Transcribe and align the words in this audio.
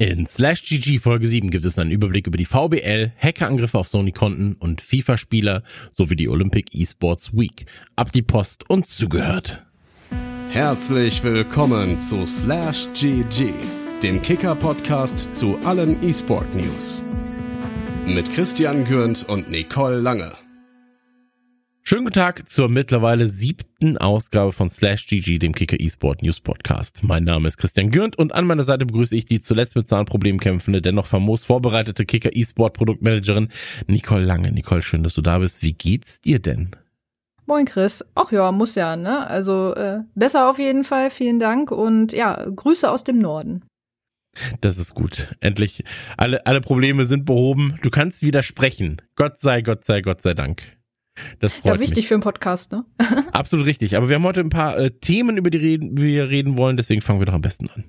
In 0.00 0.26
Slash 0.26 0.62
GG 0.64 1.00
Folge 1.00 1.26
7 1.26 1.50
gibt 1.50 1.66
es 1.66 1.76
einen 1.76 1.90
Überblick 1.90 2.28
über 2.28 2.36
die 2.38 2.44
VBL, 2.44 3.10
Hackerangriffe 3.20 3.76
auf 3.76 3.88
Sony-Konten 3.88 4.54
und 4.54 4.80
FIFA-Spieler 4.80 5.64
sowie 5.90 6.14
die 6.14 6.28
Olympic 6.28 6.70
Esports 6.72 7.36
Week. 7.36 7.66
Ab 7.96 8.12
die 8.12 8.22
Post 8.22 8.70
und 8.70 8.86
zugehört. 8.86 9.64
Herzlich 10.50 11.24
willkommen 11.24 11.98
zu 11.98 12.24
Slash 12.26 12.86
GG, 12.94 13.52
dem 14.00 14.22
Kicker-Podcast 14.22 15.34
zu 15.34 15.58
allen 15.64 16.00
E-Sport-News. 16.00 17.04
Mit 18.06 18.32
Christian 18.32 18.84
Gürnt 18.84 19.28
und 19.28 19.50
Nicole 19.50 19.98
Lange. 19.98 20.30
Schönen 21.88 22.04
guten 22.04 22.20
Tag 22.20 22.46
zur 22.46 22.68
mittlerweile 22.68 23.26
siebten 23.26 23.96
Ausgabe 23.96 24.52
von 24.52 24.68
Slash 24.68 25.06
GG, 25.06 25.38
dem 25.38 25.54
Kicker 25.54 25.80
eSport 25.80 26.20
News 26.22 26.38
Podcast. 26.38 27.02
Mein 27.02 27.24
Name 27.24 27.48
ist 27.48 27.56
Christian 27.56 27.90
Gürnt 27.90 28.18
und 28.18 28.34
an 28.34 28.46
meiner 28.46 28.62
Seite 28.62 28.84
begrüße 28.84 29.16
ich 29.16 29.24
die 29.24 29.40
zuletzt 29.40 29.74
mit 29.74 29.88
Zahnproblemen 29.88 30.38
kämpfende, 30.38 30.82
dennoch 30.82 31.06
famos 31.06 31.46
vorbereitete 31.46 32.04
Kicker 32.04 32.36
eSport 32.36 32.74
Produktmanagerin 32.74 33.48
Nicole 33.86 34.22
Lange. 34.22 34.52
Nicole, 34.52 34.82
schön, 34.82 35.02
dass 35.02 35.14
du 35.14 35.22
da 35.22 35.38
bist. 35.38 35.62
Wie 35.62 35.72
geht's 35.72 36.20
dir 36.20 36.40
denn? 36.40 36.76
Moin 37.46 37.64
Chris. 37.64 38.04
Ach 38.14 38.30
ja, 38.32 38.52
muss 38.52 38.74
ja, 38.74 38.94
ne? 38.94 39.26
Also 39.26 39.74
äh, 39.74 40.00
besser 40.14 40.50
auf 40.50 40.58
jeden 40.58 40.84
Fall, 40.84 41.08
vielen 41.08 41.38
Dank 41.38 41.70
und 41.70 42.12
ja, 42.12 42.44
Grüße 42.54 42.90
aus 42.90 43.02
dem 43.02 43.18
Norden. 43.18 43.64
Das 44.60 44.76
ist 44.76 44.94
gut. 44.94 45.34
Endlich, 45.40 45.84
alle, 46.18 46.44
alle 46.44 46.60
Probleme 46.60 47.06
sind 47.06 47.24
behoben. 47.24 47.76
Du 47.80 47.88
kannst 47.88 48.22
wieder 48.22 48.42
sprechen. 48.42 49.00
Gott 49.16 49.38
sei, 49.38 49.62
Gott 49.62 49.86
sei, 49.86 50.02
Gott 50.02 50.20
sei 50.20 50.34
Dank. 50.34 50.77
Das 51.40 51.56
freut 51.56 51.74
ja, 51.74 51.80
wichtig 51.80 51.96
mich. 51.96 52.08
für 52.08 52.14
einen 52.14 52.22
Podcast, 52.22 52.72
ne? 52.72 52.84
Absolut 53.32 53.66
richtig. 53.66 53.96
Aber 53.96 54.08
wir 54.08 54.16
haben 54.16 54.24
heute 54.24 54.40
ein 54.40 54.50
paar 54.50 54.78
äh, 54.78 54.90
Themen, 54.90 55.36
über 55.36 55.50
die 55.50 55.58
reden, 55.58 55.96
wir 55.96 56.28
reden 56.28 56.56
wollen, 56.56 56.76
deswegen 56.76 57.00
fangen 57.00 57.20
wir 57.20 57.26
doch 57.26 57.34
am 57.34 57.42
besten 57.42 57.68
an. 57.70 57.84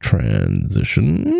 Transition. 0.00 1.32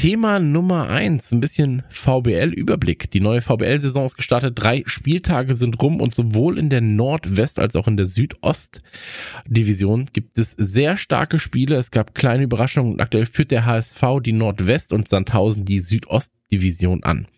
Thema 0.00 0.40
Nummer 0.40 0.88
eins, 0.88 1.30
ein 1.30 1.40
bisschen 1.40 1.82
VBL-Überblick. 1.90 3.10
Die 3.10 3.20
neue 3.20 3.42
VBL-Saison 3.42 4.06
ist 4.06 4.16
gestartet, 4.16 4.54
drei 4.56 4.82
Spieltage 4.86 5.54
sind 5.54 5.82
rum 5.82 6.00
und 6.00 6.14
sowohl 6.14 6.58
in 6.58 6.70
der 6.70 6.80
Nordwest- 6.80 7.58
als 7.58 7.76
auch 7.76 7.86
in 7.86 7.98
der 7.98 8.06
Südost-Division 8.06 10.06
gibt 10.10 10.38
es 10.38 10.52
sehr 10.52 10.96
starke 10.96 11.38
Spiele. 11.38 11.76
Es 11.76 11.90
gab 11.90 12.14
kleine 12.14 12.44
Überraschungen 12.44 12.94
und 12.94 13.00
aktuell 13.02 13.26
führt 13.26 13.50
der 13.50 13.66
HSV 13.66 14.02
die 14.24 14.32
Nordwest- 14.32 14.94
und 14.94 15.06
Sandhausen 15.06 15.66
die 15.66 15.80
Südost-Division 15.80 17.04
an. 17.04 17.28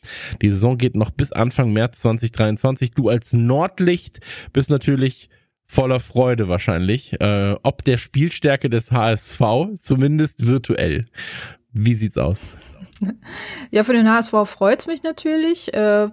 Die 0.40 0.50
Saison 0.50 0.78
geht 0.78 0.94
noch 0.94 1.10
bis 1.10 1.32
Anfang 1.32 1.72
März 1.72 1.98
2023. 2.02 2.92
Du 2.92 3.08
als 3.08 3.32
Nordlicht 3.32 4.20
bist 4.52 4.70
natürlich 4.70 5.30
voller 5.66 5.98
Freude 5.98 6.46
wahrscheinlich, 6.46 7.20
äh, 7.20 7.56
ob 7.64 7.82
der 7.82 7.98
Spielstärke 7.98 8.70
des 8.70 8.92
HSV, 8.92 9.40
zumindest 9.74 10.46
virtuell. 10.46 11.06
Wie 11.72 11.94
sieht's 11.94 12.18
aus? 12.18 12.54
Ja, 13.70 13.82
für 13.82 13.94
den 13.94 14.08
HSV 14.08 14.32
freut's 14.44 14.86
mich 14.86 15.02
natürlich. 15.02 15.74
Äh, 15.74 16.08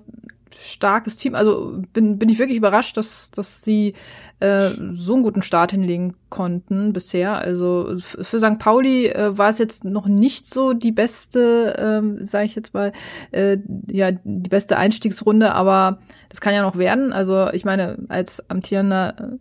starkes 0.59 1.17
Team. 1.17 1.35
Also 1.35 1.81
bin, 1.93 2.17
bin 2.17 2.29
ich 2.29 2.39
wirklich 2.39 2.57
überrascht, 2.57 2.97
dass, 2.97 3.31
dass 3.31 3.63
sie 3.63 3.93
äh, 4.39 4.69
so 4.93 5.13
einen 5.13 5.23
guten 5.23 5.41
Start 5.41 5.71
hinlegen 5.71 6.16
konnten 6.29 6.93
bisher. 6.93 7.38
Also 7.38 7.95
für 7.97 8.39
St. 8.39 8.59
Pauli 8.59 9.07
äh, 9.07 9.38
war 9.38 9.49
es 9.49 9.57
jetzt 9.57 9.85
noch 9.85 10.07
nicht 10.07 10.47
so 10.47 10.73
die 10.73 10.91
beste, 10.91 11.75
ähm, 11.77 12.25
sage 12.25 12.45
ich 12.45 12.55
jetzt 12.55 12.73
mal, 12.73 12.91
äh, 13.31 13.57
ja, 13.88 14.11
die 14.11 14.49
beste 14.49 14.77
Einstiegsrunde, 14.77 15.53
aber 15.53 15.99
das 16.29 16.41
kann 16.41 16.53
ja 16.53 16.61
noch 16.61 16.77
werden. 16.77 17.13
Also 17.13 17.49
ich 17.51 17.66
meine, 17.66 17.97
als 18.09 18.49
amtierender 18.49 19.38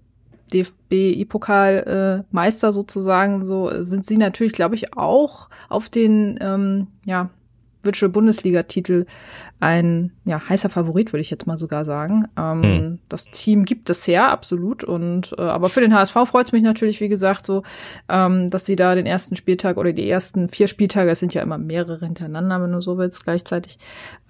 DFB-Pokal-Meister 0.53 2.73
sozusagen, 2.73 3.45
so 3.45 3.71
sind 3.83 4.07
sie 4.07 4.17
natürlich, 4.17 4.53
glaube 4.53 4.75
ich, 4.75 4.97
auch 4.97 5.49
auf 5.69 5.89
den 5.89 6.39
ähm, 6.41 6.89
ja, 7.05 7.31
Virtual 7.83 8.11
Bundesliga-Titel 8.11 9.07
ein 9.61 10.13
ja, 10.25 10.41
heißer 10.49 10.69
Favorit, 10.69 11.13
würde 11.13 11.21
ich 11.21 11.31
jetzt 11.31 11.47
mal 11.47 11.59
sogar 11.59 11.85
sagen. 11.85 12.25
Ähm, 12.37 12.63
hm. 12.63 12.99
Das 13.09 13.31
Team 13.31 13.65
gibt 13.65 13.91
es 13.91 14.07
her, 14.07 14.31
absolut. 14.31 14.85
Und 14.85 15.35
äh, 15.37 15.43
aber 15.43 15.69
für 15.69 15.81
den 15.81 15.95
HSV 15.95 16.15
freut 16.27 16.47
es 16.47 16.53
mich 16.53 16.63
natürlich, 16.63 17.01
wie 17.01 17.09
gesagt, 17.09 17.45
so, 17.45 17.63
ähm, 18.09 18.51
dass 18.51 18.67
sie 18.67 18.77
da 18.77 18.95
den 18.95 19.07
ersten 19.07 19.37
Spieltag 19.37 19.77
oder 19.77 19.93
die 19.93 20.09
ersten 20.09 20.49
vier 20.49 20.69
Spieltage, 20.69 21.11
es 21.11 21.21
sind 21.21 21.35
ja 21.35 21.43
immer 21.43 21.59
mehrere 21.59 22.05
hintereinander, 22.05 22.63
wenn 22.63 22.73
du 22.73 22.81
so 22.81 22.99
willst, 22.99 23.25
gleichzeitig, 23.25 23.79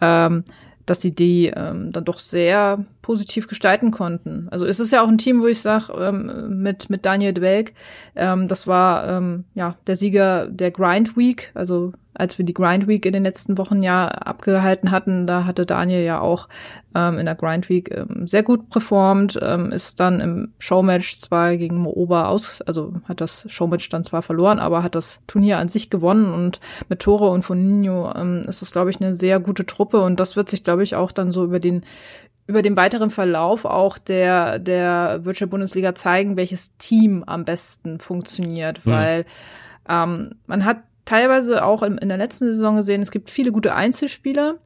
ähm, 0.00 0.44
dass 0.90 1.00
sie 1.00 1.14
die 1.14 1.52
ähm, 1.54 1.92
dann 1.92 2.04
doch 2.04 2.18
sehr 2.18 2.84
positiv 3.02 3.48
gestalten 3.48 3.90
konnten. 3.90 4.48
Also 4.50 4.66
es 4.66 4.80
ist 4.80 4.92
ja 4.92 5.02
auch 5.02 5.08
ein 5.08 5.18
Team, 5.18 5.40
wo 5.42 5.46
ich 5.46 5.60
sage, 5.60 5.92
ähm, 5.98 6.62
mit, 6.62 6.90
mit 6.90 7.04
Daniel 7.04 7.32
Dwelk, 7.32 7.72
ähm, 8.16 8.48
das 8.48 8.66
war 8.66 9.08
ähm, 9.08 9.44
ja 9.54 9.76
der 9.86 9.96
Sieger 9.96 10.46
der 10.48 10.70
Grind 10.70 11.16
Week, 11.16 11.50
also 11.54 11.92
als 12.18 12.36
wir 12.36 12.44
die 12.44 12.54
Grind 12.54 12.86
Week 12.88 13.06
in 13.06 13.12
den 13.12 13.22
letzten 13.22 13.56
Wochen 13.58 13.80
ja 13.80 14.08
abgehalten 14.08 14.90
hatten, 14.90 15.26
da 15.26 15.44
hatte 15.44 15.64
Daniel 15.64 16.02
ja 16.02 16.20
auch 16.20 16.48
ähm, 16.94 17.18
in 17.18 17.26
der 17.26 17.36
Grind 17.36 17.68
Week 17.68 17.90
ähm, 17.90 18.26
sehr 18.26 18.42
gut 18.42 18.68
performt, 18.70 19.38
ähm, 19.40 19.70
ist 19.70 20.00
dann 20.00 20.20
im 20.20 20.52
Showmatch 20.58 21.20
zwar 21.20 21.56
gegen 21.56 21.78
Mooba 21.78 22.26
aus, 22.26 22.60
also 22.62 22.94
hat 23.04 23.20
das 23.20 23.46
Showmatch 23.48 23.88
dann 23.88 24.04
zwar 24.04 24.22
verloren, 24.22 24.58
aber 24.58 24.82
hat 24.82 24.96
das 24.96 25.20
Turnier 25.26 25.58
an 25.58 25.68
sich 25.68 25.90
gewonnen 25.90 26.34
und 26.34 26.60
mit 26.88 27.00
Tore 27.00 27.30
und 27.30 27.42
von 27.42 27.64
Nino 27.64 28.12
ähm, 28.14 28.44
ist 28.48 28.62
das, 28.62 28.72
glaube 28.72 28.90
ich, 28.90 29.00
eine 29.00 29.14
sehr 29.14 29.38
gute 29.38 29.64
Truppe 29.64 30.00
und 30.00 30.18
das 30.18 30.34
wird 30.34 30.50
sich, 30.50 30.64
glaube 30.64 30.82
ich, 30.82 30.96
auch 30.96 31.12
dann 31.12 31.30
so 31.30 31.44
über 31.44 31.60
den 31.60 31.84
über 32.48 32.62
den 32.62 32.76
weiteren 32.76 33.10
Verlauf 33.10 33.66
auch 33.66 33.98
der, 33.98 34.58
der 34.58 35.20
Virtual 35.24 35.48
Bundesliga 35.48 35.94
zeigen, 35.94 36.38
welches 36.38 36.74
Team 36.78 37.22
am 37.26 37.44
besten 37.44 38.00
funktioniert, 38.00 38.84
mhm. 38.86 38.90
weil 38.90 39.26
ähm, 39.86 40.30
man 40.46 40.64
hat 40.64 40.78
teilweise 41.08 41.64
auch 41.64 41.82
in, 41.82 41.96
in 41.96 42.08
der 42.10 42.18
letzten 42.18 42.52
Saison 42.52 42.76
gesehen, 42.76 43.00
es 43.00 43.10
gibt 43.10 43.30
viele 43.30 43.50
gute 43.50 43.74
Einzelspieler. 43.74 44.56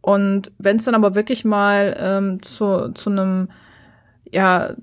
Und 0.00 0.50
wenn 0.58 0.76
es 0.76 0.84
dann 0.84 0.96
aber 0.96 1.14
wirklich 1.14 1.44
mal 1.44 1.96
ähm, 1.98 2.42
zu, 2.42 2.92
zu 2.94 3.10
einem, 3.10 3.48
ja, 4.30 4.74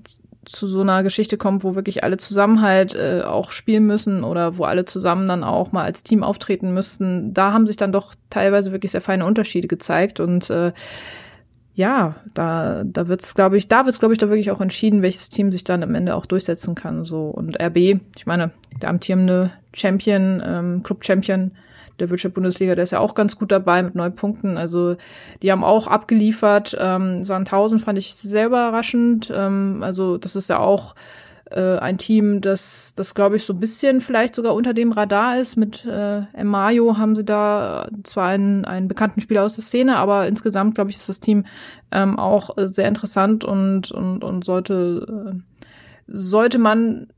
zu 0.46 0.66
so 0.66 0.80
einer 0.80 1.02
Geschichte 1.02 1.36
kommt, 1.36 1.64
wo 1.64 1.74
wirklich 1.76 2.02
alle 2.02 2.16
zusammen 2.16 2.62
halt 2.62 2.94
äh, 2.94 3.22
auch 3.22 3.52
spielen 3.52 3.86
müssen 3.86 4.24
oder 4.24 4.56
wo 4.56 4.64
alle 4.64 4.86
zusammen 4.86 5.28
dann 5.28 5.44
auch 5.44 5.70
mal 5.70 5.84
als 5.84 6.02
Team 6.02 6.24
auftreten 6.24 6.74
müssten, 6.74 7.32
da 7.34 7.52
haben 7.52 7.66
sich 7.66 7.76
dann 7.76 7.92
doch 7.92 8.14
teilweise 8.30 8.72
wirklich 8.72 8.90
sehr 8.90 9.02
feine 9.02 9.26
Unterschiede 9.26 9.68
gezeigt 9.68 10.18
und 10.18 10.50
äh, 10.50 10.72
ja, 11.74 12.16
da, 12.34 12.82
da 12.84 13.08
wird's, 13.08 13.34
glaube 13.34 13.56
ich, 13.56 13.68
da 13.68 13.84
wird's, 13.84 13.98
glaube 13.98 14.12
ich, 14.12 14.18
da 14.18 14.28
wirklich 14.28 14.50
auch 14.50 14.60
entschieden, 14.60 15.02
welches 15.02 15.30
Team 15.30 15.50
sich 15.50 15.64
dann 15.64 15.82
am 15.82 15.94
Ende 15.94 16.14
auch 16.14 16.26
durchsetzen 16.26 16.74
kann. 16.74 17.04
So 17.04 17.26
und 17.28 17.60
RB, 17.60 18.00
ich 18.16 18.26
meine, 18.26 18.50
der 18.80 18.90
amtierende 18.90 19.52
Champion, 19.74 20.42
ähm, 20.44 20.82
Club 20.82 21.04
Champion 21.04 21.52
der 21.98 22.06
Bundesliga, 22.06 22.74
der 22.74 22.84
ist 22.84 22.90
ja 22.90 22.98
auch 22.98 23.14
ganz 23.14 23.36
gut 23.36 23.52
dabei 23.52 23.82
mit 23.82 23.94
neun 23.94 24.14
Punkten. 24.14 24.56
Also 24.56 24.96
die 25.42 25.52
haben 25.52 25.64
auch 25.64 25.86
abgeliefert. 25.86 26.76
Ähm, 26.78 27.22
Sandhausen 27.22 27.80
fand 27.80 27.98
ich 27.98 28.14
sehr 28.14 28.46
überraschend. 28.46 29.32
Ähm, 29.34 29.82
also 29.82 30.18
das 30.18 30.36
ist 30.36 30.50
ja 30.50 30.58
auch 30.58 30.94
äh, 31.54 31.78
ein 31.78 31.98
Team, 31.98 32.40
das, 32.40 32.94
das 32.94 33.14
glaube 33.14 33.36
ich, 33.36 33.44
so 33.44 33.52
ein 33.52 33.60
bisschen 33.60 34.00
vielleicht 34.00 34.34
sogar 34.34 34.54
unter 34.54 34.74
dem 34.74 34.92
Radar 34.92 35.38
ist. 35.38 35.56
Mit 35.56 35.84
äh, 35.84 36.22
Mayo 36.42 36.98
haben 36.98 37.14
sie 37.14 37.24
da 37.24 37.88
zwar 38.02 38.28
einen, 38.28 38.64
einen 38.64 38.88
bekannten 38.88 39.20
Spieler 39.20 39.44
aus 39.44 39.54
der 39.54 39.64
Szene, 39.64 39.96
aber 39.96 40.26
insgesamt, 40.26 40.74
glaube 40.74 40.90
ich, 40.90 40.96
ist 40.96 41.08
das 41.08 41.20
Team 41.20 41.46
ähm, 41.90 42.18
auch 42.18 42.50
sehr 42.56 42.88
interessant 42.88 43.44
und, 43.44 43.92
und, 43.92 44.24
und 44.24 44.44
sollte, 44.44 45.34
äh, 45.34 45.64
sollte 46.06 46.58
man, 46.58 47.08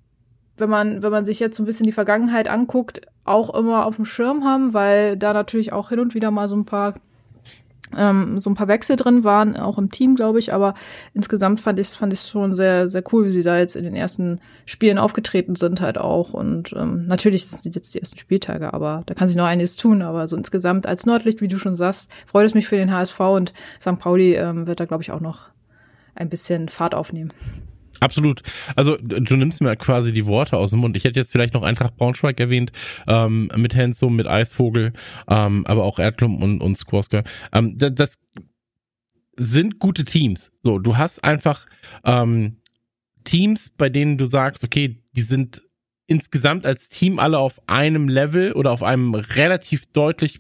wenn 0.56 0.71
man, 0.71 1.03
wenn 1.03 1.12
man 1.12 1.25
sich 1.25 1.41
jetzt 1.41 1.56
so 1.56 1.62
ein 1.62 1.67
bisschen 1.67 1.87
die 1.87 1.93
Vergangenheit 1.93 2.49
anguckt, 2.49 3.00
auch 3.25 3.55
immer 3.55 3.87
auf 3.87 3.97
dem 3.97 4.05
Schirm 4.05 4.44
haben, 4.44 4.75
weil 4.75 5.17
da 5.17 5.33
natürlich 5.33 5.73
auch 5.73 5.89
hin 5.89 6.00
und 6.00 6.15
wieder 6.15 6.31
mal 6.31 6.49
so 6.49 6.56
ein 6.56 6.67
paar 6.67 6.94
ähm, 7.97 8.41
so 8.41 8.50
ein 8.50 8.55
paar 8.55 8.69
Wechsel 8.69 8.97
drin 8.97 9.25
waren, 9.25 9.56
auch 9.56 9.78
im 9.78 9.91
Team, 9.91 10.17
glaube 10.17 10.39
ich, 10.39 10.53
aber 10.53 10.75
insgesamt 11.12 11.61
fand 11.61 11.78
ich 11.78 11.89
fand 11.89 12.12
ich 12.12 12.21
schon 12.21 12.55
sehr 12.55 12.91
sehr 12.91 13.03
cool, 13.12 13.27
wie 13.27 13.31
sie 13.31 13.43
da 13.43 13.59
jetzt 13.59 13.77
in 13.77 13.84
den 13.84 13.95
ersten 13.95 14.41
Spielen 14.67 14.99
aufgetreten 14.99 15.55
sind 15.55 15.81
halt 15.81 15.99
auch 15.99 16.35
und 16.35 16.73
ähm, 16.76 17.06
natürlich 17.06 17.47
sind 17.47 17.58
es 17.58 17.75
jetzt 17.75 17.94
die 17.94 18.00
ersten 18.00 18.19
Spieltage, 18.19 18.73
aber 18.73 19.03
da 19.06 19.14
kann 19.14 19.29
sich 19.29 19.37
noch 19.37 19.44
einiges 19.44 19.76
tun, 19.76 20.03
aber 20.03 20.29
so 20.29 20.37
insgesamt 20.37 20.87
als 20.87 21.06
Nordlicht, 21.06 21.41
wie 21.41 21.49
du 21.49 21.58
schon 21.58 21.76
sagst, 21.76 22.11
freut 22.26 22.47
es 22.47 22.55
mich 22.55 22.67
für 22.67 22.76
den 22.76 22.93
HSV 22.93 23.20
und 23.20 23.53
St. 23.81 23.99
Pauli 23.99 24.35
ähm, 24.35 24.67
wird 24.67 24.81
da 24.81 24.85
glaube 24.85 25.03
ich 25.03 25.11
auch 25.11 25.20
noch 25.20 25.50
ein 26.14 26.29
bisschen 26.29 26.69
Fahrt 26.69 26.94
aufnehmen. 26.94 27.32
Absolut. 28.00 28.43
Also 28.76 28.96
du 28.96 29.37
nimmst 29.37 29.61
mir 29.61 29.76
quasi 29.76 30.12
die 30.12 30.26
Worte 30.26 30.56
aus 30.56 30.70
dem 30.70 30.81
Mund. 30.81 30.96
Ich 30.96 31.05
hätte 31.05 31.20
jetzt 31.20 31.32
vielleicht 31.32 31.55
noch 31.55 31.62
Eintracht 31.62 31.96
Braunschweig 31.96 32.38
erwähnt, 32.41 32.73
ähm, 33.06 33.50
mit 33.56 33.75
Hensum, 33.75 34.17
mit 34.17 34.26
Eisvogel, 34.26 34.93
ähm, 35.29 35.67
aber 35.67 35.85
auch 35.85 35.99
Erdklump 35.99 36.43
und, 36.43 36.61
und 36.61 36.76
Squaska. 36.76 37.25
Ähm, 37.52 37.76
das, 37.76 37.94
das 37.94 38.19
sind 39.37 39.79
gute 39.79 40.05
Teams. 40.05 40.52
So, 40.61 40.79
du 40.79 40.96
hast 40.96 41.25
einfach 41.25 41.67
ähm, 42.05 42.58
Teams, 43.25 43.70
bei 43.70 43.88
denen 43.88 44.19
du 44.19 44.26
sagst, 44.26 44.64
okay, 44.64 45.02
die 45.12 45.23
sind 45.23 45.62
insgesamt 46.06 46.67
als 46.67 46.88
Team 46.88 47.19
alle 47.19 47.38
auf 47.38 47.61
einem 47.67 48.08
Level 48.08 48.52
oder 48.52 48.73
auf 48.73 48.82
einem 48.82 49.14
relativ 49.14 49.87
deutlich 49.87 50.38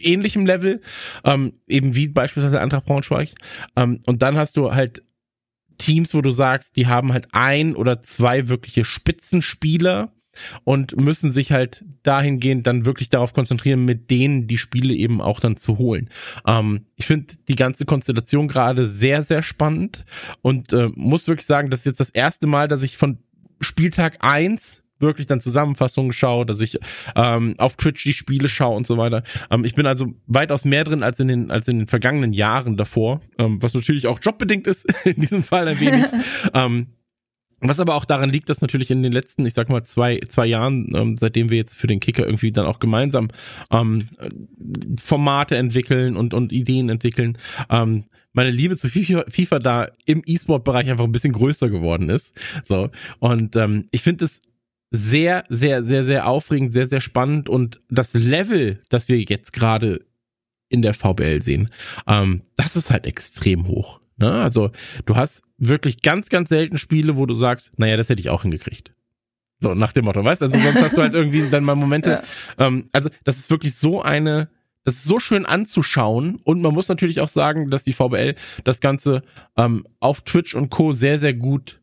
ähnlichem 0.00 0.46
Level, 0.46 0.80
ähm, 1.24 1.54
eben 1.66 1.94
wie 1.94 2.08
beispielsweise 2.08 2.60
Eintracht 2.60 2.86
Braunschweig. 2.86 3.34
Ähm, 3.76 4.00
und 4.06 4.22
dann 4.22 4.36
hast 4.36 4.56
du 4.56 4.72
halt 4.72 5.02
Teams, 5.78 6.14
wo 6.14 6.20
du 6.20 6.30
sagst, 6.30 6.76
die 6.76 6.86
haben 6.86 7.12
halt 7.12 7.28
ein 7.32 7.76
oder 7.76 8.00
zwei 8.02 8.48
wirkliche 8.48 8.84
Spitzenspieler 8.84 10.12
und 10.64 10.96
müssen 10.98 11.30
sich 11.30 11.52
halt 11.52 11.84
dahingehend 12.02 12.66
dann 12.66 12.86
wirklich 12.86 13.08
darauf 13.08 13.34
konzentrieren, 13.34 13.84
mit 13.84 14.10
denen 14.10 14.46
die 14.46 14.58
Spiele 14.58 14.94
eben 14.94 15.20
auch 15.20 15.40
dann 15.40 15.56
zu 15.56 15.78
holen. 15.78 16.08
Ähm, 16.46 16.86
ich 16.96 17.06
finde 17.06 17.34
die 17.48 17.56
ganze 17.56 17.84
Konstellation 17.84 18.48
gerade 18.48 18.86
sehr, 18.86 19.22
sehr 19.22 19.42
spannend 19.42 20.04
und 20.40 20.72
äh, 20.72 20.88
muss 20.94 21.28
wirklich 21.28 21.46
sagen, 21.46 21.70
das 21.70 21.80
ist 21.80 21.86
jetzt 21.86 22.00
das 22.00 22.10
erste 22.10 22.46
Mal, 22.46 22.68
dass 22.68 22.82
ich 22.82 22.96
von 22.96 23.18
Spieltag 23.60 24.18
eins 24.20 24.81
wirklich 25.02 25.26
dann 25.26 25.40
Zusammenfassungen 25.40 26.12
schaue, 26.12 26.46
dass 26.46 26.60
ich 26.60 26.78
ähm, 27.16 27.54
auf 27.58 27.76
Twitch 27.76 28.04
die 28.04 28.12
Spiele 28.12 28.48
schaue 28.48 28.76
und 28.76 28.86
so 28.86 28.96
weiter. 28.96 29.22
Ähm, 29.50 29.64
ich 29.64 29.74
bin 29.74 29.86
also 29.86 30.06
weitaus 30.26 30.64
mehr 30.64 30.84
drin 30.84 31.02
als 31.02 31.20
in 31.20 31.28
den 31.28 31.50
als 31.50 31.68
in 31.68 31.80
den 31.80 31.86
vergangenen 31.86 32.32
Jahren 32.32 32.76
davor, 32.76 33.20
ähm, 33.38 33.62
was 33.62 33.74
natürlich 33.74 34.06
auch 34.06 34.20
jobbedingt 34.22 34.66
ist 34.66 34.86
in 35.04 35.20
diesem 35.20 35.42
Fall 35.42 35.68
ein 35.68 35.80
wenig. 35.80 36.04
ähm, 36.54 36.88
was 37.64 37.78
aber 37.78 37.94
auch 37.94 38.04
daran 38.04 38.28
liegt, 38.28 38.48
dass 38.48 38.60
natürlich 38.60 38.90
in 38.90 39.04
den 39.04 39.12
letzten, 39.12 39.46
ich 39.46 39.54
sag 39.54 39.68
mal, 39.68 39.84
zwei, 39.84 40.18
zwei 40.26 40.46
Jahren, 40.46 40.92
ähm, 40.96 41.16
seitdem 41.16 41.48
wir 41.48 41.58
jetzt 41.58 41.76
für 41.76 41.86
den 41.86 42.00
Kicker 42.00 42.26
irgendwie 42.26 42.50
dann 42.50 42.66
auch 42.66 42.80
gemeinsam 42.80 43.28
ähm, 43.70 44.08
Formate 44.98 45.56
entwickeln 45.56 46.16
und, 46.16 46.34
und 46.34 46.52
Ideen 46.52 46.88
entwickeln, 46.88 47.38
ähm, 47.70 48.04
meine 48.32 48.50
Liebe 48.50 48.76
zu 48.76 48.88
FIFA, 48.88 49.26
FIFA 49.28 49.58
da 49.58 49.88
im 50.06 50.22
E-Sport-Bereich 50.24 50.90
einfach 50.90 51.04
ein 51.04 51.12
bisschen 51.12 51.34
größer 51.34 51.68
geworden 51.68 52.08
ist. 52.08 52.34
So. 52.64 52.90
Und 53.20 53.56
ähm, 53.56 53.86
ich 53.90 54.02
finde 54.02 54.24
es 54.24 54.40
sehr, 54.92 55.44
sehr, 55.48 55.82
sehr, 55.82 56.04
sehr 56.04 56.26
aufregend, 56.26 56.72
sehr, 56.72 56.86
sehr 56.86 57.00
spannend 57.00 57.48
und 57.48 57.80
das 57.90 58.12
Level, 58.12 58.80
das 58.90 59.08
wir 59.08 59.18
jetzt 59.18 59.52
gerade 59.52 60.04
in 60.68 60.82
der 60.82 60.94
VBL 60.94 61.42
sehen, 61.42 61.70
ähm, 62.06 62.42
das 62.56 62.76
ist 62.76 62.90
halt 62.90 63.06
extrem 63.06 63.66
hoch. 63.66 64.00
Ne? 64.18 64.30
Also 64.30 64.70
du 65.06 65.16
hast 65.16 65.44
wirklich 65.56 66.02
ganz, 66.02 66.28
ganz 66.28 66.50
selten 66.50 66.76
Spiele, 66.76 67.16
wo 67.16 67.24
du 67.24 67.34
sagst, 67.34 67.72
naja, 67.78 67.96
das 67.96 68.10
hätte 68.10 68.20
ich 68.20 68.28
auch 68.28 68.42
hingekriegt. 68.42 68.92
So, 69.58 69.74
nach 69.74 69.92
dem 69.92 70.04
Motto, 70.04 70.22
weißt 70.22 70.42
du? 70.42 70.46
Also 70.46 70.58
sonst 70.58 70.82
hast 70.82 70.96
du 70.96 71.02
halt 71.02 71.14
irgendwie 71.14 71.48
dann 71.48 71.64
mal 71.64 71.74
Momente. 71.74 72.22
Ja. 72.58 72.66
Ähm, 72.66 72.88
also 72.92 73.08
das 73.24 73.38
ist 73.38 73.50
wirklich 73.50 73.74
so 73.74 74.02
eine, 74.02 74.50
das 74.84 74.94
ist 74.96 75.04
so 75.04 75.20
schön 75.20 75.46
anzuschauen 75.46 76.40
und 76.44 76.60
man 76.60 76.74
muss 76.74 76.88
natürlich 76.88 77.20
auch 77.20 77.28
sagen, 77.28 77.70
dass 77.70 77.84
die 77.84 77.94
VBL 77.94 78.34
das 78.64 78.80
Ganze 78.80 79.22
ähm, 79.56 79.86
auf 80.00 80.20
Twitch 80.20 80.54
und 80.54 80.68
Co. 80.68 80.92
sehr, 80.92 81.18
sehr 81.18 81.32
gut 81.32 81.80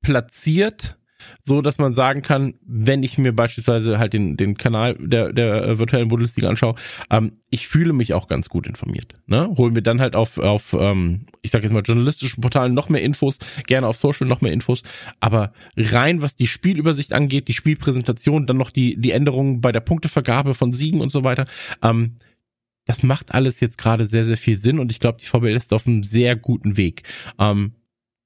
platziert 0.00 0.96
so 1.38 1.62
dass 1.62 1.78
man 1.78 1.94
sagen 1.94 2.22
kann, 2.22 2.54
wenn 2.66 3.02
ich 3.02 3.18
mir 3.18 3.32
beispielsweise 3.32 3.98
halt 3.98 4.12
den, 4.12 4.36
den 4.36 4.56
Kanal 4.56 4.96
der, 4.98 5.32
der 5.32 5.62
äh, 5.62 5.78
virtuellen 5.78 6.08
Bundesliga 6.08 6.48
anschaue, 6.48 6.74
ähm, 7.10 7.38
ich 7.50 7.68
fühle 7.68 7.92
mich 7.92 8.14
auch 8.14 8.28
ganz 8.28 8.48
gut 8.48 8.66
informiert. 8.66 9.14
Ne? 9.26 9.52
Holen 9.56 9.72
mir 9.72 9.82
dann 9.82 10.00
halt 10.00 10.14
auf, 10.14 10.38
auf 10.38 10.74
ähm, 10.78 11.26
ich 11.42 11.50
sage 11.50 11.64
jetzt 11.64 11.72
mal, 11.72 11.82
journalistischen 11.82 12.40
Portalen 12.40 12.74
noch 12.74 12.88
mehr 12.88 13.02
Infos, 13.02 13.38
gerne 13.66 13.86
auf 13.86 13.96
Social 13.96 14.26
noch 14.26 14.40
mehr 14.40 14.52
Infos, 14.52 14.82
aber 15.20 15.52
rein, 15.76 16.22
was 16.22 16.36
die 16.36 16.46
Spielübersicht 16.46 17.12
angeht, 17.12 17.48
die 17.48 17.54
Spielpräsentation, 17.54 18.46
dann 18.46 18.56
noch 18.56 18.70
die, 18.70 19.00
die 19.00 19.10
Änderungen 19.10 19.60
bei 19.60 19.72
der 19.72 19.80
Punktevergabe 19.80 20.54
von 20.54 20.72
Siegen 20.72 21.00
und 21.00 21.10
so 21.10 21.24
weiter, 21.24 21.46
ähm, 21.82 22.16
das 22.84 23.02
macht 23.02 23.32
alles 23.34 23.60
jetzt 23.60 23.78
gerade 23.78 24.06
sehr, 24.06 24.24
sehr 24.24 24.36
viel 24.36 24.56
Sinn 24.56 24.78
und 24.78 24.90
ich 24.90 25.00
glaube, 25.00 25.18
die 25.20 25.26
VBL 25.26 25.56
ist 25.56 25.72
auf 25.72 25.86
einem 25.86 26.02
sehr 26.02 26.36
guten 26.36 26.76
Weg. 26.76 27.04
Ähm, 27.38 27.74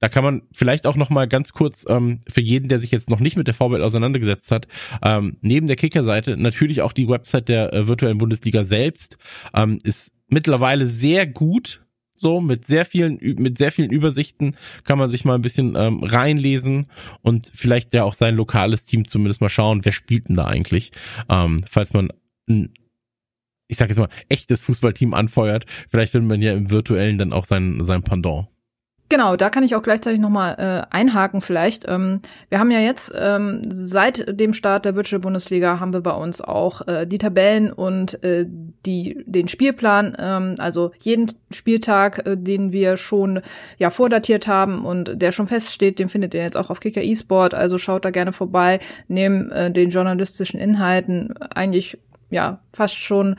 da 0.01 0.09
kann 0.09 0.25
man 0.25 0.43
vielleicht 0.53 0.87
auch 0.87 0.97
noch 0.97 1.11
mal 1.11 1.27
ganz 1.27 1.53
kurz 1.53 1.85
ähm, 1.89 2.21
für 2.29 2.41
jeden, 2.41 2.69
der 2.69 2.81
sich 2.81 2.91
jetzt 2.91 3.11
noch 3.11 3.21
nicht 3.21 3.37
mit 3.37 3.47
der 3.47 3.55
VBL 3.55 3.83
auseinandergesetzt 3.83 4.51
hat, 4.51 4.69
ähm, 5.03 5.39
neben 5.41 5.67
der 5.67 5.77
Kicker-Seite 5.77 6.37
natürlich 6.37 6.83
auch 6.83 6.93
die 6.93 7.09
Website 7.09 7.49
der 7.49 7.73
äh, 7.73 7.89
virtuellen 7.89 8.19
Bundesliga 8.19 8.65
selbst 8.65 9.19
ähm, 9.55 9.79
ist 9.85 10.13
mittlerweile 10.29 10.87
sehr 10.87 11.27
gut. 11.27 11.83
So 12.19 12.41
mit 12.41 12.67
sehr 12.67 12.87
vielen 12.87 13.19
mit 13.39 13.59
sehr 13.59 13.71
vielen 13.71 13.91
Übersichten 13.91 14.57
kann 14.85 14.99
man 14.99 15.11
sich 15.11 15.27
mal 15.27 15.35
ein 15.35 15.43
bisschen 15.43 15.75
ähm, 15.77 16.03
reinlesen 16.03 16.87
und 17.21 17.51
vielleicht 17.53 17.93
ja 17.93 18.05
auch 18.05 18.15
sein 18.15 18.37
lokales 18.37 18.87
Team 18.87 19.07
zumindest 19.07 19.43
mal 19.43 19.51
schauen, 19.51 19.85
wer 19.85 19.93
spielt 19.93 20.31
denn 20.31 20.37
da 20.37 20.47
eigentlich, 20.47 20.93
ähm, 21.29 21.63
falls 21.69 21.93
man 21.93 22.09
ein 22.49 22.73
ich 23.69 23.77
sag 23.77 23.89
jetzt 23.89 23.99
mal, 23.99 24.09
echtes 24.29 24.65
Fußballteam 24.65 25.13
anfeuert. 25.13 25.67
Vielleicht 25.91 26.13
findet 26.13 26.29
man 26.29 26.41
ja 26.41 26.53
im 26.53 26.71
virtuellen 26.71 27.19
dann 27.19 27.33
auch 27.33 27.45
sein, 27.45 27.83
sein 27.83 28.03
Pendant. 28.03 28.47
Genau, 29.09 29.37
da 29.37 29.51
kann 29.51 29.63
ich 29.63 29.77
auch 29.77 29.85
gleichzeitig 29.85 30.19
nochmal 30.19 30.57
äh, 30.59 30.95
einhaken 30.95 31.41
vielleicht. 31.41 31.85
Ähm, 31.87 32.21
wir 32.49 32.59
haben 32.59 32.73
ja 32.73 32.81
jetzt 32.81 33.13
ähm, 33.17 33.63
seit 33.69 34.41
dem 34.41 34.53
Start 34.53 34.85
der 34.85 34.97
Virtual 34.97 35.21
Bundesliga 35.21 35.79
haben 35.79 35.93
wir 35.93 36.01
bei 36.01 36.13
uns 36.13 36.41
auch 36.41 36.87
äh, 36.89 37.07
die 37.07 37.19
Tabellen 37.19 37.73
und 37.73 38.23
äh, 38.25 38.47
die, 38.85 39.23
den 39.27 39.47
Spielplan, 39.47 40.17
ähm, 40.19 40.57
also 40.59 40.91
jeden 40.99 41.31
Spieltag, 41.53 42.27
äh, 42.27 42.37
den 42.37 42.73
wir 42.73 42.97
schon 42.97 43.43
ja 43.79 43.91
vordatiert 43.91 44.49
haben 44.49 44.85
und 44.85 45.23
der 45.23 45.31
schon 45.31 45.47
feststeht, 45.47 46.01
den 46.01 46.09
findet 46.09 46.35
ihr 46.35 46.43
jetzt 46.43 46.57
auch 46.57 46.71
auf 46.71 46.81
Kicker 46.81 47.05
eSport, 47.05 47.55
also 47.55 47.79
schaut 47.79 48.05
da 48.05 48.11
gerne 48.11 48.33
vorbei, 48.33 48.81
neben 49.07 49.53
äh, 49.53 49.71
den 49.71 49.91
journalistischen 49.91 50.59
Inhalten 50.59 51.33
eigentlich 51.55 51.97
ja 52.29 52.59
fast 52.73 52.97
schon 52.97 53.37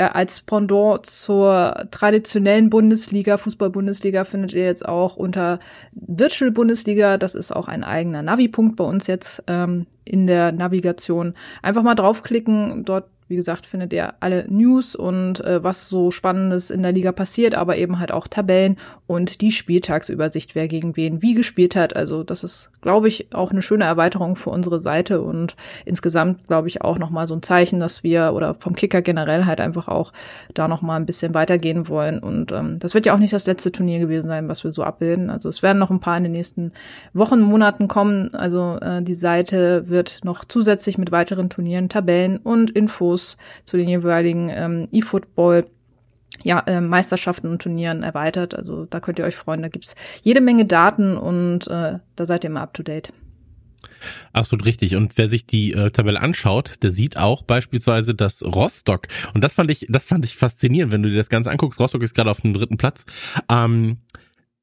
äh, 0.00 0.04
als 0.04 0.40
Pendant 0.40 1.04
zur 1.04 1.86
traditionellen 1.90 2.70
Bundesliga, 2.70 3.36
Fußball-Bundesliga 3.36 4.24
findet 4.24 4.54
ihr 4.54 4.64
jetzt 4.64 4.88
auch 4.88 5.16
unter 5.16 5.58
Virtual 5.92 6.50
Bundesliga. 6.50 7.18
Das 7.18 7.34
ist 7.34 7.54
auch 7.54 7.68
ein 7.68 7.84
eigener 7.84 8.22
Navi-Punkt 8.22 8.76
bei 8.76 8.84
uns 8.84 9.06
jetzt 9.06 9.42
ähm, 9.46 9.86
in 10.06 10.26
der 10.26 10.52
Navigation. 10.52 11.34
Einfach 11.60 11.82
mal 11.82 11.94
draufklicken, 11.94 12.84
dort 12.86 13.04
wie 13.30 13.36
gesagt, 13.36 13.64
findet 13.64 13.92
ihr 13.92 14.14
alle 14.18 14.44
News 14.48 14.96
und 14.96 15.40
äh, 15.44 15.62
was 15.62 15.88
so 15.88 16.10
Spannendes 16.10 16.68
in 16.70 16.82
der 16.82 16.90
Liga 16.90 17.12
passiert, 17.12 17.54
aber 17.54 17.76
eben 17.76 18.00
halt 18.00 18.10
auch 18.10 18.26
Tabellen 18.26 18.76
und 19.06 19.40
die 19.40 19.52
Spieltagsübersicht, 19.52 20.56
wer 20.56 20.66
gegen 20.66 20.96
wen 20.96 21.22
wie 21.22 21.34
gespielt 21.34 21.76
hat. 21.76 21.94
Also 21.94 22.24
das 22.24 22.42
ist, 22.42 22.72
glaube 22.80 23.06
ich, 23.06 23.32
auch 23.32 23.52
eine 23.52 23.62
schöne 23.62 23.84
Erweiterung 23.84 24.34
für 24.34 24.50
unsere 24.50 24.80
Seite 24.80 25.20
und 25.20 25.54
insgesamt, 25.84 26.48
glaube 26.48 26.66
ich, 26.66 26.82
auch 26.82 26.98
nochmal 26.98 27.28
so 27.28 27.34
ein 27.36 27.42
Zeichen, 27.42 27.78
dass 27.78 28.02
wir 28.02 28.32
oder 28.34 28.54
vom 28.54 28.74
Kicker 28.74 29.00
generell 29.00 29.46
halt 29.46 29.60
einfach 29.60 29.86
auch 29.86 30.12
da 30.52 30.66
nochmal 30.66 30.98
ein 30.98 31.06
bisschen 31.06 31.32
weitergehen 31.32 31.86
wollen. 31.86 32.18
Und 32.18 32.50
ähm, 32.50 32.80
das 32.80 32.94
wird 32.94 33.06
ja 33.06 33.14
auch 33.14 33.18
nicht 33.18 33.32
das 33.32 33.46
letzte 33.46 33.70
Turnier 33.70 34.00
gewesen 34.00 34.26
sein, 34.26 34.48
was 34.48 34.64
wir 34.64 34.72
so 34.72 34.82
abbilden. 34.82 35.30
Also 35.30 35.48
es 35.48 35.62
werden 35.62 35.78
noch 35.78 35.90
ein 35.90 36.00
paar 36.00 36.16
in 36.16 36.24
den 36.24 36.32
nächsten 36.32 36.72
Wochen, 37.12 37.40
Monaten 37.40 37.86
kommen. 37.86 38.34
Also 38.34 38.76
äh, 38.80 39.02
die 39.02 39.14
Seite 39.14 39.88
wird 39.88 40.24
noch 40.24 40.44
zusätzlich 40.44 40.98
mit 40.98 41.12
weiteren 41.12 41.48
Turnieren, 41.48 41.88
Tabellen 41.88 42.38
und 42.38 42.70
Infos 42.70 43.19
Infos 43.20 43.36
zu 43.64 43.76
den 43.76 43.88
jeweiligen 43.88 44.48
ähm, 44.50 44.88
E-Football 44.92 45.66
ja, 46.42 46.60
äh, 46.60 46.80
Meisterschaften 46.80 47.48
und 47.48 47.62
Turnieren 47.62 48.02
erweitert. 48.02 48.54
Also 48.54 48.86
da 48.86 49.00
könnt 49.00 49.18
ihr 49.18 49.24
euch 49.24 49.36
freuen. 49.36 49.62
Da 49.62 49.68
gibt's 49.68 49.94
jede 50.22 50.40
Menge 50.40 50.64
Daten 50.64 51.16
und 51.16 51.66
äh, 51.66 51.98
da 52.16 52.26
seid 52.26 52.44
ihr 52.44 52.50
immer 52.50 52.62
up 52.62 52.72
to 52.72 52.82
date. 52.82 53.12
Absolut 54.32 54.64
richtig. 54.64 54.96
Und 54.96 55.18
wer 55.18 55.28
sich 55.28 55.46
die 55.46 55.72
äh, 55.72 55.90
Tabelle 55.90 56.20
anschaut, 56.20 56.76
der 56.82 56.92
sieht 56.92 57.16
auch 57.16 57.42
beispielsweise, 57.42 58.14
dass 58.14 58.42
Rostock, 58.42 59.08
und 59.34 59.42
das 59.42 59.54
fand 59.54 59.70
ich, 59.70 59.86
das 59.90 60.04
fand 60.04 60.24
ich 60.24 60.36
faszinierend, 60.36 60.92
wenn 60.92 61.02
du 61.02 61.10
dir 61.10 61.16
das 61.16 61.28
Ganze 61.28 61.50
anguckst, 61.50 61.80
Rostock 61.80 62.02
ist 62.02 62.14
gerade 62.14 62.30
auf 62.30 62.40
dem 62.40 62.54
dritten 62.54 62.76
Platz, 62.76 63.04
ähm, 63.50 63.98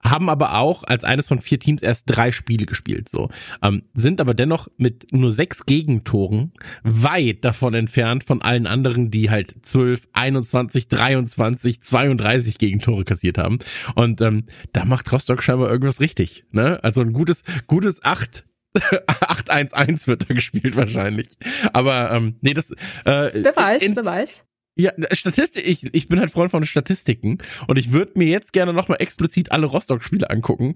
haben 0.04 0.30
aber 0.30 0.56
auch 0.56 0.84
als 0.84 1.04
eines 1.04 1.28
von 1.28 1.42
vier 1.42 1.60
Teams 1.60 1.82
erst 1.82 2.04
drei 2.06 2.32
Spiele 2.32 2.66
gespielt, 2.66 3.10
so 3.10 3.30
ähm, 3.62 3.84
sind 3.94 4.22
aber 4.22 4.34
dennoch 4.34 4.68
mit 4.78 5.12
nur 5.12 5.32
sechs 5.32 5.66
Gegentoren 5.66 6.54
weit 6.84 7.44
davon 7.44 7.74
entfernt 7.74 8.24
von 8.24 8.42
allen 8.42 8.68
anderen, 8.68 9.12
die 9.12 9.30
halt 9.30 9.56
12, 9.64 10.08
21, 10.14 10.88
23, 10.88 11.82
32 11.82 12.58
Gegentore 12.58 13.06
kassiert 13.06 13.38
haben. 13.38 13.60
Und 13.96 14.22
ähm, 14.22 14.46
da 14.74 14.86
macht 14.86 15.12
Rostock 15.12 15.42
scheinbar 15.44 15.70
irgendwas 15.70 16.00
richtig. 16.00 16.46
Ne? 16.52 16.84
Also 16.84 17.02
ein 17.02 17.14
gutes, 17.14 17.44
gutes 17.68 18.04
8 18.04 18.46
8-1-1 18.78 20.08
wird 20.08 20.30
da 20.30 20.34
gespielt 20.34 20.76
wahrscheinlich. 20.76 21.30
Aber 21.74 22.12
ähm, 22.12 22.36
nee, 22.42 22.54
das 22.54 22.72
äh, 23.06 23.32
Wer 23.34 23.56
weiß, 23.56 23.82
in, 23.82 23.96
wer 23.96 24.06
weiß. 24.06 24.46
Ja, 24.78 24.92
Statistik, 25.12 25.68
ich, 25.68 25.94
ich 25.94 26.08
bin 26.08 26.20
halt 26.20 26.30
Freund 26.30 26.52
von 26.52 26.64
Statistiken 26.64 27.40
und 27.68 27.78
ich 27.78 27.92
würde 27.92 28.12
mir 28.16 28.28
jetzt 28.28 28.54
gerne 28.54 28.74
nochmal 28.74 29.02
explizit 29.02 29.52
alle 29.52 29.66
Rostock-Spiele 29.66 30.30
angucken, 30.30 30.76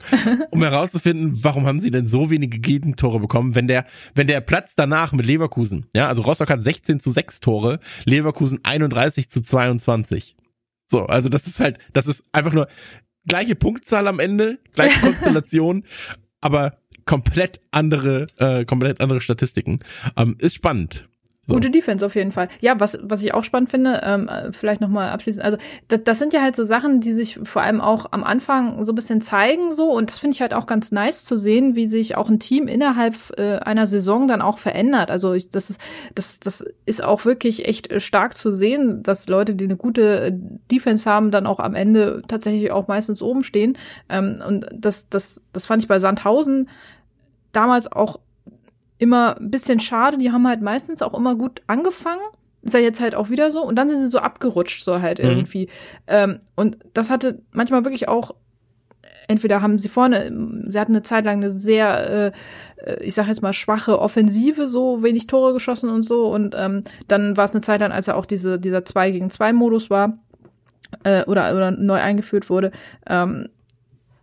um 0.49 0.61
herauszufinden, 0.63 1.43
warum 1.43 1.67
haben 1.67 1.77
sie 1.77 1.91
denn 1.91 2.07
so 2.07 2.31
wenige 2.31 2.57
Gegentore 2.57 3.19
bekommen, 3.19 3.53
wenn 3.53 3.67
der, 3.67 3.85
wenn 4.15 4.25
der 4.25 4.41
Platz 4.41 4.73
danach 4.75 5.13
mit 5.13 5.27
Leverkusen, 5.27 5.85
ja, 5.93 6.07
also 6.07 6.23
Rostock 6.23 6.49
hat 6.49 6.63
16 6.63 6.99
zu 6.99 7.11
6 7.11 7.41
Tore, 7.41 7.79
Leverkusen 8.05 8.59
31 8.63 9.29
zu 9.29 9.41
22. 9.43 10.35
So, 10.87 11.05
also 11.05 11.29
das 11.29 11.45
ist 11.45 11.59
halt, 11.59 11.77
das 11.93 12.07
ist 12.07 12.23
einfach 12.31 12.53
nur 12.53 12.67
gleiche 13.27 13.55
Punktzahl 13.55 14.07
am 14.07 14.19
Ende, 14.19 14.57
gleiche 14.73 14.99
Konstellation, 15.01 15.85
aber 16.41 16.77
komplett 17.05 17.61
andere, 17.71 18.27
äh, 18.37 18.65
komplett 18.65 18.99
andere 18.99 19.21
Statistiken. 19.21 19.79
Ähm, 20.17 20.35
ist 20.39 20.55
spannend. 20.55 21.07
So. 21.51 21.55
Gute 21.55 21.69
Defense 21.69 22.05
auf 22.05 22.15
jeden 22.15 22.31
Fall. 22.31 22.47
Ja, 22.59 22.79
was, 22.79 22.97
was 23.03 23.21
ich 23.23 23.33
auch 23.33 23.43
spannend 23.43 23.69
finde, 23.69 24.01
ähm, 24.03 24.29
vielleicht 24.51 24.81
nochmal 24.81 25.09
abschließend, 25.09 25.43
also 25.43 25.57
das, 25.87 26.03
das 26.03 26.19
sind 26.19 26.33
ja 26.33 26.41
halt 26.41 26.55
so 26.55 26.63
Sachen, 26.63 27.01
die 27.01 27.13
sich 27.13 27.39
vor 27.43 27.61
allem 27.61 27.81
auch 27.81 28.07
am 28.11 28.23
Anfang 28.23 28.83
so 28.85 28.91
ein 28.91 28.95
bisschen 28.95 29.21
zeigen, 29.21 29.71
so, 29.71 29.91
und 29.91 30.09
das 30.09 30.19
finde 30.19 30.35
ich 30.35 30.41
halt 30.41 30.53
auch 30.53 30.65
ganz 30.65 30.91
nice 30.91 31.25
zu 31.25 31.37
sehen, 31.37 31.75
wie 31.75 31.87
sich 31.87 32.15
auch 32.15 32.29
ein 32.29 32.39
Team 32.39 32.67
innerhalb 32.67 33.15
äh, 33.37 33.57
einer 33.57 33.85
Saison 33.85 34.27
dann 34.27 34.41
auch 34.41 34.57
verändert. 34.57 35.11
Also 35.11 35.33
ich, 35.33 35.49
das 35.49 35.69
ist, 35.69 35.81
das, 36.15 36.39
das 36.39 36.65
ist 36.85 37.03
auch 37.03 37.25
wirklich 37.25 37.65
echt 37.67 37.91
äh, 37.91 37.99
stark 37.99 38.35
zu 38.35 38.51
sehen, 38.51 39.03
dass 39.03 39.27
Leute, 39.27 39.55
die 39.55 39.65
eine 39.65 39.77
gute 39.77 40.25
äh, 40.25 40.31
Defense 40.71 41.09
haben, 41.09 41.31
dann 41.31 41.47
auch 41.47 41.59
am 41.59 41.75
Ende 41.75 42.21
tatsächlich 42.27 42.71
auch 42.71 42.87
meistens 42.87 43.21
oben 43.21 43.43
stehen. 43.43 43.77
Ähm, 44.09 44.41
und 44.45 44.67
das, 44.73 45.09
das, 45.09 45.41
das 45.53 45.65
fand 45.65 45.83
ich 45.83 45.87
bei 45.87 45.99
Sandhausen 45.99 46.69
damals 47.51 47.91
auch 47.91 48.19
immer 49.01 49.35
ein 49.37 49.49
bisschen 49.49 49.79
schade. 49.79 50.19
Die 50.19 50.31
haben 50.31 50.47
halt 50.47 50.61
meistens 50.61 51.01
auch 51.01 51.15
immer 51.15 51.35
gut 51.35 51.63
angefangen. 51.65 52.21
Ist 52.61 52.75
ja 52.75 52.79
jetzt 52.79 53.01
halt 53.01 53.15
auch 53.15 53.31
wieder 53.31 53.49
so. 53.49 53.65
Und 53.65 53.75
dann 53.75 53.89
sind 53.89 53.99
sie 53.99 54.09
so 54.11 54.19
abgerutscht, 54.19 54.83
so 54.83 55.01
halt 55.01 55.17
mhm. 55.17 55.25
irgendwie. 55.25 55.69
Ähm, 56.05 56.39
und 56.55 56.77
das 56.93 57.09
hatte 57.09 57.41
manchmal 57.51 57.83
wirklich 57.83 58.07
auch, 58.07 58.35
entweder 59.27 59.63
haben 59.63 59.79
sie 59.79 59.89
vorne, 59.89 60.31
sie 60.67 60.79
hatten 60.79 60.91
eine 60.91 61.01
Zeit 61.01 61.25
lang 61.25 61.37
eine 61.37 61.49
sehr, 61.49 62.33
äh, 62.77 63.03
ich 63.03 63.15
sag 63.15 63.27
jetzt 63.27 63.41
mal, 63.41 63.53
schwache 63.53 63.97
Offensive, 63.97 64.67
so 64.67 65.01
wenig 65.01 65.25
Tore 65.25 65.53
geschossen 65.53 65.89
und 65.89 66.03
so. 66.03 66.27
Und 66.31 66.53
ähm, 66.55 66.81
dann 67.07 67.35
war 67.37 67.45
es 67.45 67.53
eine 67.53 67.61
Zeit 67.61 67.81
lang, 67.81 67.91
als 67.91 68.07
er 68.07 68.17
auch 68.17 68.27
diese, 68.27 68.59
dieser 68.59 68.85
2 68.85 69.09
gegen 69.09 69.31
2 69.31 69.51
Modus 69.51 69.89
war, 69.89 70.19
äh, 71.03 71.23
oder, 71.25 71.55
oder 71.55 71.71
neu 71.71 71.99
eingeführt 71.99 72.51
wurde, 72.51 72.71
ähm, 73.09 73.49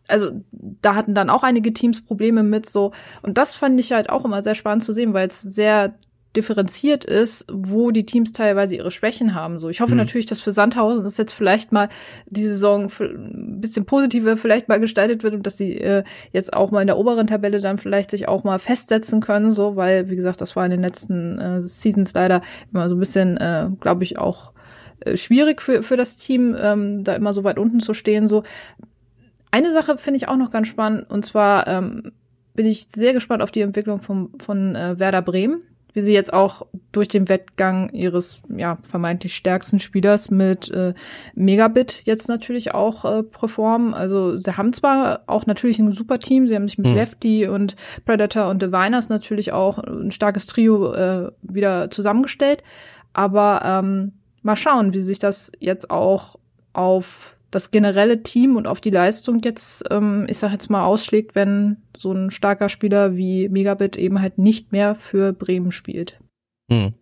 also 0.09 0.31
da 0.53 0.95
hatten 0.95 1.15
dann 1.15 1.31
auch 1.31 1.43
einige 1.43 1.73
Teams 1.73 2.03
Probleme 2.03 2.43
mit 2.43 2.69
so. 2.69 2.93
Und 3.23 3.39
das 3.39 3.55
fand 3.55 3.79
ich 3.79 3.93
halt 3.93 4.11
auch 4.11 4.25
immer 4.25 4.43
sehr 4.43 4.55
spannend 4.55 4.83
zu 4.83 4.93
sehen, 4.93 5.15
weil 5.15 5.29
es 5.29 5.41
sehr 5.41 5.95
differenziert 6.37 7.05
ist, 7.05 7.47
wo 7.51 7.91
die 7.91 8.05
Teams 8.05 8.33
teilweise 8.33 8.77
ihre 8.77 8.91
Schwächen 8.91 9.35
haben. 9.35 9.59
So, 9.59 9.71
ich 9.71 9.81
hoffe 9.81 9.93
mhm. 9.93 9.99
natürlich, 9.99 10.27
dass 10.27 10.41
für 10.41 10.53
Sandhausen 10.53 11.03
das 11.03 11.17
jetzt 11.17 11.33
vielleicht 11.33 11.73
mal 11.73 11.89
die 12.27 12.47
Saison 12.47 12.91
ein 13.01 13.61
bisschen 13.61 13.87
positiver 13.87 14.37
vielleicht 14.37 14.69
mal 14.69 14.79
gestaltet 14.79 15.23
wird 15.23 15.35
und 15.35 15.47
dass 15.47 15.57
sie 15.57 15.79
äh, 15.79 16.05
jetzt 16.33 16.53
auch 16.53 16.71
mal 16.71 16.83
in 16.83 16.87
der 16.87 16.99
oberen 16.99 17.27
Tabelle 17.27 17.61
dann 17.61 17.79
vielleicht 17.79 18.11
sich 18.11 18.29
auch 18.29 18.45
mal 18.45 18.59
festsetzen 18.59 19.21
können, 19.21 19.53
so, 19.53 19.77
weil 19.77 20.11
wie 20.11 20.17
gesagt, 20.17 20.41
das 20.41 20.55
war 20.55 20.65
in 20.65 20.71
den 20.71 20.83
letzten 20.83 21.39
äh, 21.39 21.63
Seasons 21.63 22.13
leider 22.13 22.43
immer 22.73 22.89
so 22.89 22.97
ein 22.97 23.01
bisschen, 23.01 23.37
äh, 23.39 23.69
glaube 23.81 24.05
ich, 24.05 24.19
auch 24.19 24.53
äh, 25.01 25.17
schwierig 25.17 25.63
für, 25.63 25.83
für 25.83 25.97
das 25.97 26.19
Team, 26.19 26.57
ähm, 26.61 27.05
da 27.05 27.15
immer 27.15 27.33
so 27.33 27.43
weit 27.43 27.59
unten 27.59 27.81
zu 27.81 27.95
stehen. 27.95 28.29
So, 28.29 28.45
eine 29.51 29.73
Sache 29.73 29.97
finde 29.97 30.19
ich 30.19 30.29
auch 30.29 30.37
noch 30.37 30.51
ganz 30.51 30.69
spannend 30.69 31.11
und 31.11 31.25
zwar 31.25 31.67
ähm, 31.67 32.13
bin 32.59 32.67
ich 32.67 32.89
sehr 32.89 33.13
gespannt 33.13 33.41
auf 33.41 33.53
die 33.53 33.61
Entwicklung 33.61 34.01
von, 34.01 34.31
von 34.41 34.75
äh, 34.75 34.99
Werder 34.99 35.23
Bremen, 35.23 35.63
wie 35.93 36.01
sie 36.01 36.13
jetzt 36.13 36.33
auch 36.33 36.67
durch 36.91 37.07
den 37.07 37.29
Wettgang 37.29 37.89
ihres 37.91 38.41
ja 38.49 38.79
vermeintlich 38.83 39.37
stärksten 39.37 39.79
Spielers 39.79 40.31
mit 40.33 40.69
äh, 40.73 40.93
Megabit 41.37 42.03
jetzt 42.05 42.29
natürlich 42.29 42.75
auch 42.75 43.05
äh, 43.05 43.23
performen. 43.23 43.95
Also 43.95 44.41
sie 44.41 44.57
haben 44.57 44.73
zwar 44.73 45.23
auch 45.29 45.47
natürlich 45.47 45.79
ein 45.79 45.93
super 45.93 46.19
Team, 46.19 46.49
sie 46.49 46.57
haben 46.57 46.67
sich 46.67 46.79
mit 46.79 46.89
mhm. 46.89 46.95
Lefty 46.95 47.47
und 47.47 47.77
Predator 48.05 48.49
und 48.49 48.61
Diviners 48.61 49.09
natürlich 49.09 49.53
auch 49.53 49.79
ein 49.79 50.11
starkes 50.11 50.47
Trio 50.47 50.93
äh, 50.95 51.31
wieder 51.43 51.91
zusammengestellt, 51.91 52.65
aber 53.13 53.63
ähm, 53.65 54.15
mal 54.43 54.57
schauen, 54.57 54.95
wie 54.95 54.99
sich 54.99 55.21
das 55.21 55.53
jetzt 55.61 55.91
auch 55.91 56.35
auf 56.73 57.38
das 57.51 57.71
generelle 57.71 58.23
Team 58.23 58.57
und 58.57 58.67
auf 58.67 58.81
die 58.81 58.91
Leistung 58.91 59.41
jetzt, 59.43 59.85
ähm, 59.91 60.27
ich 60.29 60.39
sag 60.39 60.53
jetzt 60.53 60.71
mal, 60.71 60.85
ausschlägt, 60.85 61.35
wenn 61.35 61.79
so 61.97 62.13
ein 62.13 62.31
starker 62.31 62.69
Spieler 62.69 63.17
wie 63.17 63.49
Megabit 63.49 63.97
eben 63.97 64.21
halt 64.21 64.39
nicht 64.39 64.73
mehr 64.73 64.95
für 64.95 65.33
Bremen 65.33 65.73
spielt. 65.73 66.21
Hm. 66.71 66.95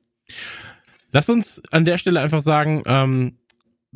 Lass 1.13 1.29
uns 1.29 1.63
an 1.71 1.85
der 1.85 1.99
Stelle 1.99 2.21
einfach 2.21 2.41
sagen, 2.41 2.83
ähm, 2.87 3.39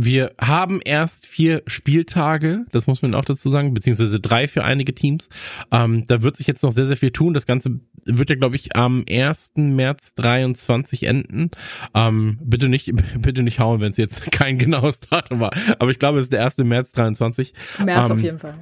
wir 0.02 0.33
haben 0.40 0.80
erst 0.83 1.26
vier 1.26 1.62
Spieltage, 1.66 2.64
das 2.73 2.87
muss 2.87 3.02
man 3.02 3.14
auch 3.14 3.25
dazu 3.25 3.50
sagen, 3.50 3.75
beziehungsweise 3.75 4.19
drei 4.19 4.49
für 4.49 4.64
einige 4.64 4.95
Teams. 4.95 5.28
Ähm, 5.71 6.07
da 6.07 6.23
wird 6.23 6.37
sich 6.37 6.47
jetzt 6.47 6.62
noch 6.62 6.73
sehr, 6.73 6.87
sehr 6.87 6.97
viel 6.97 7.11
tun. 7.11 7.35
Das 7.35 7.47
Ganze 7.47 7.80
wird 8.07 8.30
ja, 8.30 8.37
glaube 8.37 8.57
ich, 8.57 8.75
am 8.76 9.04
1. 9.09 9.52
März 9.57 10.14
23 10.14 11.02
enden. 11.02 11.50
Ähm, 11.95 12.38
bitte 12.42 12.69
nicht, 12.69 12.90
bitte 13.19 13.42
nicht 13.42 13.59
hauen, 13.59 13.80
wenn 13.80 13.90
es 13.90 13.99
jetzt 13.99 14.33
kein 14.33 14.59
genaues 14.59 15.00
Datum 15.00 15.40
war. 15.40 15.52
Aber 15.78 15.90
ich 15.90 15.99
glaube, 15.99 16.19
es 16.19 16.26
ist 16.26 16.33
der 16.33 16.45
1. 16.45 16.59
März 16.59 16.92
23. 16.92 17.52
März 17.85 18.11
ähm, 18.11 18.16
auf 18.16 18.23
jeden 18.23 18.38
Fall. 18.38 18.54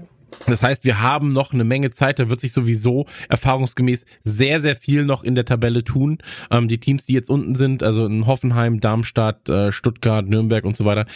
Das 0.46 0.62
heißt, 0.62 0.84
wir 0.84 1.00
haben 1.00 1.32
noch 1.32 1.52
eine 1.52 1.64
Menge 1.64 1.90
Zeit. 1.90 2.18
Da 2.18 2.28
wird 2.30 2.40
sich 2.40 2.52
sowieso 2.52 3.06
erfahrungsgemäß 3.28 4.04
sehr, 4.24 4.60
sehr 4.60 4.76
viel 4.76 5.04
noch 5.04 5.24
in 5.24 5.34
der 5.34 5.44
Tabelle 5.44 5.84
tun. 5.84 6.18
Ähm, 6.50 6.68
die 6.68 6.78
Teams, 6.78 7.06
die 7.06 7.14
jetzt 7.14 7.30
unten 7.30 7.54
sind, 7.54 7.82
also 7.82 8.06
in 8.06 8.26
Hoffenheim, 8.26 8.80
Darmstadt, 8.80 9.48
äh, 9.48 9.72
Stuttgart, 9.72 10.26
Nürnberg 10.26 10.64
und 10.64 10.76
so 10.76 10.84
weiter, 10.84 11.06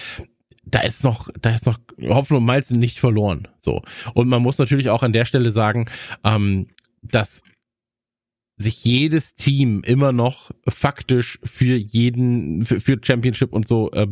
da 0.65 0.81
ist 0.81 1.05
noch, 1.05 1.29
da 1.41 1.55
ist 1.55 1.67
noch 1.67 1.79
Hoffnung 2.03 2.41
und 2.41 2.47
Malz 2.47 2.71
nicht 2.71 3.01
verloren. 3.01 3.49
So. 3.59 3.83
Und 4.15 4.29
man 4.29 4.43
muss 4.43 4.59
natürlich 4.59 4.91
auch 4.91 5.03
an 5.03 5.13
der 5.13 5.25
Stelle 5.25 5.51
sagen, 5.51 5.87
ähm, 6.25 6.69
dass 7.03 7.43
sich 8.57 8.85
jedes 8.85 9.35
Team 9.35 9.83
immer 9.85 10.13
noch 10.13 10.53
faktisch 10.69 11.39
für 11.43 11.77
jeden, 11.77 12.65
für, 12.65 12.81
für 12.81 12.99
Championship 13.03 13.53
und 13.53 13.67
so 13.67 13.91
äh, 13.93 14.07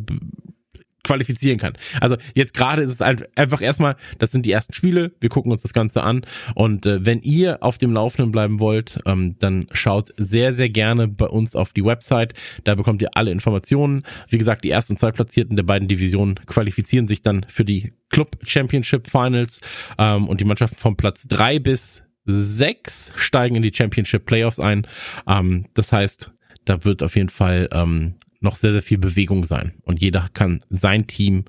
qualifizieren 1.05 1.59
kann. 1.59 1.75
Also 2.01 2.17
jetzt 2.35 2.55
gerade 2.55 2.83
ist 2.83 2.91
es 2.91 3.01
einfach 3.01 3.61
erstmal, 3.61 3.97
das 4.19 4.33
sind 4.33 4.47
die 4.47 4.53
ersten 4.53 4.75
Spiele, 4.75 5.13
wir 5.21 5.29
gucken 5.29 5.53
uns 5.53 5.63
das 5.63 5.73
Ganze 5.73 6.03
an 6.03 6.23
und 6.55 6.87
äh, 6.87 7.05
wenn 7.05 7.23
ihr 7.23 7.63
auf 7.63 7.79
dem 7.79 7.93
Laufenden 7.93 8.33
bleiben 8.33 8.61
wollt, 8.61 9.01
ähm, 9.07 9.37
dann 9.39 9.67
schaut 9.73 10.13
sehr, 10.17 10.53
sehr 10.53 10.69
gerne 10.69 11.09
bei 11.09 11.27
uns 11.27 11.57
auf 11.57 11.73
die 11.73 11.85
Website, 11.85 12.35
da 12.65 12.75
bekommt 12.75 13.03
ihr 13.03 13.11
alle 13.15 13.31
Informationen. 13.31 14.05
Wie 14.29 14.39
gesagt, 14.39 14.65
die 14.65 14.71
ersten 14.71 14.97
zwei 14.97 15.13
Platzierten 15.13 15.57
der 15.57 15.65
beiden 15.65 15.89
Divisionen 15.89 16.37
qualifizieren 16.47 17.09
sich 17.09 17.23
dann 17.23 17.47
für 17.49 17.65
die 17.65 17.93
Club 18.11 18.37
Championship 18.43 19.09
Finals 19.09 19.61
ähm, 19.99 20.29
und 20.29 20.41
die 20.41 20.45
Mannschaften 20.45 20.77
von 20.77 20.97
Platz 20.97 21.27
drei 21.29 21.59
bis 21.59 22.05
sechs 22.27 23.13
steigen 23.17 23.57
in 23.57 23.63
die 23.63 23.73
Championship 23.75 24.27
Playoffs 24.27 24.61
ein. 24.61 24.87
Ähm, 25.27 25.67
das 25.75 25.93
heißt, 25.93 26.33
da 26.65 26.85
wird 26.85 27.03
auf 27.03 27.17
jeden 27.17 27.29
Fall 27.29 27.69
ähm, 27.73 28.15
noch 28.41 28.57
sehr, 28.57 28.73
sehr 28.73 28.83
viel 28.83 28.99
Bewegung 28.99 29.45
sein. 29.45 29.75
Und 29.83 30.01
jeder 30.01 30.29
kann 30.33 30.65
sein 30.71 31.07
Team, 31.07 31.45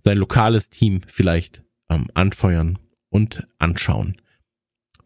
sein 0.00 0.18
lokales 0.18 0.70
Team 0.70 1.00
vielleicht 1.06 1.62
ähm, 1.90 2.08
anfeuern 2.14 2.78
und 3.10 3.46
anschauen. 3.58 4.16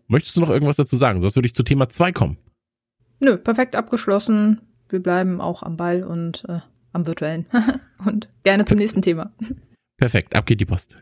Möchtest 0.07 0.37
du 0.37 0.41
noch 0.41 0.51
irgendwas 0.51 0.77
dazu 0.77 0.97
sagen? 0.97 1.21
Sonst 1.21 1.37
würde 1.37 1.47
ich 1.47 1.55
zu 1.55 1.63
Thema 1.63 1.89
2 1.89 2.13
kommen. 2.13 2.37
Nö, 3.21 3.37
perfekt 3.37 3.77
abgeschlossen. 3.77 4.61
Wir 4.89 5.01
bleiben 5.01 5.41
auch 5.41 5.63
am 5.63 5.77
Ball 5.77 6.03
und 6.03 6.45
äh, 6.49 6.61
am 6.93 7.07
virtuellen. 7.07 7.47
und 8.05 8.29
gerne 8.43 8.65
zum 8.65 8.79
nächsten 8.79 9.03
Thema. 9.03 9.33
Perfekt, 9.97 10.35
ab 10.35 10.47
geht 10.47 10.61
die 10.61 10.67
Post. 10.67 10.99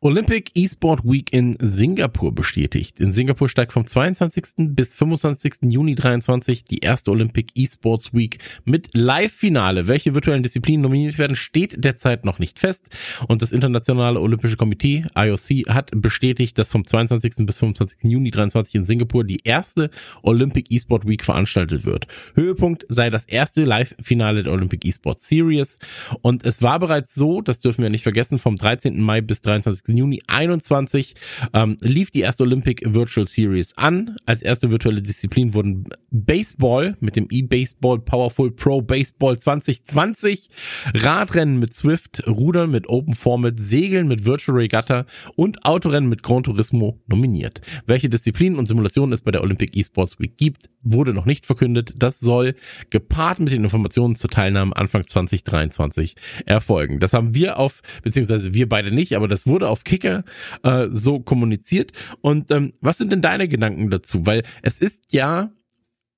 Olympic 0.00 0.52
eSport 0.54 1.04
Week 1.04 1.32
in 1.32 1.56
Singapur 1.60 2.32
bestätigt. 2.32 3.00
In 3.00 3.12
Singapur 3.12 3.48
steigt 3.48 3.72
vom 3.72 3.84
22. 3.84 4.44
bis 4.76 4.94
25. 4.94 5.72
Juni 5.72 5.96
23 5.96 6.62
die 6.62 6.78
erste 6.78 7.10
Olympic 7.10 7.50
eSports 7.60 8.14
Week 8.14 8.38
mit 8.64 8.90
Live-Finale. 8.94 9.88
Welche 9.88 10.14
virtuellen 10.14 10.44
Disziplinen 10.44 10.82
nominiert 10.82 11.18
werden, 11.18 11.34
steht 11.34 11.84
derzeit 11.84 12.24
noch 12.24 12.38
nicht 12.38 12.60
fest. 12.60 12.90
Und 13.26 13.42
das 13.42 13.50
Internationale 13.50 14.20
Olympische 14.20 14.56
Komitee, 14.56 15.04
IOC, 15.16 15.68
hat 15.68 15.90
bestätigt, 15.92 16.56
dass 16.58 16.68
vom 16.68 16.86
22. 16.86 17.44
bis 17.44 17.58
25. 17.58 18.04
Juni 18.04 18.30
23 18.30 18.76
in 18.76 18.84
Singapur 18.84 19.24
die 19.24 19.40
erste 19.42 19.90
Olympic 20.22 20.72
eSport 20.72 21.08
Week 21.08 21.24
veranstaltet 21.24 21.84
wird. 21.84 22.06
Höhepunkt 22.34 22.86
sei 22.88 23.10
das 23.10 23.24
erste 23.24 23.64
Live-Finale 23.64 24.44
der 24.44 24.52
Olympic 24.52 24.86
eSport 24.86 25.20
Series. 25.20 25.80
Und 26.22 26.46
es 26.46 26.62
war 26.62 26.78
bereits 26.78 27.16
so, 27.16 27.40
das 27.40 27.58
dürfen 27.58 27.82
wir 27.82 27.90
nicht 27.90 28.04
vergessen, 28.04 28.38
vom 28.38 28.56
13. 28.56 29.02
Mai 29.02 29.22
bis 29.22 29.40
23. 29.40 29.87
Juni 29.96 30.20
21 30.26 31.14
ähm, 31.54 31.76
lief 31.80 32.10
die 32.10 32.20
erste 32.20 32.42
Olympic 32.42 32.82
Virtual 32.84 33.26
Series 33.26 33.76
an. 33.76 34.16
Als 34.26 34.42
erste 34.42 34.70
virtuelle 34.70 35.02
Disziplin 35.02 35.54
wurden 35.54 35.84
Baseball 36.10 36.96
mit 37.00 37.16
dem 37.16 37.28
E-Baseball 37.30 37.98
Powerful 38.00 38.50
Pro 38.50 38.82
Baseball 38.82 39.38
2020, 39.38 40.48
Radrennen 40.94 41.58
mit 41.58 41.74
Swift, 41.74 42.26
Rudern 42.26 42.70
mit 42.70 42.88
Open 42.88 43.14
Format, 43.14 43.54
Segeln 43.58 44.08
mit 44.08 44.24
Virtual 44.24 44.58
Regatta 44.58 45.06
und 45.36 45.64
Autorennen 45.64 46.08
mit 46.08 46.22
Gran 46.22 46.42
Turismo 46.42 47.00
nominiert. 47.06 47.60
Welche 47.86 48.08
Disziplinen 48.08 48.58
und 48.58 48.66
Simulationen 48.66 49.12
es 49.12 49.22
bei 49.22 49.30
der 49.30 49.42
Olympic 49.42 49.78
Esports 49.78 50.18
Week 50.18 50.36
gibt, 50.36 50.68
wurde 50.82 51.12
noch 51.12 51.26
nicht 51.26 51.46
verkündet. 51.46 51.94
Das 51.96 52.20
soll 52.20 52.54
gepaart 52.90 53.40
mit 53.40 53.52
den 53.52 53.64
Informationen 53.64 54.16
zur 54.16 54.30
Teilnahme 54.30 54.74
Anfang 54.76 55.04
2023 55.04 56.16
erfolgen. 56.46 57.00
Das 57.00 57.12
haben 57.12 57.34
wir 57.34 57.58
auf, 57.58 57.82
beziehungsweise 58.02 58.54
wir 58.54 58.68
beide 58.68 58.90
nicht, 58.90 59.14
aber 59.16 59.28
das 59.28 59.46
wurde 59.46 59.68
auf 59.68 59.77
auf 59.78 59.84
Kicker 59.84 60.24
äh, 60.62 60.88
so 60.90 61.20
kommuniziert. 61.20 61.92
Und 62.20 62.50
ähm, 62.50 62.74
was 62.80 62.98
sind 62.98 63.12
denn 63.12 63.22
deine 63.22 63.48
Gedanken 63.48 63.90
dazu? 63.90 64.26
Weil 64.26 64.42
es 64.62 64.80
ist 64.80 65.12
ja 65.12 65.50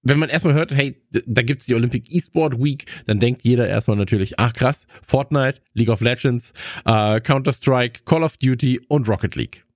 wenn 0.02 0.18
man 0.18 0.30
erstmal 0.30 0.54
hört, 0.54 0.72
hey, 0.72 0.96
da 1.10 1.42
gibt's 1.42 1.66
die 1.66 1.74
Olympic 1.74 2.10
eSport 2.10 2.58
Week, 2.58 2.86
dann 3.04 3.18
denkt 3.18 3.42
jeder 3.42 3.68
erstmal 3.68 3.98
natürlich, 3.98 4.38
ach 4.38 4.54
krass, 4.54 4.86
Fortnite, 5.06 5.60
League 5.74 5.90
of 5.90 6.00
Legends, 6.00 6.54
äh, 6.86 7.20
Counter-Strike, 7.20 8.04
Call 8.06 8.22
of 8.22 8.38
Duty 8.38 8.80
und 8.88 9.06
Rocket 9.10 9.36
League. 9.36 9.66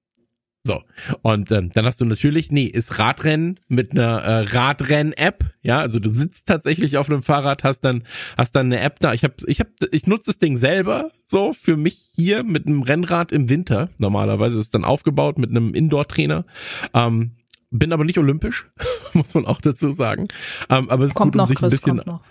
So. 0.67 0.83
Und 1.21 1.51
ähm, 1.53 1.71
dann 1.75 1.85
hast 1.85 2.01
du 2.01 2.07
natürlich, 2.07 2.51
nee, 2.51 2.65
ist 2.65 2.99
Radrennen 2.99 3.57
mit 3.69 3.93
einer 3.93 4.23
äh, 4.23 4.41
Radrenn-App. 4.45 5.45
Ja, 5.63 5.81
also 5.81 5.99
du 5.99 6.09
sitzt 6.09 6.49
tatsächlich 6.49 6.97
auf 6.97 7.11
einem 7.11 7.23
Fahrrad, 7.23 7.65
hast 7.65 7.81
dann, 7.81 8.05
hast 8.39 8.57
dann 8.57 8.67
eine 8.67 8.81
App 8.81 8.99
da. 9.01 9.13
Ich 9.13 9.25
hab, 9.25 9.35
ich 9.47 9.61
hab, 9.61 9.69
ich 9.93 10.07
nutze 10.07 10.27
das 10.27 10.39
Ding 10.39 10.57
selber 10.57 11.11
so 11.27 11.53
für 11.53 11.77
mich 11.77 11.99
hier 12.15 12.45
mit 12.45 12.67
einem 12.67 12.81
Rennrad 12.83 13.31
im 13.31 13.51
Winter. 13.51 13.91
Normalerweise 13.99 14.57
ist 14.59 14.65
es 14.67 14.71
dann 14.71 14.85
aufgebaut 14.87 15.37
mit 15.37 15.51
einem 15.51 15.75
Indoor-Trainer. 15.75 16.47
Ähm, 16.95 17.33
bin 17.71 17.93
aber 17.93 18.05
nicht 18.05 18.19
olympisch, 18.19 18.71
muss 19.13 19.35
man 19.35 19.45
auch 19.45 19.61
dazu 19.61 19.93
sagen. 19.93 20.29
Ähm, 20.71 20.89
aber 20.89 21.05
es 21.05 21.13
kommt 21.13 21.33
gut, 21.33 21.37
um 21.37 21.39
noch, 21.43 21.47
sich 21.49 21.59
ein 21.59 21.69
Chris, 21.69 21.81
bisschen. 21.81 21.97
kommt 21.99 22.07
noch. 22.07 22.23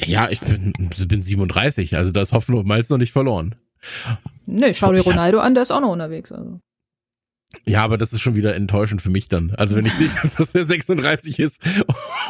Ja, 0.00 0.30
ich 0.30 0.40
bin, 0.40 0.72
bin 1.06 1.20
37, 1.22 1.94
also 1.96 2.10
da 2.10 2.22
ist 2.22 2.32
Hoffnung 2.32 2.66
Malz 2.66 2.88
noch 2.88 2.96
nicht 2.98 3.12
verloren. 3.12 3.54
Nee, 4.46 4.72
schau 4.72 4.92
dir 4.92 5.00
Ich 5.00 5.06
hab- 5.06 5.12
Ronaldo 5.12 5.40
an, 5.40 5.52
der 5.54 5.62
ist 5.64 5.70
auch 5.72 5.80
noch 5.82 5.90
unterwegs. 5.92 6.32
Also. 6.32 6.60
Ja, 7.64 7.82
aber 7.82 7.98
das 7.98 8.12
ist 8.12 8.20
schon 8.20 8.34
wieder 8.34 8.54
enttäuschend 8.54 9.02
für 9.02 9.10
mich 9.10 9.28
dann. 9.28 9.52
Also 9.56 9.76
wenn 9.76 9.86
ich 9.86 9.92
sehe, 9.92 10.10
dass 10.36 10.54
er 10.54 10.64
36 10.64 11.38
ist 11.38 11.62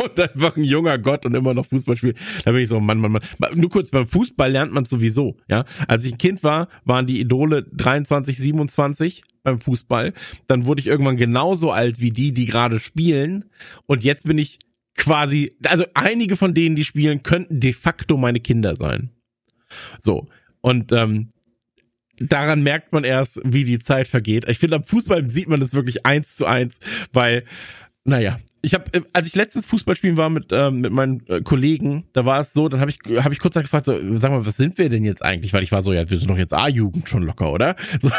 und 0.02 0.20
einfach 0.20 0.56
ein 0.56 0.64
junger 0.64 0.98
Gott 0.98 1.26
und 1.26 1.34
immer 1.34 1.54
noch 1.54 1.66
Fußball 1.66 1.96
spielt, 1.96 2.18
dann 2.44 2.54
bin 2.54 2.62
ich 2.62 2.68
so, 2.68 2.80
Mann, 2.80 2.98
Mann, 2.98 3.12
Mann. 3.12 3.22
Nur 3.54 3.70
kurz, 3.70 3.90
beim 3.90 4.06
Fußball 4.06 4.50
lernt 4.50 4.72
man 4.72 4.84
sowieso, 4.84 5.36
ja. 5.48 5.64
Als 5.88 6.04
ich 6.04 6.12
ein 6.12 6.18
Kind 6.18 6.42
war, 6.42 6.68
waren 6.84 7.06
die 7.06 7.20
Idole 7.20 7.64
23, 7.72 8.36
27 8.38 9.24
beim 9.42 9.60
Fußball. 9.60 10.12
Dann 10.46 10.66
wurde 10.66 10.80
ich 10.80 10.86
irgendwann 10.86 11.16
genauso 11.16 11.70
alt 11.70 12.00
wie 12.00 12.10
die, 12.10 12.32
die 12.32 12.46
gerade 12.46 12.80
spielen. 12.80 13.44
Und 13.86 14.04
jetzt 14.04 14.24
bin 14.24 14.38
ich 14.38 14.58
quasi, 14.96 15.56
also 15.64 15.84
einige 15.94 16.36
von 16.36 16.54
denen, 16.54 16.76
die 16.76 16.84
spielen, 16.84 17.22
könnten 17.22 17.60
de 17.60 17.72
facto 17.72 18.16
meine 18.16 18.40
Kinder 18.40 18.76
sein. 18.76 19.10
So. 19.98 20.28
Und 20.60 20.92
ähm, 20.92 21.28
daran 22.18 22.62
merkt 22.62 22.92
man 22.92 23.04
erst, 23.04 23.40
wie 23.44 23.64
die 23.64 23.78
Zeit 23.78 24.08
vergeht. 24.08 24.48
Ich 24.48 24.58
finde, 24.58 24.76
am 24.76 24.84
Fußball 24.84 25.28
sieht 25.30 25.48
man 25.48 25.60
das 25.60 25.74
wirklich 25.74 26.06
eins 26.06 26.36
zu 26.36 26.46
eins, 26.46 26.78
weil, 27.12 27.44
naja, 28.04 28.38
ich 28.64 28.72
habe, 28.72 28.84
als 29.12 29.26
ich 29.26 29.36
letztens 29.36 29.66
Fußball 29.66 29.94
spielen 29.94 30.16
war 30.16 30.30
mit 30.30 30.46
ähm, 30.50 30.80
mit 30.80 30.92
meinen 30.92 31.26
äh, 31.28 31.42
Kollegen, 31.42 32.04
da 32.14 32.24
war 32.24 32.40
es 32.40 32.54
so, 32.54 32.68
dann 32.68 32.80
habe 32.80 32.90
ich 32.90 32.98
hab 33.22 33.30
ich 33.30 33.38
kurz 33.38 33.54
gefragt, 33.54 33.84
so, 33.84 33.94
sag 34.16 34.30
mal, 34.30 34.46
was 34.46 34.56
sind 34.56 34.78
wir 34.78 34.88
denn 34.88 35.04
jetzt 35.04 35.22
eigentlich? 35.22 35.52
Weil 35.52 35.62
ich 35.62 35.70
war 35.70 35.82
so, 35.82 35.92
ja, 35.92 36.08
wir 36.08 36.18
sind 36.18 36.30
doch 36.30 36.38
jetzt 36.38 36.54
A-Jugend 36.54 37.08
schon 37.08 37.22
locker, 37.22 37.52
oder? 37.52 37.76
So, 38.00 38.10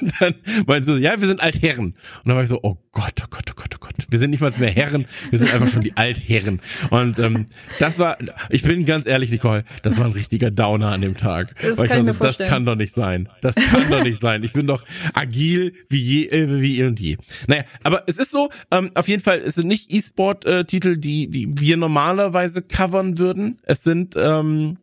und 0.00 0.12
dann 0.20 0.84
sie, 0.84 0.92
so, 0.92 0.96
ja, 0.96 1.20
wir 1.20 1.28
sind 1.28 1.40
Altherren. 1.40 1.86
Und 1.86 1.96
dann 2.24 2.36
war 2.36 2.42
ich 2.42 2.48
so, 2.48 2.60
oh 2.62 2.76
Gott, 2.92 3.14
oh 3.22 3.26
Gott, 3.28 3.44
oh 3.50 3.54
Gott, 3.56 3.70
oh 3.74 3.75
Gott, 3.75 3.75
wir 4.08 4.18
sind 4.18 4.30
nicht 4.30 4.40
mal 4.40 4.52
mehr 4.58 4.70
Herren, 4.70 5.06
wir 5.30 5.38
sind 5.38 5.52
einfach 5.52 5.68
schon 5.68 5.80
die 5.82 5.96
Altherren. 5.96 6.60
Und 6.90 7.18
ähm, 7.18 7.46
das 7.78 7.98
war, 7.98 8.16
ich 8.50 8.62
bin 8.62 8.84
ganz 8.86 9.06
ehrlich, 9.06 9.30
Nicole, 9.30 9.64
das 9.82 9.98
war 9.98 10.06
ein 10.06 10.12
richtiger 10.12 10.50
Downer 10.50 10.92
an 10.92 11.00
dem 11.00 11.16
Tag. 11.16 11.54
Das 11.60 11.76
kann 11.82 12.02
so, 12.04 12.12
das 12.12 12.38
kann 12.38 12.64
doch 12.64 12.76
nicht 12.76 12.92
sein. 12.92 13.28
Das 13.42 13.54
kann 13.54 13.90
doch 13.90 14.02
nicht 14.02 14.20
sein. 14.20 14.42
Ich 14.44 14.52
bin 14.52 14.66
doch 14.66 14.84
agil 15.14 15.72
wie 15.88 16.00
je, 16.00 16.24
äh, 16.26 16.60
wie 16.60 16.80
eh 16.80 16.84
und 16.84 17.00
je. 17.00 17.16
Naja, 17.46 17.64
aber 17.82 18.04
es 18.06 18.18
ist 18.18 18.30
so, 18.30 18.50
ähm, 18.70 18.90
auf 18.94 19.08
jeden 19.08 19.22
Fall, 19.22 19.38
es 19.40 19.56
sind 19.56 19.68
nicht 19.68 19.90
E-Sport-Titel, 19.90 20.96
die, 20.96 21.28
die 21.28 21.48
wir 21.58 21.76
normalerweise 21.76 22.62
covern 22.62 23.18
würden. 23.18 23.58
Es 23.62 23.82
sind 23.82 24.14
ähm, 24.16 24.78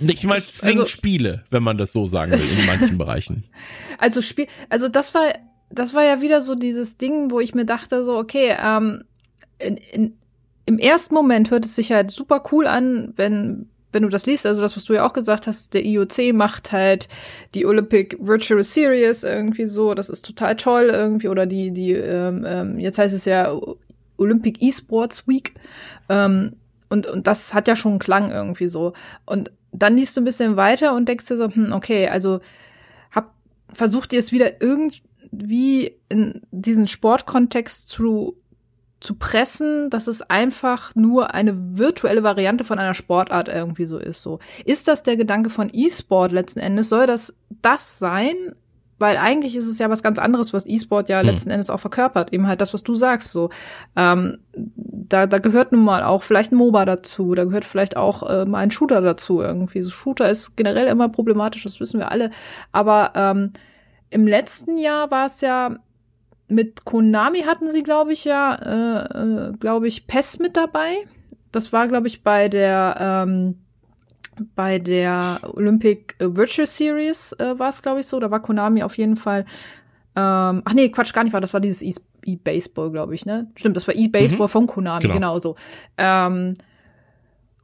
nicht 0.00 0.24
mal 0.24 0.40
Das- 0.40 0.52
zwingend 0.58 0.80
also- 0.80 0.90
Spiele, 0.92 1.44
wenn 1.50 1.62
man 1.62 1.78
das 1.78 1.92
so 1.92 2.06
sagen 2.06 2.32
will, 2.32 2.40
in 2.58 2.66
manchen 2.66 2.98
Bereichen. 2.98 3.44
Also 3.98 4.20
Spiel, 4.22 4.46
also 4.68 4.88
das 4.88 5.14
war, 5.14 5.32
das 5.72 5.94
war 5.94 6.04
ja 6.04 6.20
wieder 6.20 6.40
so 6.40 6.54
dieses 6.54 6.98
Ding, 6.98 7.30
wo 7.30 7.40
ich 7.40 7.54
mir 7.54 7.64
dachte, 7.64 8.04
so, 8.04 8.16
okay, 8.16 8.56
ähm, 8.62 9.04
in, 9.58 9.76
in, 9.76 10.18
im 10.66 10.78
ersten 10.78 11.14
Moment 11.14 11.50
hört 11.50 11.64
es 11.64 11.74
sich 11.74 11.92
halt 11.92 12.10
super 12.10 12.42
cool 12.52 12.66
an, 12.66 13.12
wenn, 13.16 13.68
wenn 13.92 14.02
du 14.02 14.08
das 14.08 14.26
liest, 14.26 14.46
also 14.46 14.60
das, 14.60 14.76
was 14.76 14.84
du 14.84 14.94
ja 14.94 15.04
auch 15.04 15.12
gesagt 15.12 15.46
hast, 15.46 15.74
der 15.74 15.84
IOC 15.84 16.34
macht 16.34 16.72
halt 16.72 17.08
die 17.54 17.66
Olympic 17.66 18.16
Virtual 18.20 18.62
Series 18.62 19.24
irgendwie 19.24 19.66
so, 19.66 19.94
das 19.94 20.10
ist 20.10 20.24
total 20.24 20.56
toll 20.56 20.90
irgendwie, 20.92 21.28
oder 21.28 21.46
die, 21.46 21.72
die, 21.72 21.92
ähm, 21.92 22.44
ähm, 22.46 22.78
jetzt 22.78 22.98
heißt 22.98 23.14
es 23.14 23.24
ja 23.24 23.58
Olympic 24.18 24.64
Esports 24.64 25.26
Week, 25.26 25.54
ähm, 26.08 26.56
und, 26.92 27.06
und 27.06 27.26
das 27.26 27.54
hat 27.54 27.68
ja 27.68 27.74
schon 27.74 27.92
einen 27.92 27.98
Klang 28.00 28.30
irgendwie 28.30 28.68
so. 28.68 28.92
Und 29.24 29.50
dann 29.72 29.96
liest 29.96 30.14
du 30.14 30.20
ein 30.20 30.26
bisschen 30.26 30.56
weiter 30.56 30.94
und 30.94 31.08
denkst 31.08 31.26
dir 31.26 31.38
so, 31.38 31.48
hm, 31.48 31.72
okay, 31.72 32.06
also 32.08 32.40
hab, 33.10 33.32
versucht 33.72 34.12
ihr 34.12 34.18
es 34.18 34.30
wieder 34.30 34.60
irgendwie 34.60 35.00
in 35.32 36.42
diesen 36.50 36.86
Sportkontext 36.86 37.88
zu, 37.88 38.36
zu 39.00 39.14
pressen, 39.14 39.88
dass 39.90 40.06
es 40.06 40.22
einfach 40.22 40.94
nur 40.94 41.34
eine 41.34 41.78
virtuelle 41.78 42.22
Variante 42.22 42.64
von 42.64 42.78
einer 42.78 42.94
Sportart 42.94 43.48
irgendwie 43.48 43.86
so 43.86 43.98
ist. 43.98 44.22
So 44.22 44.38
ist 44.64 44.88
das 44.88 45.02
der 45.02 45.16
Gedanke 45.16 45.50
von 45.50 45.70
E-Sport 45.72 46.32
letzten 46.32 46.60
Endes? 46.60 46.88
Soll 46.88 47.06
das 47.06 47.34
das 47.62 47.98
sein? 47.98 48.34
Weil 48.98 49.16
eigentlich 49.16 49.56
ist 49.56 49.66
es 49.66 49.80
ja 49.80 49.90
was 49.90 50.04
ganz 50.04 50.20
anderes, 50.20 50.52
was 50.52 50.64
E-Sport 50.64 51.08
ja 51.08 51.18
Hm. 51.20 51.26
letzten 51.26 51.50
Endes 51.50 51.70
auch 51.70 51.80
verkörpert. 51.80 52.32
Eben 52.32 52.46
halt 52.46 52.60
das, 52.60 52.72
was 52.72 52.84
du 52.84 52.94
sagst. 52.94 53.32
So, 53.32 53.50
ähm, 53.96 54.38
da, 54.54 55.26
da 55.26 55.38
gehört 55.38 55.72
nun 55.72 55.82
mal 55.82 56.04
auch 56.04 56.22
vielleicht 56.22 56.52
ein 56.52 56.56
MOBA 56.56 56.84
dazu, 56.84 57.34
da 57.34 57.44
gehört 57.44 57.64
vielleicht 57.64 57.96
auch 57.96 58.22
äh, 58.22 58.44
mal 58.44 58.58
ein 58.58 58.70
Shooter 58.70 59.00
dazu 59.00 59.40
irgendwie. 59.40 59.82
So 59.82 59.90
Shooter 59.90 60.30
ist 60.30 60.56
generell 60.56 60.86
immer 60.86 61.08
problematisch, 61.08 61.64
das 61.64 61.80
wissen 61.80 61.98
wir 61.98 62.12
alle. 62.12 62.30
Aber 62.70 63.12
ähm, 63.16 63.52
im 64.12 64.26
letzten 64.26 64.78
Jahr 64.78 65.10
war 65.10 65.26
es 65.26 65.40
ja 65.40 65.76
mit 66.48 66.84
Konami 66.84 67.40
hatten 67.42 67.70
sie, 67.70 67.82
glaube 67.82 68.12
ich, 68.12 68.24
ja, 68.24 68.54
äh, 68.54 69.48
äh, 69.48 69.52
glaube 69.58 69.88
ich, 69.88 70.06
PES 70.06 70.38
mit 70.38 70.56
dabei. 70.56 71.06
Das 71.50 71.72
war, 71.72 71.88
glaube 71.88 72.06
ich, 72.08 72.22
bei 72.22 72.48
der 72.48 72.96
ähm, 73.00 73.58
bei 74.54 74.78
der 74.78 75.40
Olympic 75.42 76.14
Virtual 76.18 76.66
Series 76.66 77.32
äh, 77.38 77.58
war 77.58 77.68
es, 77.68 77.82
glaube 77.82 78.00
ich, 78.00 78.06
so. 78.06 78.18
Da 78.20 78.30
war 78.30 78.40
Konami 78.40 78.82
auf 78.82 78.96
jeden 78.98 79.16
Fall. 79.16 79.44
Ähm, 80.14 80.62
ach 80.64 80.72
nee, 80.74 80.88
Quatsch, 80.90 81.12
gar 81.14 81.24
nicht 81.24 81.32
war. 81.32 81.40
Das 81.40 81.52
war 81.54 81.60
dieses 81.60 81.82
E- 81.82 81.94
E-Baseball, 82.24 82.90
glaube 82.90 83.14
ich, 83.14 83.24
ne? 83.26 83.50
Stimmt, 83.56 83.76
das 83.76 83.86
war 83.88 83.94
E-Baseball 83.94 84.46
Mhm. 84.46 84.50
von 84.50 84.66
Konami, 84.66 85.02
Genau. 85.02 85.14
genau, 85.14 85.38
so. 85.38 85.56
Ähm, 85.98 86.54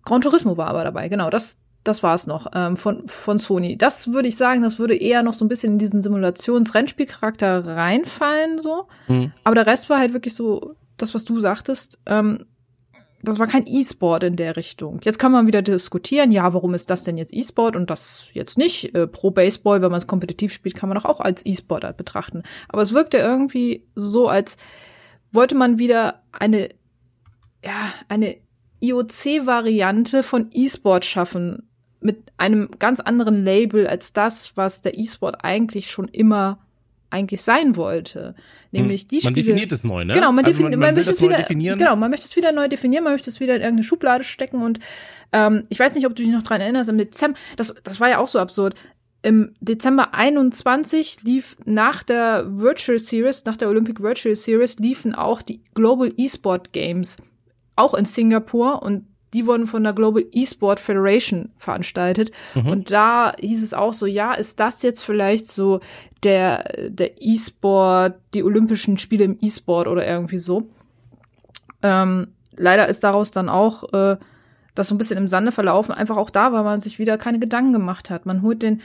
Gran 0.04 0.20
Turismo 0.22 0.56
war 0.56 0.68
aber 0.68 0.84
dabei, 0.84 1.08
genau. 1.08 1.28
Das, 1.30 1.58
das 1.88 2.02
war 2.02 2.14
es 2.14 2.26
noch 2.26 2.46
ähm, 2.54 2.76
von, 2.76 3.08
von 3.08 3.38
Sony. 3.38 3.76
Das 3.76 4.12
würde 4.12 4.28
ich 4.28 4.36
sagen, 4.36 4.62
das 4.62 4.78
würde 4.78 4.94
eher 4.94 5.22
noch 5.22 5.32
so 5.32 5.44
ein 5.44 5.48
bisschen 5.48 5.74
in 5.74 5.78
diesen 5.78 6.02
Simulations-Rennspielcharakter 6.02 7.66
reinfallen, 7.66 8.60
so. 8.60 8.86
Mhm. 9.08 9.32
Aber 9.42 9.54
der 9.54 9.66
Rest 9.66 9.88
war 9.90 9.98
halt 9.98 10.12
wirklich 10.12 10.34
so, 10.34 10.76
das, 10.96 11.14
was 11.14 11.24
du 11.24 11.40
sagtest, 11.40 11.98
ähm, 12.06 12.44
das 13.22 13.38
war 13.38 13.46
kein 13.48 13.66
E-Sport 13.66 14.22
in 14.22 14.36
der 14.36 14.56
Richtung. 14.56 15.00
Jetzt 15.02 15.18
kann 15.18 15.32
man 15.32 15.46
wieder 15.46 15.62
diskutieren, 15.62 16.30
ja, 16.30 16.52
warum 16.54 16.74
ist 16.74 16.88
das 16.88 17.02
denn 17.02 17.16
jetzt 17.16 17.34
E-Sport 17.34 17.74
und 17.74 17.90
das 17.90 18.28
jetzt 18.32 18.58
nicht? 18.58 18.94
Äh, 18.94 19.06
Pro 19.06 19.30
Baseball, 19.30 19.82
wenn 19.82 19.90
man 19.90 19.98
es 19.98 20.06
kompetitiv 20.06 20.52
spielt, 20.52 20.76
kann 20.76 20.88
man 20.88 20.96
doch 20.98 21.04
auch 21.04 21.20
als 21.20 21.44
E-Sport 21.44 21.84
halt 21.84 21.96
betrachten. 21.96 22.42
Aber 22.68 22.82
es 22.82 22.92
wirkte 22.92 23.16
irgendwie 23.16 23.84
so, 23.96 24.28
als 24.28 24.56
wollte 25.32 25.56
man 25.56 25.78
wieder 25.78 26.22
eine, 26.32 26.68
ja, 27.64 27.92
eine 28.08 28.36
IOC-Variante 28.80 30.22
von 30.22 30.50
E-Sport 30.52 31.04
schaffen. 31.04 31.67
Mit 32.00 32.18
einem 32.36 32.70
ganz 32.78 33.00
anderen 33.00 33.44
Label 33.44 33.86
als 33.86 34.12
das, 34.12 34.56
was 34.56 34.82
der 34.82 34.96
E-Sport 34.98 35.44
eigentlich 35.44 35.90
schon 35.90 36.08
immer 36.08 36.58
eigentlich 37.10 37.40
sein 37.40 37.76
wollte. 37.76 38.34
Nämlich 38.70 39.06
die 39.06 39.16
Hm. 39.18 39.24
man 39.24 39.32
Spiele. 39.32 39.46
definiert 39.46 39.72
es 39.72 39.82
neu, 39.82 40.04
ne? 40.04 40.12
Genau, 40.12 40.30
man, 40.30 40.44
Also 40.44 40.58
defini 40.58 40.76
man, 40.76 40.90
will 40.90 40.96
möchte 40.96 41.10
es 41.10 41.20
neu 41.20 41.28
wieder 41.28 41.38
definieren. 41.38 41.78
Genau, 41.78 41.96
man 41.96 42.10
möchte 42.10 42.26
es 42.26 42.36
wieder 42.36 42.52
neu 42.52 42.68
definieren, 42.68 43.02
man 43.04 43.14
möchte 43.14 43.30
es 43.30 43.40
wieder 43.40 43.54
in 43.56 43.62
irgendeine 43.62 43.84
Schublade 43.84 44.24
stecken 44.24 44.62
und 44.62 44.78
ähm, 45.32 45.64
ich 45.70 45.80
weiß 45.80 45.94
nicht, 45.94 46.06
ob 46.06 46.14
du 46.14 46.22
dich 46.22 46.30
noch 46.32 46.42
dran 46.42 46.60
erinnerst, 46.60 46.90
im 46.90 46.98
Dezember, 46.98 47.38
das, 47.56 47.74
das 47.82 47.98
war 48.00 48.10
ja 48.10 48.18
auch 48.18 48.28
so 48.28 48.38
absurd. 48.38 48.74
Im 49.22 49.54
Dezember 49.60 50.14
21 50.14 51.22
lief 51.24 51.56
nach 51.64 52.02
der 52.02 52.44
Virtual 52.48 52.98
Series, 52.98 53.44
nach 53.46 53.56
der 53.56 53.68
Olympic 53.68 54.00
Virtual 54.02 54.36
Series, 54.36 54.78
liefen 54.78 55.14
auch 55.14 55.42
die 55.42 55.60
Global 55.74 56.12
Esport 56.16 56.72
Games, 56.72 57.16
auch 57.74 57.94
in 57.94 58.04
Singapur 58.04 58.82
und 58.82 59.06
die 59.34 59.46
wurden 59.46 59.66
von 59.66 59.84
der 59.84 59.92
Global 59.92 60.24
Esport 60.32 60.80
Federation 60.80 61.50
veranstaltet. 61.56 62.30
Mhm. 62.54 62.68
Und 62.68 62.90
da 62.90 63.34
hieß 63.38 63.62
es 63.62 63.74
auch 63.74 63.92
so, 63.92 64.06
ja, 64.06 64.32
ist 64.32 64.58
das 64.60 64.82
jetzt 64.82 65.02
vielleicht 65.02 65.46
so 65.46 65.80
der, 66.22 66.88
der 66.88 67.22
E-Sport, 67.22 68.14
die 68.34 68.42
Olympischen 68.42 68.98
Spiele 68.98 69.24
im 69.24 69.38
E-Sport 69.40 69.86
oder 69.86 70.06
irgendwie 70.06 70.38
so. 70.38 70.68
Ähm, 71.82 72.28
leider 72.56 72.88
ist 72.88 73.04
daraus 73.04 73.30
dann 73.30 73.48
auch 73.48 73.92
äh, 73.92 74.16
das 74.74 74.88
so 74.88 74.94
ein 74.94 74.98
bisschen 74.98 75.18
im 75.18 75.28
Sande 75.28 75.52
verlaufen, 75.52 75.92
einfach 75.92 76.16
auch 76.16 76.30
da, 76.30 76.52
weil 76.52 76.64
man 76.64 76.80
sich 76.80 76.98
wieder 76.98 77.18
keine 77.18 77.38
Gedanken 77.38 77.72
gemacht 77.72 78.10
hat. 78.10 78.26
Man 78.26 78.42
holt 78.42 78.62
den, 78.62 78.80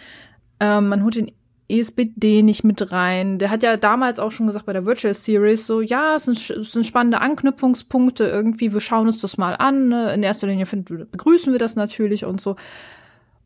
ähm, 0.59 0.89
man 0.89 1.03
holt 1.03 1.15
den 1.15 1.31
ESBD 1.79 2.43
nicht 2.43 2.63
mit 2.63 2.91
rein. 2.91 3.39
Der 3.39 3.49
hat 3.49 3.63
ja 3.63 3.77
damals 3.77 4.19
auch 4.19 4.31
schon 4.31 4.47
gesagt 4.47 4.65
bei 4.65 4.73
der 4.73 4.85
Virtual 4.85 5.13
Series 5.13 5.65
so, 5.65 5.81
ja, 5.81 6.15
es 6.15 6.25
sind, 6.25 6.37
es 6.49 6.71
sind 6.71 6.85
spannende 6.85 7.21
Anknüpfungspunkte 7.21 8.25
irgendwie, 8.25 8.73
wir 8.73 8.81
schauen 8.81 9.07
uns 9.07 9.21
das 9.21 9.37
mal 9.37 9.55
an. 9.55 9.89
Ne? 9.89 10.13
In 10.13 10.23
erster 10.23 10.47
Linie 10.47 10.65
finden, 10.65 11.07
begrüßen 11.11 11.51
wir 11.51 11.59
das 11.59 11.75
natürlich 11.75 12.25
und 12.25 12.39
so. 12.39 12.55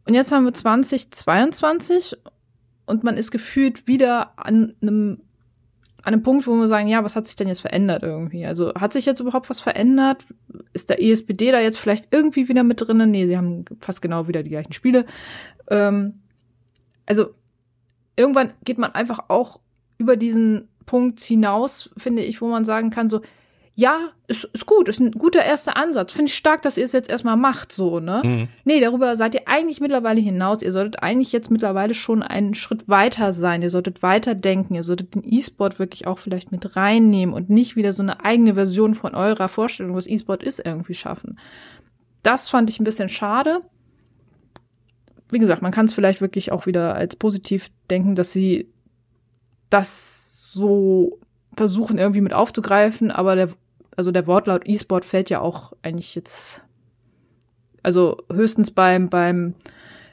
Und 0.05 0.13
jetzt 0.13 0.31
haben 0.31 0.45
wir 0.45 0.53
2022 0.53 2.17
und 2.85 3.03
man 3.03 3.17
ist 3.17 3.31
gefühlt 3.31 3.87
wieder 3.87 4.33
an 4.37 4.73
einem 4.81 5.21
an 6.03 6.13
einem 6.13 6.23
Punkt, 6.23 6.47
wo 6.47 6.55
wir 6.55 6.69
sagen, 6.69 6.87
ja, 6.87 7.03
was 7.03 7.17
hat 7.17 7.27
sich 7.27 7.35
denn 7.35 7.49
jetzt 7.49 7.59
verändert 7.59 8.01
irgendwie? 8.01 8.45
Also 8.45 8.73
hat 8.75 8.93
sich 8.93 9.05
jetzt 9.05 9.19
überhaupt 9.19 9.49
was 9.49 9.59
verändert? 9.59 10.23
Ist 10.71 10.89
der 10.89 11.03
ESPD 11.03 11.51
da 11.51 11.59
jetzt 11.59 11.79
vielleicht 11.79 12.13
irgendwie 12.13 12.47
wieder 12.47 12.63
mit 12.63 12.79
drinnen? 12.79 13.11
Nee, 13.11 13.27
sie 13.27 13.35
haben 13.35 13.65
fast 13.81 14.01
genau 14.01 14.29
wieder 14.29 14.41
die 14.41 14.51
gleichen 14.51 14.71
Spiele. 14.71 15.05
Ähm, 15.69 16.21
also 17.05 17.31
irgendwann 18.17 18.53
geht 18.65 18.77
man 18.77 18.91
einfach 18.91 19.19
auch 19.29 19.61
über 19.97 20.17
diesen 20.17 20.67
Punkt 20.85 21.21
hinaus, 21.21 21.89
finde 21.97 22.23
ich, 22.23 22.41
wo 22.41 22.47
man 22.47 22.65
sagen 22.65 22.89
kann, 22.89 23.07
so, 23.07 23.21
ja, 23.75 24.09
ist, 24.27 24.45
ist 24.53 24.65
gut, 24.65 24.89
ist 24.89 24.99
ein 24.99 25.11
guter 25.11 25.43
erster 25.43 25.77
Ansatz. 25.77 26.11
Finde 26.11 26.29
ich 26.29 26.35
stark, 26.35 26.63
dass 26.63 26.77
ihr 26.77 26.83
es 26.83 26.93
jetzt 26.93 27.11
erstmal 27.11 27.37
macht, 27.37 27.71
so, 27.71 27.99
ne? 27.99 28.23
Mhm. 28.25 28.47
Nee, 28.65 28.79
darüber 28.79 29.15
seid 29.15 29.35
ihr 29.35 29.47
eigentlich 29.47 29.79
mittlerweile 29.79 30.19
hinaus. 30.19 30.63
Ihr 30.63 30.71
solltet 30.71 31.03
eigentlich 31.03 31.31
jetzt 31.31 31.51
mittlerweile 31.51 31.93
schon 31.93 32.23
einen 32.23 32.55
Schritt 32.55 32.89
weiter 32.89 33.31
sein. 33.31 33.61
Ihr 33.61 33.69
solltet 33.69 34.01
weiter 34.01 34.33
denken. 34.33 34.73
Ihr 34.73 34.81
solltet 34.81 35.13
den 35.13 35.23
E-Sport 35.23 35.77
wirklich 35.77 36.07
auch 36.07 36.17
vielleicht 36.17 36.51
mit 36.51 36.75
reinnehmen 36.75 37.35
und 37.35 37.51
nicht 37.51 37.75
wieder 37.75 37.93
so 37.93 38.01
eine 38.01 38.25
eigene 38.25 38.55
Version 38.55 38.95
von 38.95 39.13
eurer 39.13 39.47
Vorstellung, 39.47 39.95
was 39.95 40.07
E-Sport 40.07 40.41
ist, 40.41 40.59
irgendwie 40.65 40.95
schaffen. 40.95 41.37
Das 42.23 42.49
fand 42.49 42.71
ich 42.71 42.79
ein 42.79 42.83
bisschen 42.83 43.09
schade. 43.09 43.61
Wie 45.29 45.39
gesagt, 45.39 45.61
man 45.61 45.71
kann 45.71 45.85
es 45.85 45.93
vielleicht 45.93 46.21
wirklich 46.21 46.51
auch 46.51 46.65
wieder 46.65 46.95
als 46.95 47.15
positiv 47.15 47.69
denken, 47.89 48.15
dass 48.15 48.31
sie 48.31 48.69
das 49.69 50.51
so 50.53 51.19
versuchen 51.55 51.97
irgendwie 51.97 52.21
mit 52.21 52.33
aufzugreifen, 52.33 53.11
aber 53.11 53.35
der 53.35 53.49
also 53.97 54.11
der 54.11 54.27
Wortlaut 54.27 54.61
E-Sport 54.65 55.03
fällt 55.03 55.29
ja 55.29 55.41
auch 55.41 55.73
eigentlich 55.81 56.15
jetzt, 56.15 56.61
also 57.83 58.17
höchstens 58.31 58.71
beim, 58.71 59.09
beim, 59.09 59.55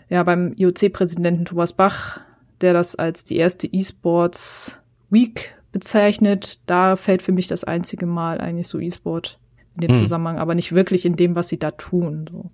ja, 0.09 0.23
beim 0.23 0.55
IOC-Präsidenten 0.57 1.45
Thomas 1.45 1.75
Bach, 1.75 2.21
der 2.63 2.73
das 2.73 2.97
als 2.97 3.25
die 3.25 3.37
erste 3.37 3.67
E-Sports 3.67 4.79
Week 5.11 5.55
bezeichnet. 5.71 6.61
Da 6.67 6.97
fällt 6.97 7.21
für 7.21 7.33
mich 7.33 7.47
das 7.47 7.63
einzige 7.63 8.07
Mal 8.07 8.41
eigentlich 8.41 8.69
so 8.69 8.81
E-Sport 8.81 9.39
in 9.75 9.83
dem 9.83 9.91
hm. 9.91 9.99
Zusammenhang, 9.99 10.39
aber 10.39 10.55
nicht 10.55 10.73
wirklich 10.73 11.05
in 11.05 11.17
dem, 11.17 11.37
was 11.37 11.49
sie 11.49 11.59
da 11.59 11.71
tun. 11.71 12.27
So. 12.31 12.51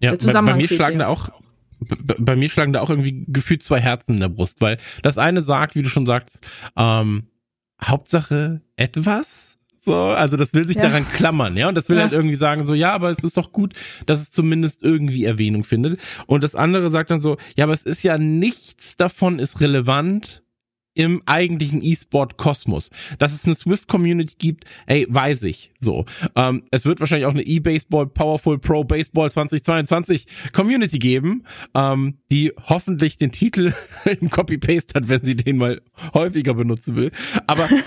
Ja, 0.00 0.14
bei, 0.14 0.32
bei 0.32 0.54
mir 0.54 0.68
schlagen 0.68 0.98
da 0.98 1.06
auch 1.06 1.30
bei 1.80 2.36
mir 2.36 2.50
schlagen 2.50 2.72
da 2.72 2.80
auch 2.80 2.90
irgendwie 2.90 3.24
gefühlt 3.28 3.62
zwei 3.62 3.80
Herzen 3.80 4.14
in 4.14 4.20
der 4.20 4.28
Brust, 4.28 4.60
weil 4.60 4.78
das 5.02 5.18
eine 5.18 5.40
sagt, 5.40 5.74
wie 5.74 5.82
du 5.82 5.88
schon 5.88 6.06
sagst, 6.06 6.40
ähm, 6.76 7.28
Hauptsache 7.82 8.60
etwas 8.76 9.58
so, 9.82 9.96
also 9.96 10.36
das 10.36 10.52
will 10.52 10.66
sich 10.68 10.76
ja. 10.76 10.82
daran 10.82 11.08
klammern, 11.08 11.56
ja, 11.56 11.68
und 11.68 11.74
das 11.74 11.88
will 11.88 11.96
ja. 11.96 12.02
halt 12.02 12.12
irgendwie 12.12 12.34
sagen 12.34 12.66
so, 12.66 12.74
ja, 12.74 12.92
aber 12.92 13.08
es 13.08 13.24
ist 13.24 13.38
doch 13.38 13.50
gut, 13.50 13.72
dass 14.04 14.20
es 14.20 14.30
zumindest 14.30 14.82
irgendwie 14.82 15.24
Erwähnung 15.24 15.64
findet. 15.64 15.98
Und 16.26 16.44
das 16.44 16.54
andere 16.54 16.90
sagt 16.90 17.10
dann 17.10 17.22
so, 17.22 17.38
ja, 17.56 17.64
aber 17.64 17.72
es 17.72 17.86
ist 17.86 18.02
ja 18.02 18.18
nichts 18.18 18.96
davon 18.96 19.38
ist 19.38 19.62
relevant 19.62 20.42
im 20.94 21.22
eigentlichen 21.26 21.82
E-Sport-Kosmos. 21.82 22.90
Dass 23.18 23.32
es 23.32 23.44
eine 23.44 23.54
Swift-Community 23.54 24.34
gibt, 24.38 24.64
ey, 24.86 25.06
weiß 25.08 25.44
ich. 25.44 25.72
So. 25.80 26.04
Ähm, 26.36 26.64
es 26.70 26.84
wird 26.84 27.00
wahrscheinlich 27.00 27.26
auch 27.26 27.34
eine 27.34 27.42
E-Baseball 27.42 28.06
Powerful 28.06 28.58
Pro 28.58 28.84
Baseball 28.84 29.30
2022 29.30 30.26
Community 30.52 30.98
geben, 30.98 31.44
ähm, 31.74 32.18
die 32.30 32.52
hoffentlich 32.68 33.18
den 33.18 33.32
Titel 33.32 33.72
im 34.20 34.30
Copy-Paste 34.30 34.94
hat, 34.94 35.08
wenn 35.08 35.22
sie 35.22 35.36
den 35.36 35.56
mal 35.56 35.80
häufiger 36.14 36.54
benutzen 36.54 36.96
will. 36.96 37.12
Aber 37.46 37.68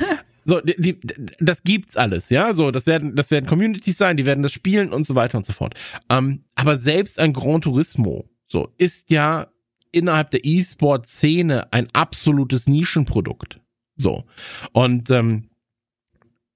So, 0.46 0.60
die, 0.60 0.76
die, 0.78 1.00
das 1.40 1.64
gibt's 1.64 1.96
alles, 1.96 2.30
ja. 2.30 2.54
So, 2.54 2.72
das 2.72 2.86
werden, 2.86 3.16
das 3.16 3.32
werden 3.32 3.46
Communities 3.46 3.98
sein, 3.98 4.18
die 4.18 4.26
werden 4.26 4.44
das 4.44 4.52
spielen 4.52 4.92
und 4.92 5.08
so 5.08 5.16
weiter 5.16 5.38
und 5.38 5.46
so 5.46 5.54
fort. 5.54 5.76
Ähm, 6.10 6.44
aber 6.56 6.78
selbst 6.78 7.20
ein 7.20 7.34
Grand 7.34 7.64
Turismo, 7.64 8.26
so, 8.48 8.70
ist 8.78 9.10
ja 9.10 9.48
innerhalb 9.94 10.32
der 10.32 10.44
E-Sport-Szene 10.44 11.72
ein 11.72 11.88
absolutes 11.94 12.68
Nischenprodukt. 12.68 13.60
So. 13.96 14.26
Und 14.72 15.10
ähm, 15.12 15.50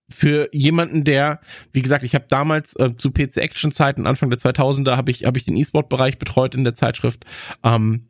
für 0.09 0.49
jemanden, 0.53 1.03
der, 1.03 1.41
wie 1.73 1.81
gesagt, 1.81 2.03
ich 2.03 2.15
habe 2.15 2.25
damals 2.29 2.75
äh, 2.77 2.95
zu 2.95 3.11
PC-Action-Zeiten, 3.11 4.07
Anfang 4.07 4.29
der 4.29 4.39
2000er, 4.39 4.95
habe 4.95 5.11
ich, 5.11 5.25
hab 5.25 5.35
ich 5.37 5.45
den 5.45 5.57
E-Sport-Bereich 5.57 6.17
betreut 6.17 6.55
in 6.55 6.63
der 6.63 6.73
Zeitschrift. 6.73 7.25
Ähm, 7.63 8.07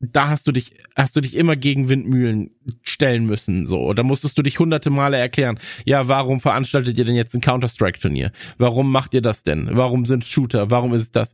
da 0.00 0.28
hast 0.28 0.46
du 0.46 0.52
dich, 0.52 0.74
hast 0.96 1.16
du 1.16 1.20
dich 1.20 1.36
immer 1.36 1.56
gegen 1.56 1.88
Windmühlen 1.88 2.50
stellen 2.82 3.26
müssen, 3.26 3.66
so. 3.66 3.92
Da 3.94 4.04
musstest 4.04 4.38
du 4.38 4.42
dich 4.42 4.58
hunderte 4.58 4.90
Male 4.90 5.16
erklären. 5.16 5.58
Ja, 5.84 6.06
warum 6.06 6.40
veranstaltet 6.40 6.98
ihr 6.98 7.04
denn 7.04 7.16
jetzt 7.16 7.34
ein 7.34 7.40
Counter-Strike-Turnier? 7.40 8.32
Warum 8.58 8.92
macht 8.92 9.14
ihr 9.14 9.22
das 9.22 9.42
denn? 9.42 9.70
Warum 9.72 10.04
sind 10.04 10.24
Shooter? 10.24 10.70
Warum 10.70 10.94
ist 10.94 11.16
das? 11.16 11.32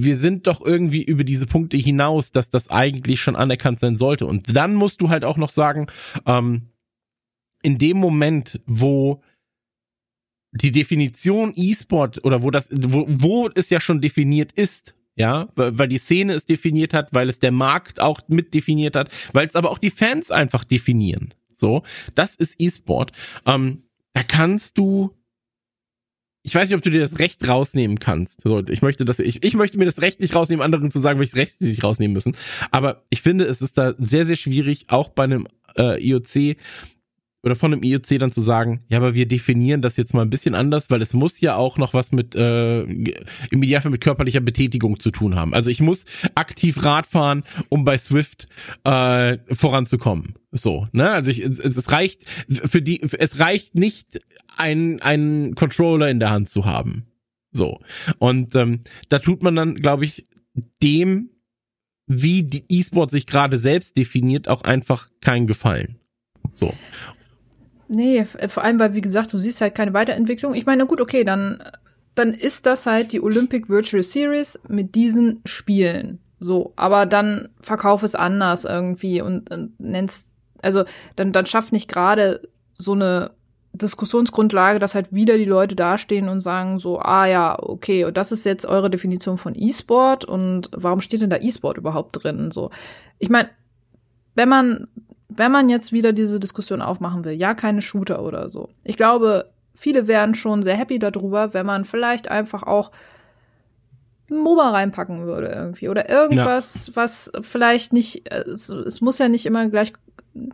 Wir 0.00 0.16
sind 0.16 0.46
doch 0.46 0.64
irgendwie 0.64 1.02
über 1.02 1.24
diese 1.24 1.46
Punkte 1.46 1.76
hinaus, 1.76 2.30
dass 2.30 2.50
das 2.50 2.70
eigentlich 2.70 3.20
schon 3.20 3.34
anerkannt 3.34 3.80
sein 3.80 3.96
sollte. 3.96 4.26
Und 4.26 4.54
dann 4.54 4.74
musst 4.74 5.00
du 5.00 5.08
halt 5.08 5.24
auch 5.24 5.36
noch 5.36 5.50
sagen, 5.50 5.88
ähm, 6.24 6.68
in 7.62 7.78
dem 7.78 7.96
Moment, 7.96 8.60
wo 8.64 9.22
die 10.52 10.70
Definition 10.70 11.52
E-Sport 11.56 12.24
oder 12.24 12.44
wo 12.44 12.52
das, 12.52 12.68
wo, 12.70 13.06
wo 13.08 13.48
es 13.52 13.70
ja 13.70 13.80
schon 13.80 14.00
definiert 14.00 14.52
ist, 14.52 14.94
ja, 15.16 15.48
weil 15.56 15.88
die 15.88 15.98
Szene 15.98 16.34
es 16.34 16.46
definiert 16.46 16.94
hat, 16.94 17.12
weil 17.12 17.28
es 17.28 17.40
der 17.40 17.50
Markt 17.50 17.98
auch 17.98 18.20
mit 18.28 18.54
definiert 18.54 18.94
hat, 18.94 19.10
weil 19.32 19.48
es 19.48 19.56
aber 19.56 19.70
auch 19.72 19.78
die 19.78 19.90
Fans 19.90 20.30
einfach 20.30 20.62
definieren. 20.62 21.34
So, 21.50 21.82
das 22.14 22.36
ist 22.36 22.54
E-Sport. 22.60 23.10
Ähm, 23.46 23.82
da 24.12 24.22
kannst 24.22 24.78
du 24.78 25.17
ich 26.42 26.54
weiß 26.54 26.68
nicht, 26.68 26.76
ob 26.76 26.82
du 26.82 26.90
dir 26.90 27.00
das 27.00 27.18
Recht 27.18 27.46
rausnehmen 27.46 27.98
kannst. 27.98 28.40
So, 28.40 28.62
ich 28.66 28.82
möchte 28.82 29.04
das, 29.04 29.18
ich, 29.18 29.42
ich 29.42 29.54
möchte 29.54 29.78
mir 29.78 29.84
das 29.84 30.00
Recht 30.00 30.20
nicht 30.20 30.34
rausnehmen, 30.34 30.64
anderen 30.64 30.90
zu 30.90 30.98
sagen, 30.98 31.18
welches 31.18 31.36
Recht 31.36 31.58
sie 31.58 31.70
sich 31.70 31.82
rausnehmen 31.82 32.14
müssen. 32.14 32.36
Aber 32.70 33.04
ich 33.10 33.22
finde, 33.22 33.44
es 33.44 33.60
ist 33.60 33.76
da 33.76 33.94
sehr, 33.98 34.24
sehr 34.24 34.36
schwierig, 34.36 34.86
auch 34.88 35.08
bei 35.08 35.24
einem 35.24 35.46
äh, 35.76 36.02
IOC 36.02 36.56
oder 37.42 37.54
von 37.54 37.70
dem 37.70 37.82
IOC 37.82 38.18
dann 38.18 38.32
zu 38.32 38.40
sagen, 38.40 38.80
ja, 38.88 38.98
aber 38.98 39.14
wir 39.14 39.26
definieren 39.26 39.80
das 39.80 39.96
jetzt 39.96 40.12
mal 40.12 40.22
ein 40.22 40.30
bisschen 40.30 40.54
anders, 40.54 40.90
weil 40.90 41.00
es 41.02 41.12
muss 41.12 41.40
ja 41.40 41.54
auch 41.54 41.78
noch 41.78 41.94
was 41.94 42.10
mit 42.10 42.34
äh, 42.34 42.80
im 42.82 43.62
Idealfall 43.62 43.92
mit 43.92 44.00
körperlicher 44.00 44.40
Betätigung 44.40 44.98
zu 44.98 45.10
tun 45.10 45.36
haben. 45.36 45.54
Also 45.54 45.70
ich 45.70 45.80
muss 45.80 46.04
aktiv 46.34 46.82
Rad 46.82 47.06
fahren, 47.06 47.44
um 47.68 47.84
bei 47.84 47.96
Swift 47.96 48.48
äh, 48.84 49.38
voranzukommen. 49.54 50.34
So, 50.50 50.88
ne? 50.92 51.10
Also 51.10 51.30
ich, 51.30 51.40
es, 51.40 51.58
es 51.60 51.92
reicht 51.92 52.22
für 52.48 52.82
die, 52.82 53.02
es 53.02 53.38
reicht 53.38 53.74
nicht, 53.74 54.18
einen 54.58 55.00
einen 55.00 55.54
Controller 55.54 56.08
in 56.08 56.20
der 56.20 56.30
Hand 56.30 56.50
zu 56.50 56.64
haben. 56.64 57.06
So 57.52 57.80
und 58.18 58.54
ähm, 58.54 58.80
da 59.08 59.18
tut 59.18 59.42
man 59.42 59.56
dann, 59.56 59.74
glaube 59.74 60.04
ich, 60.04 60.26
dem, 60.82 61.30
wie 62.06 62.42
die 62.42 62.64
E-Sport 62.68 63.10
sich 63.10 63.26
gerade 63.26 63.58
selbst 63.58 63.96
definiert, 63.96 64.48
auch 64.48 64.62
einfach 64.62 65.08
keinen 65.20 65.46
Gefallen. 65.46 65.98
So. 66.54 66.74
Nee, 67.88 68.24
vor 68.24 68.64
allem, 68.64 68.78
weil, 68.78 68.94
wie 68.94 69.00
gesagt, 69.00 69.32
du 69.32 69.38
siehst 69.38 69.60
halt 69.60 69.74
keine 69.74 69.94
Weiterentwicklung. 69.94 70.54
Ich 70.54 70.66
meine, 70.66 70.86
gut, 70.86 71.00
okay, 71.00 71.24
dann, 71.24 71.62
dann 72.14 72.34
ist 72.34 72.66
das 72.66 72.86
halt 72.86 73.12
die 73.12 73.20
Olympic 73.20 73.68
Virtual 73.68 74.02
Series 74.02 74.60
mit 74.68 74.94
diesen 74.94 75.40
Spielen. 75.46 76.20
So, 76.38 76.72
aber 76.76 77.06
dann 77.06 77.48
verkauf 77.62 78.02
es 78.02 78.14
anders 78.14 78.64
irgendwie 78.64 79.20
und, 79.22 79.50
und 79.50 79.80
nennst, 79.80 80.32
also 80.62 80.84
dann, 81.16 81.32
dann 81.32 81.46
schafft 81.46 81.72
nicht 81.72 81.88
gerade 81.88 82.48
so 82.74 82.92
eine 82.92 83.32
Diskussionsgrundlage, 83.78 84.78
dass 84.78 84.94
halt 84.94 85.12
wieder 85.12 85.38
die 85.38 85.44
Leute 85.44 85.76
dastehen 85.76 86.28
und 86.28 86.40
sagen 86.40 86.78
so, 86.78 86.98
ah 86.98 87.26
ja, 87.26 87.58
okay, 87.58 88.04
und 88.04 88.16
das 88.16 88.32
ist 88.32 88.44
jetzt 88.44 88.66
eure 88.66 88.90
Definition 88.90 89.38
von 89.38 89.54
E-Sport 89.56 90.24
und 90.24 90.70
warum 90.74 91.00
steht 91.00 91.22
denn 91.22 91.30
da 91.30 91.38
E-Sport 91.38 91.78
überhaupt 91.78 92.22
drin? 92.22 92.50
So, 92.50 92.70
ich 93.18 93.30
meine, 93.30 93.48
wenn 94.34 94.48
man 94.48 94.88
wenn 95.28 95.52
man 95.52 95.68
jetzt 95.68 95.92
wieder 95.92 96.12
diese 96.12 96.40
Diskussion 96.40 96.82
aufmachen 96.82 97.24
will, 97.24 97.32
ja, 97.32 97.54
keine 97.54 97.82
Shooter 97.82 98.22
oder 98.22 98.48
so. 98.48 98.70
Ich 98.82 98.96
glaube, 98.96 99.50
viele 99.74 100.06
wären 100.06 100.34
schon 100.34 100.62
sehr 100.62 100.76
happy 100.76 100.98
darüber, 100.98 101.54
wenn 101.54 101.66
man 101.66 101.84
vielleicht 101.84 102.28
einfach 102.28 102.62
auch 102.62 102.90
MOBA 104.28 104.70
reinpacken 104.70 105.26
würde 105.26 105.48
irgendwie 105.48 105.88
oder 105.88 106.10
irgendwas, 106.10 106.88
ja. 106.88 106.96
was 106.96 107.32
vielleicht 107.42 107.92
nicht, 107.92 108.30
es, 108.30 108.68
es, 108.68 109.00
muss 109.00 109.18
ja 109.18 109.28
nicht 109.28 109.46
immer 109.46 109.68
gleich, 109.68 109.92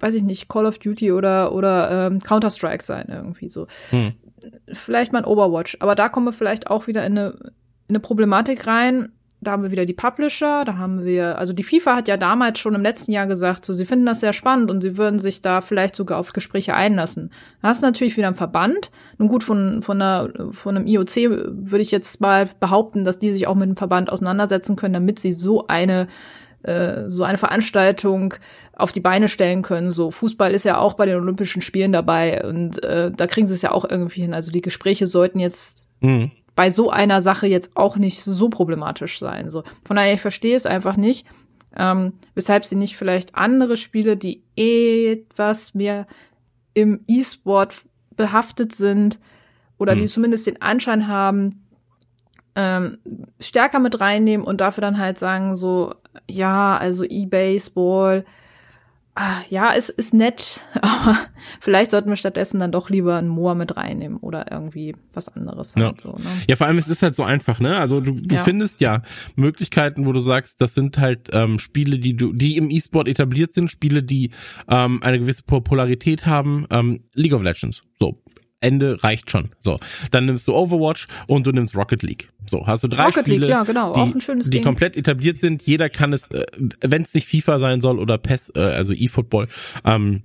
weiß 0.01 0.15
ich 0.15 0.23
nicht, 0.23 0.49
Call 0.49 0.67
of 0.67 0.79
Duty 0.79 1.13
oder 1.13 1.53
oder 1.53 2.09
ähm, 2.09 2.19
Counter 2.21 2.51
Strike 2.51 2.83
sein 2.83 3.07
irgendwie 3.09 3.49
so. 3.49 3.67
Hm. 3.91 4.13
Vielleicht 4.73 5.13
mal 5.13 5.21
ein 5.21 5.25
Overwatch, 5.25 5.79
aber 5.81 5.95
da 5.95 6.09
kommen 6.09 6.27
wir 6.27 6.33
vielleicht 6.33 6.69
auch 6.69 6.87
wieder 6.87 7.05
in 7.07 7.19
eine, 7.19 7.31
in 7.89 7.97
eine 7.97 8.01
Problematik 8.01 8.67
rein, 8.67 9.13
da 9.45 9.53
haben 9.53 9.63
wir 9.63 9.71
wieder 9.71 9.87
die 9.87 9.95
Publisher, 9.95 10.65
da 10.65 10.77
haben 10.77 11.05
wir, 11.05 11.39
also 11.39 11.53
die 11.53 11.63
FIFA 11.63 11.97
hat 11.97 12.09
ja 12.09 12.17
damals 12.17 12.59
schon 12.59 12.75
im 12.75 12.83
letzten 12.83 13.13
Jahr 13.13 13.27
gesagt, 13.27 13.65
so 13.65 13.73
sie 13.73 13.85
finden 13.85 14.07
das 14.07 14.21
sehr 14.21 14.33
spannend 14.33 14.71
und 14.71 14.81
sie 14.81 14.97
würden 14.97 15.19
sich 15.19 15.43
da 15.43 15.61
vielleicht 15.61 15.95
sogar 15.95 16.19
auf 16.19 16.33
Gespräche 16.33 16.75
einlassen. 16.75 17.31
Da 17.63 17.69
hast 17.69 17.83
du 17.83 17.87
natürlich 17.87 18.17
wieder 18.17 18.27
einen 18.27 18.37
Verband. 18.37 18.91
Nun 19.19 19.29
gut, 19.29 19.45
von, 19.45 19.83
von, 19.83 20.01
einer, 20.01 20.31
von 20.53 20.77
einem 20.77 20.87
IOC 20.87 21.17
würde 21.17 21.83
ich 21.83 21.91
jetzt 21.91 22.21
mal 22.21 22.49
behaupten, 22.59 23.05
dass 23.05 23.19
die 23.19 23.33
sich 23.33 23.47
auch 23.47 23.55
mit 23.55 23.69
dem 23.69 23.77
Verband 23.77 24.11
auseinandersetzen 24.11 24.77
können, 24.77 24.95
damit 24.95 25.19
sie 25.19 25.33
so 25.33 25.67
eine 25.67 26.09
äh, 26.65 27.09
so 27.09 27.23
eine 27.25 27.39
Veranstaltung 27.39 28.35
auf 28.73 28.93
die 28.93 29.01
Beine 29.01 29.29
stellen 29.29 29.63
können. 29.63 29.91
So 29.91 30.11
Fußball 30.11 30.53
ist 30.53 30.65
ja 30.65 30.79
auch 30.79 30.95
bei 30.95 31.07
den 31.07 31.17
Olympischen 31.17 31.63
Spielen 31.63 31.93
dabei 31.93 32.45
und 32.45 32.83
äh, 32.83 33.11
da 33.11 33.27
kriegen 33.27 33.47
sie 33.47 33.55
es 33.55 33.63
ja 33.63 33.71
auch 33.71 33.85
irgendwie 33.89 34.23
hin. 34.23 34.35
Also 34.35 34.51
die 34.51 34.63
Gespräche 34.63 35.07
sollten 35.07 35.39
jetzt 35.39 35.87
mhm 36.01 36.31
bei 36.57 36.71
so 36.71 36.91
einer 36.91 37.21
Sache 37.21 37.47
jetzt 37.47 37.77
auch 37.77 37.97
nicht 37.97 38.23
so 38.23 38.49
problematisch 38.49 39.19
sein. 39.19 39.51
So. 39.51 39.65
Von 39.85 39.97
daher, 39.97 40.15
ich 40.15 40.21
verstehe 40.21 40.57
es 40.57 40.67
einfach 40.67 40.97
nicht, 40.97 41.27
ähm, 41.77 42.15
weshalb 42.35 42.65
sie 42.65 42.77
nicht 42.77 42.97
vielleicht 42.97 43.35
andere 43.35 43.77
Spiele, 43.77 44.17
die 44.17 44.43
etwas 44.57 45.75
mehr 45.75 46.07
im 46.75 47.05
E-Sport 47.09 47.75
behaftet 48.17 48.75
sind 48.75 49.19
oder 49.79 49.95
mhm. 49.95 50.01
die 50.01 50.07
zumindest 50.07 50.47
den 50.47 50.63
Anschein 50.63 51.09
haben, 51.09 51.65
ähm, 52.55 52.99
stärker 53.41 53.81
mit 53.81 54.01
reinnehmen 54.01 54.47
und 54.47 54.61
dafür 54.61 54.83
dann 54.83 54.99
halt 54.99 55.19
sagen 55.19 55.57
so, 55.57 55.95
ja, 56.31 56.77
also 56.77 57.05
E-Baseball, 57.05 58.25
ah, 59.15 59.37
ja, 59.49 59.75
es 59.75 59.89
ist 59.91 60.13
nett, 60.15 60.63
aber 60.81 61.17
vielleicht 61.61 61.91
sollten 61.91 62.09
wir 62.09 62.17
stattdessen 62.17 62.59
dann 62.59 62.73
doch 62.73 62.91
lieber 62.91 63.17
einen 63.17 63.29
Moor 63.29 63.55
mit 63.55 63.77
reinnehmen 63.77 64.19
oder 64.19 64.51
irgendwie 64.51 64.97
was 65.13 65.29
anderes. 65.29 65.75
Ja, 65.79 65.87
halt 65.87 66.01
so, 66.01 66.11
ne? 66.13 66.25
ja 66.49 66.57
vor 66.57 66.67
allem 66.67 66.79
es 66.79 66.89
ist 66.89 67.03
halt 67.03 67.15
so 67.15 67.23
einfach, 67.23 67.61
ne? 67.61 67.77
Also 67.79 68.01
du, 68.01 68.13
du 68.13 68.35
Ja. 68.35 68.43
findest 68.43 68.81
ja 68.81 69.03
Möglichkeiten, 69.37 70.07
wo 70.07 70.13
du 70.13 70.21
sagst, 70.21 70.61
das 70.61 70.75
sind 70.75 70.99
halt 70.99 71.29
ähm, 71.33 71.59
Spiele, 71.59 71.99
die 71.99 72.17
du, 72.17 72.33
die 72.33 72.57
im 72.57 72.71
E-Sport 72.71 73.07
etabliert 73.09 73.53
sind, 73.53 73.71
Spiele, 73.71 74.03
die 74.03 74.31
ähm, 74.69 75.03
eine 75.03 75.19
gewisse 75.21 75.43
Popularität 75.45 76.27
haben. 76.27 76.67
Ähm, 76.71 77.05
League 77.15 77.35
of 77.35 77.43
Legends, 77.43 77.83
so. 78.01 78.21
Ende 78.65 79.03
reicht 79.05 79.31
schon. 79.31 79.51
So, 79.61 79.79
dann 80.11 80.27
nimmst 80.27 80.49
du 80.49 80.55
Overwatch 80.55 81.07
und 81.27 81.47
du 81.47 81.53
nimmst 81.53 81.77
Rocket 81.77 82.03
League. 82.03 82.31
So, 82.47 82.67
hast 82.67 82.83
du 82.85 82.89
drei 82.89 83.05
Rocket 83.05 83.27
Spiele, 83.27 83.39
League, 83.39 83.51
ja, 83.51 83.63
genau, 83.63 83.95
die, 83.95 84.01
auch 84.01 84.15
ein 84.15 84.21
schönes 84.21 84.51
die 84.51 84.61
komplett 84.61 84.97
etabliert 84.97 85.41
sind. 85.41 85.63
Jeder 85.63 85.89
kann 85.89 86.13
es, 86.13 86.31
äh, 86.31 86.47
wenn 86.81 87.03
es 87.03 87.15
nicht 87.15 87.29
FIFA 87.29 87.59
sein 87.59 87.81
soll 87.81 87.99
oder 87.99 88.19
PES, 88.19 88.53
äh, 88.57 88.61
also 88.61 88.93
eFootball, 88.93 89.49
ähm, 89.85 90.23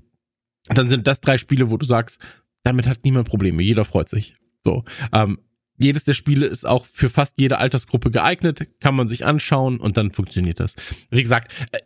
dann 0.67 0.89
sind 0.89 1.08
das 1.08 1.21
drei 1.21 1.38
Spiele, 1.38 1.71
wo 1.71 1.78
du 1.78 1.86
sagst, 1.86 2.19
damit 2.63 2.88
hat 2.88 2.99
niemand 3.04 3.28
Probleme, 3.28 3.63
jeder 3.63 3.86
freut 3.86 4.10
sich. 4.10 4.36
So, 4.62 4.84
ähm, 5.13 5.39
jedes 5.82 6.04
der 6.04 6.13
Spiele 6.13 6.45
ist 6.45 6.67
auch 6.67 6.86
für 6.86 7.10
fast 7.10 7.39
jede 7.39 7.58
Altersgruppe 7.58 8.12
geeignet, 8.12 8.67
kann 8.82 8.95
man 8.95 9.08
sich 9.08 9.25
anschauen 9.25 9.80
und 9.80 9.97
dann 9.97 10.12
funktioniert 10.12 10.60
das. 10.60 10.75
Wie 11.10 11.21
gesagt, 11.21 11.52
äh, 11.71 11.80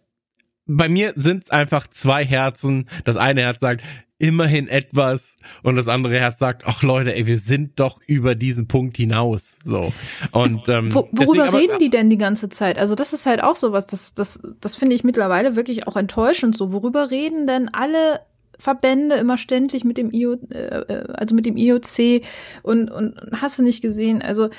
bei 0.65 0.89
mir 0.89 1.13
sind 1.15 1.43
es 1.43 1.49
einfach 1.49 1.87
zwei 1.87 2.25
Herzen. 2.25 2.89
Das 3.03 3.17
eine 3.17 3.41
Herz 3.41 3.59
sagt, 3.59 3.83
immerhin 4.19 4.67
etwas 4.67 5.37
und 5.63 5.75
das 5.75 5.87
andere 5.87 6.17
Herz 6.17 6.39
sagt, 6.39 6.63
ach 6.65 6.81
Leute, 6.83 7.13
ey, 7.15 7.25
wir 7.25 7.37
sind 7.37 7.79
doch 7.79 7.99
über 8.07 8.35
diesen 8.35 8.67
Punkt 8.67 8.95
hinaus. 8.97 9.59
So. 9.63 9.91
Und 10.31 10.69
ähm, 10.69 10.93
Wo, 10.93 11.09
deswegen 11.11 11.27
worüber 11.27 11.47
aber- 11.47 11.57
reden 11.57 11.79
die 11.79 11.89
denn 11.89 12.09
die 12.09 12.17
ganze 12.17 12.49
Zeit? 12.49 12.77
Also 12.77 12.95
das 12.95 13.11
ist 13.13 13.25
halt 13.25 13.43
auch 13.43 13.55
sowas, 13.55 13.87
das, 13.87 14.13
das, 14.13 14.41
das 14.61 14.75
finde 14.75 14.95
ich 14.95 15.03
mittlerweile 15.03 15.55
wirklich 15.55 15.87
auch 15.87 15.97
enttäuschend 15.97 16.55
so. 16.55 16.71
Worüber 16.71 17.11
reden 17.11 17.47
denn 17.47 17.69
alle 17.69 18.21
Verbände 18.59 19.15
immer 19.15 19.37
ständig 19.37 19.83
mit 19.83 19.97
dem 19.97 20.11
IO, 20.11 20.37
äh, 20.51 20.57
äh, 20.57 21.13
also 21.13 21.35
mit 21.35 21.45
dem 21.45 21.57
IOC 21.57 22.21
und, 22.61 22.89
und 22.91 23.15
hast 23.41 23.59
du 23.59 23.63
nicht 23.63 23.81
gesehen? 23.81 24.21
Also 24.21 24.49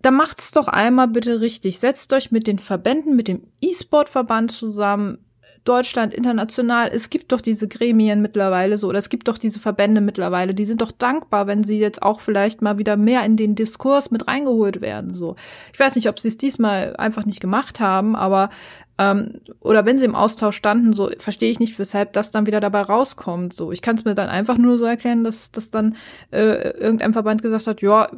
da 0.00 0.10
macht's 0.12 0.52
doch 0.52 0.68
einmal 0.68 1.08
bitte 1.08 1.40
richtig. 1.40 1.80
Setzt 1.80 2.12
euch 2.12 2.30
mit 2.30 2.46
den 2.46 2.58
Verbänden, 2.60 3.16
mit 3.16 3.26
dem 3.28 3.42
E-Sport-Verband 3.60 4.52
zusammen. 4.52 5.18
Deutschland, 5.66 6.14
international, 6.14 6.90
es 6.92 7.10
gibt 7.10 7.32
doch 7.32 7.40
diese 7.40 7.68
Gremien 7.68 8.22
mittlerweile 8.22 8.78
so, 8.78 8.88
oder 8.88 8.98
es 8.98 9.08
gibt 9.08 9.28
doch 9.28 9.38
diese 9.38 9.60
Verbände 9.60 10.00
mittlerweile, 10.00 10.54
die 10.54 10.64
sind 10.64 10.80
doch 10.80 10.92
dankbar, 10.92 11.46
wenn 11.46 11.64
sie 11.64 11.78
jetzt 11.78 12.02
auch 12.02 12.20
vielleicht 12.20 12.62
mal 12.62 12.78
wieder 12.78 12.96
mehr 12.96 13.24
in 13.24 13.36
den 13.36 13.54
Diskurs 13.54 14.10
mit 14.10 14.26
reingeholt 14.26 14.80
werden. 14.80 15.12
So, 15.12 15.36
ich 15.72 15.78
weiß 15.78 15.96
nicht, 15.96 16.08
ob 16.08 16.18
sie 16.18 16.28
es 16.28 16.38
diesmal 16.38 16.96
einfach 16.96 17.26
nicht 17.26 17.40
gemacht 17.40 17.80
haben, 17.80 18.16
aber 18.16 18.50
ähm, 18.98 19.40
oder 19.60 19.84
wenn 19.84 19.98
sie 19.98 20.06
im 20.06 20.14
Austausch 20.14 20.56
standen, 20.56 20.92
so 20.94 21.10
verstehe 21.18 21.50
ich 21.50 21.60
nicht, 21.60 21.78
weshalb 21.78 22.14
das 22.14 22.30
dann 22.30 22.46
wieder 22.46 22.60
dabei 22.60 22.80
rauskommt. 22.80 23.52
So, 23.52 23.70
ich 23.70 23.82
kann 23.82 23.96
es 23.96 24.04
mir 24.04 24.14
dann 24.14 24.28
einfach 24.28 24.56
nur 24.56 24.78
so 24.78 24.86
erklären, 24.86 25.22
dass, 25.22 25.52
dass 25.52 25.70
dann 25.70 25.96
äh, 26.30 26.70
irgendein 26.70 27.12
Verband 27.12 27.42
gesagt 27.42 27.66
hat, 27.66 27.82
ja, 27.82 28.08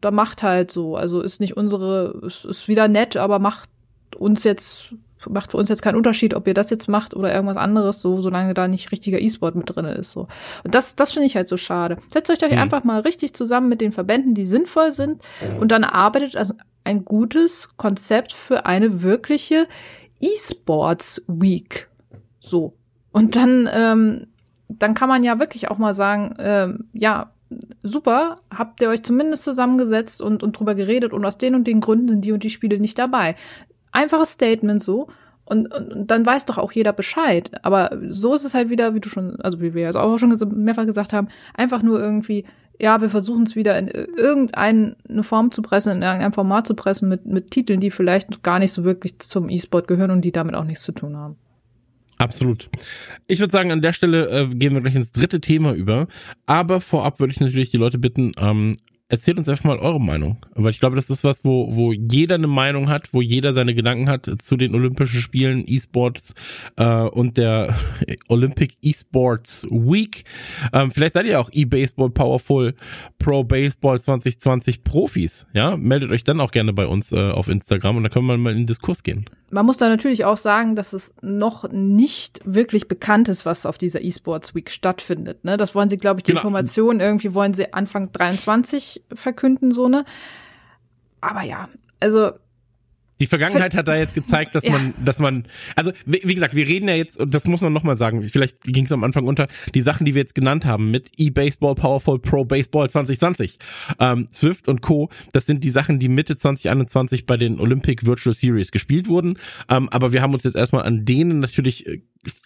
da 0.00 0.10
macht 0.10 0.42
halt 0.42 0.70
so. 0.70 0.96
Also 0.96 1.20
ist 1.20 1.40
nicht 1.40 1.56
unsere, 1.56 2.18
ist, 2.26 2.46
ist 2.46 2.68
wieder 2.68 2.88
nett, 2.88 3.16
aber 3.16 3.38
macht 3.38 3.68
uns 4.16 4.44
jetzt, 4.44 4.94
macht 5.30 5.50
für 5.50 5.56
uns 5.56 5.68
jetzt 5.68 5.82
keinen 5.82 5.96
Unterschied, 5.96 6.34
ob 6.34 6.46
ihr 6.46 6.54
das 6.54 6.70
jetzt 6.70 6.88
macht 6.88 7.14
oder 7.14 7.32
irgendwas 7.32 7.56
anderes, 7.56 8.00
so, 8.00 8.20
solange 8.20 8.54
da 8.54 8.68
nicht 8.68 8.92
richtiger 8.92 9.20
E-Sport 9.20 9.54
mit 9.54 9.74
drin 9.74 9.84
ist. 9.86 10.12
So. 10.12 10.28
Und 10.64 10.74
das, 10.74 10.96
das 10.96 11.12
finde 11.12 11.26
ich 11.26 11.36
halt 11.36 11.48
so 11.48 11.56
schade. 11.56 11.98
Setzt 12.08 12.30
euch 12.30 12.38
doch 12.38 12.48
Hm. 12.50 12.58
einfach 12.58 12.84
mal 12.84 13.00
richtig 13.00 13.34
zusammen 13.34 13.68
mit 13.68 13.80
den 13.80 13.92
Verbänden, 13.92 14.34
die 14.34 14.46
sinnvoll 14.46 14.92
sind, 14.92 15.22
und 15.60 15.72
dann 15.72 15.82
erarbeitet 15.82 16.36
also 16.36 16.54
ein 16.84 17.04
gutes 17.04 17.76
Konzept 17.76 18.32
für 18.32 18.66
eine 18.66 19.02
wirkliche 19.02 19.68
E-Sports 20.20 21.24
Week. 21.28 21.88
So. 22.40 22.74
Und 23.12 23.36
dann, 23.36 23.68
ähm, 23.72 24.26
dann 24.68 24.94
kann 24.94 25.08
man 25.08 25.22
ja 25.22 25.38
wirklich 25.38 25.70
auch 25.70 25.78
mal 25.78 25.94
sagen, 25.94 26.34
ähm, 26.38 26.88
ja, 26.92 27.32
super, 27.82 28.38
habt 28.50 28.80
ihr 28.80 28.88
euch 28.88 29.02
zumindest 29.02 29.44
zusammengesetzt 29.44 30.22
und, 30.22 30.42
und 30.42 30.58
drüber 30.58 30.74
geredet 30.74 31.12
und 31.12 31.24
aus 31.24 31.38
den 31.38 31.54
und 31.54 31.66
den 31.66 31.80
Gründen 31.80 32.08
sind 32.08 32.24
die 32.24 32.32
und 32.32 32.42
die 32.42 32.50
Spiele 32.50 32.80
nicht 32.80 32.98
dabei. 32.98 33.34
Einfaches 33.92 34.32
Statement 34.32 34.82
so. 34.82 35.08
Und, 35.44 35.72
und, 35.74 35.92
und 35.92 36.10
dann 36.10 36.24
weiß 36.24 36.46
doch 36.46 36.58
auch 36.58 36.72
jeder 36.72 36.92
Bescheid. 36.92 37.50
Aber 37.62 37.98
so 38.08 38.34
ist 38.34 38.44
es 38.44 38.54
halt 38.54 38.70
wieder, 38.70 38.94
wie 38.94 39.00
du 39.00 39.08
schon, 39.08 39.40
also 39.40 39.60
wie 39.60 39.74
wir 39.74 39.82
ja 39.82 40.00
auch 40.00 40.18
schon 40.18 40.36
mehrfach 40.54 40.86
gesagt 40.86 41.12
haben, 41.12 41.28
einfach 41.54 41.82
nur 41.82 42.00
irgendwie, 42.00 42.44
ja, 42.78 43.00
wir 43.00 43.10
versuchen 43.10 43.44
es 43.44 43.56
wieder 43.56 43.78
in 43.78 43.88
irgendeine 43.88 44.96
Form 45.20 45.50
zu 45.50 45.62
pressen, 45.62 45.92
in 45.92 46.02
irgendein 46.02 46.32
Format 46.32 46.66
zu 46.66 46.74
pressen 46.74 47.08
mit, 47.08 47.26
mit 47.26 47.50
Titeln, 47.50 47.80
die 47.80 47.90
vielleicht 47.90 48.42
gar 48.42 48.58
nicht 48.58 48.72
so 48.72 48.84
wirklich 48.84 49.18
zum 49.18 49.48
E-Sport 49.48 49.88
gehören 49.88 50.10
und 50.10 50.24
die 50.24 50.32
damit 50.32 50.54
auch 50.54 50.64
nichts 50.64 50.82
zu 50.82 50.92
tun 50.92 51.16
haben. 51.16 51.36
Absolut. 52.18 52.68
Ich 53.26 53.40
würde 53.40 53.50
sagen, 53.50 53.72
an 53.72 53.82
der 53.82 53.92
Stelle 53.92 54.28
äh, 54.28 54.46
gehen 54.54 54.74
wir 54.74 54.80
gleich 54.80 54.94
ins 54.94 55.10
dritte 55.10 55.40
Thema 55.40 55.74
über. 55.74 56.06
Aber 56.46 56.80
vorab 56.80 57.18
würde 57.18 57.32
ich 57.32 57.40
natürlich 57.40 57.72
die 57.72 57.78
Leute 57.78 57.98
bitten, 57.98 58.32
ähm, 58.38 58.76
erzählt 59.12 59.36
uns 59.36 59.46
einfach 59.46 59.64
mal 59.64 59.78
eure 59.78 60.00
Meinung. 60.00 60.38
Weil 60.54 60.70
ich 60.70 60.80
glaube, 60.80 60.96
das 60.96 61.10
ist 61.10 61.22
was, 61.22 61.44
wo, 61.44 61.68
wo 61.76 61.92
jeder 61.92 62.36
eine 62.36 62.46
Meinung 62.46 62.88
hat, 62.88 63.12
wo 63.12 63.20
jeder 63.20 63.52
seine 63.52 63.74
Gedanken 63.74 64.08
hat 64.08 64.28
zu 64.40 64.56
den 64.56 64.74
Olympischen 64.74 65.20
Spielen, 65.20 65.64
E-Sports 65.66 66.34
äh, 66.76 67.02
und 67.02 67.36
der 67.36 67.76
Olympic 68.28 68.74
E-Sports 68.80 69.66
Week. 69.70 70.24
Ähm, 70.72 70.90
vielleicht 70.90 71.12
seid 71.12 71.26
ihr 71.26 71.38
auch 71.40 71.50
E-Baseball 71.52 72.08
Powerful 72.08 72.74
Pro 73.18 73.44
Baseball 73.44 74.00
2020 74.00 74.82
Profis. 74.82 75.46
Ja, 75.52 75.76
meldet 75.76 76.10
euch 76.10 76.24
dann 76.24 76.40
auch 76.40 76.50
gerne 76.50 76.72
bei 76.72 76.86
uns 76.86 77.12
äh, 77.12 77.30
auf 77.30 77.48
Instagram 77.48 77.98
und 77.98 78.04
dann 78.04 78.12
können 78.12 78.26
wir 78.26 78.38
mal 78.38 78.52
in 78.52 78.60
den 78.60 78.66
Diskurs 78.66 79.02
gehen. 79.02 79.26
Man 79.50 79.66
muss 79.66 79.76
da 79.76 79.90
natürlich 79.90 80.24
auch 80.24 80.38
sagen, 80.38 80.74
dass 80.74 80.94
es 80.94 81.14
noch 81.20 81.70
nicht 81.70 82.40
wirklich 82.46 82.88
bekannt 82.88 83.28
ist, 83.28 83.44
was 83.44 83.66
auf 83.66 83.76
dieser 83.76 84.00
E-Sports 84.00 84.54
Week 84.54 84.70
stattfindet. 84.70 85.44
Ne? 85.44 85.58
Das 85.58 85.74
wollen 85.74 85.90
sie, 85.90 85.98
glaube 85.98 86.20
ich, 86.20 86.24
die 86.24 86.30
Genau. 86.30 86.40
Informationen 86.40 87.00
irgendwie 87.00 87.34
wollen 87.34 87.52
sie 87.52 87.74
Anfang 87.74 88.10
23 88.12 89.01
verkünden, 89.12 89.72
so 89.72 89.88
ne. 89.88 90.04
Aber 91.20 91.42
ja, 91.42 91.68
also 92.00 92.32
Die 93.20 93.26
Vergangenheit 93.26 93.76
hat 93.76 93.86
da 93.86 93.94
jetzt 93.94 94.14
gezeigt, 94.14 94.54
dass 94.56 94.64
Ja. 94.66 94.72
man, 94.72 94.94
dass 95.04 95.20
man, 95.20 95.46
also 95.76 95.92
wie, 96.06 96.22
wie 96.24 96.34
gesagt, 96.34 96.56
wir 96.56 96.66
reden 96.66 96.88
ja 96.88 96.94
jetzt, 96.96 97.20
und 97.20 97.32
das 97.32 97.44
muss 97.46 97.60
man 97.60 97.72
nochmal 97.72 97.96
sagen, 97.96 98.22
vielleicht 98.24 98.62
ging 98.64 98.86
es 98.86 98.90
am 98.92 99.04
Anfang 99.04 99.26
unter, 99.26 99.46
die 99.74 99.80
Sachen, 99.80 100.04
die 100.04 100.14
wir 100.14 100.22
jetzt 100.22 100.34
genannt 100.34 100.64
haben, 100.64 100.90
mit 100.90 101.10
E-Baseball, 101.16 101.76
Powerful 101.76 102.18
Pro 102.18 102.44
Baseball 102.44 102.90
2020, 102.90 103.58
ähm, 104.00 104.26
Swift 104.32 104.66
und 104.66 104.82
Co., 104.82 105.08
das 105.32 105.46
sind 105.46 105.62
die 105.62 105.70
Sachen, 105.70 106.00
die 106.00 106.08
Mitte 106.08 106.36
2021 106.36 107.26
bei 107.26 107.36
den 107.36 107.60
Olympic 107.60 108.04
Virtual 108.04 108.32
Series 108.34 108.72
gespielt 108.72 109.06
wurden, 109.08 109.38
ähm, 109.68 109.88
aber 109.90 110.12
wir 110.12 110.20
haben 110.22 110.34
uns 110.34 110.42
jetzt 110.42 110.56
erstmal 110.56 110.82
an 110.82 111.04
denen 111.04 111.38
natürlich 111.38 111.86
äh, 111.86 112.00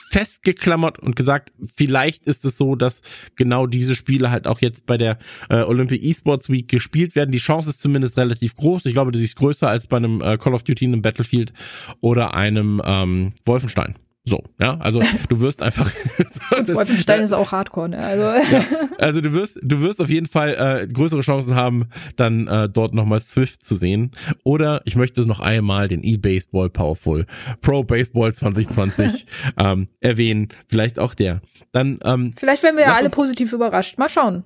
festgeklammert 0.09 0.99
und 0.99 1.17
gesagt, 1.17 1.53
vielleicht 1.75 2.27
ist 2.27 2.45
es 2.45 2.57
so, 2.57 2.77
dass 2.77 3.03
genau 3.35 3.67
diese 3.67 3.95
Spiele 3.95 4.31
halt 4.31 4.47
auch 4.47 4.61
jetzt 4.61 4.87
bei 4.87 4.97
der 4.97 5.19
äh, 5.51 5.63
Olympic 5.63 6.03
Esports 6.03 6.49
Week 6.49 6.69
gespielt 6.69 7.17
werden. 7.17 7.33
Die 7.33 7.39
Chance 7.39 7.71
ist 7.71 7.83
zumindest 7.83 8.17
relativ 8.17 8.57
groß. 8.57 8.87
Ich 8.87 8.95
glaube, 8.95 9.13
die 9.13 9.23
ist 9.23 9.37
größer 9.37 9.69
als 9.69 9.87
bei 9.87 9.97
einem 9.97 10.23
äh, 10.23 10.39
Call 10.39 10.55
of 10.55 10.63
Duty, 10.63 10.87
einem 10.87 11.03
Battlefield 11.03 11.53
oder 12.01 12.35
einem 12.35 12.81
ähm, 12.85 13.33
Wolfenstein. 13.45 13.97
So, 14.29 14.43
ja, 14.59 14.77
also 14.79 15.01
du 15.29 15.41
wirst 15.41 15.63
einfach. 15.63 15.89
Wolfenstein 16.51 17.23
ist 17.23 17.33
auch 17.33 17.53
Hardcore, 17.53 17.91
ne? 17.91 17.99
Also 17.99 18.25
ja, 18.25 18.65
also 18.99 19.21
du 19.21 19.33
wirst, 19.33 19.61
du 19.63 19.81
wirst 19.83 20.01
auf 20.01 20.11
jeden 20.11 20.27
Fall 20.27 20.55
äh, 20.55 20.93
größere 20.93 21.21
Chancen 21.21 21.55
haben, 21.55 21.89
dann 22.17 22.49
äh, 22.49 22.69
dort 22.69 22.93
nochmal 22.93 23.21
Swift 23.21 23.65
zu 23.65 23.77
sehen. 23.77 24.11
Oder 24.43 24.83
ich 24.85 24.97
möchte 24.97 25.25
noch 25.27 25.39
einmal 25.39 25.87
den 25.87 26.03
E-Baseball 26.03 26.71
Powerful 26.71 27.27
Pro 27.61 27.85
Baseball 27.85 28.35
2020 28.35 29.27
ähm, 29.59 29.87
erwähnen. 30.01 30.49
Vielleicht 30.67 30.99
auch 30.99 31.15
der. 31.15 31.41
Dann 31.71 32.01
ähm, 32.05 32.35
vielleicht 32.37 32.65
werden 32.65 32.77
wir 32.77 32.85
ja 32.85 32.95
alle 32.95 33.11
positiv 33.11 33.53
überrascht. 33.53 33.97
Mal 33.97 34.09
schauen. 34.09 34.43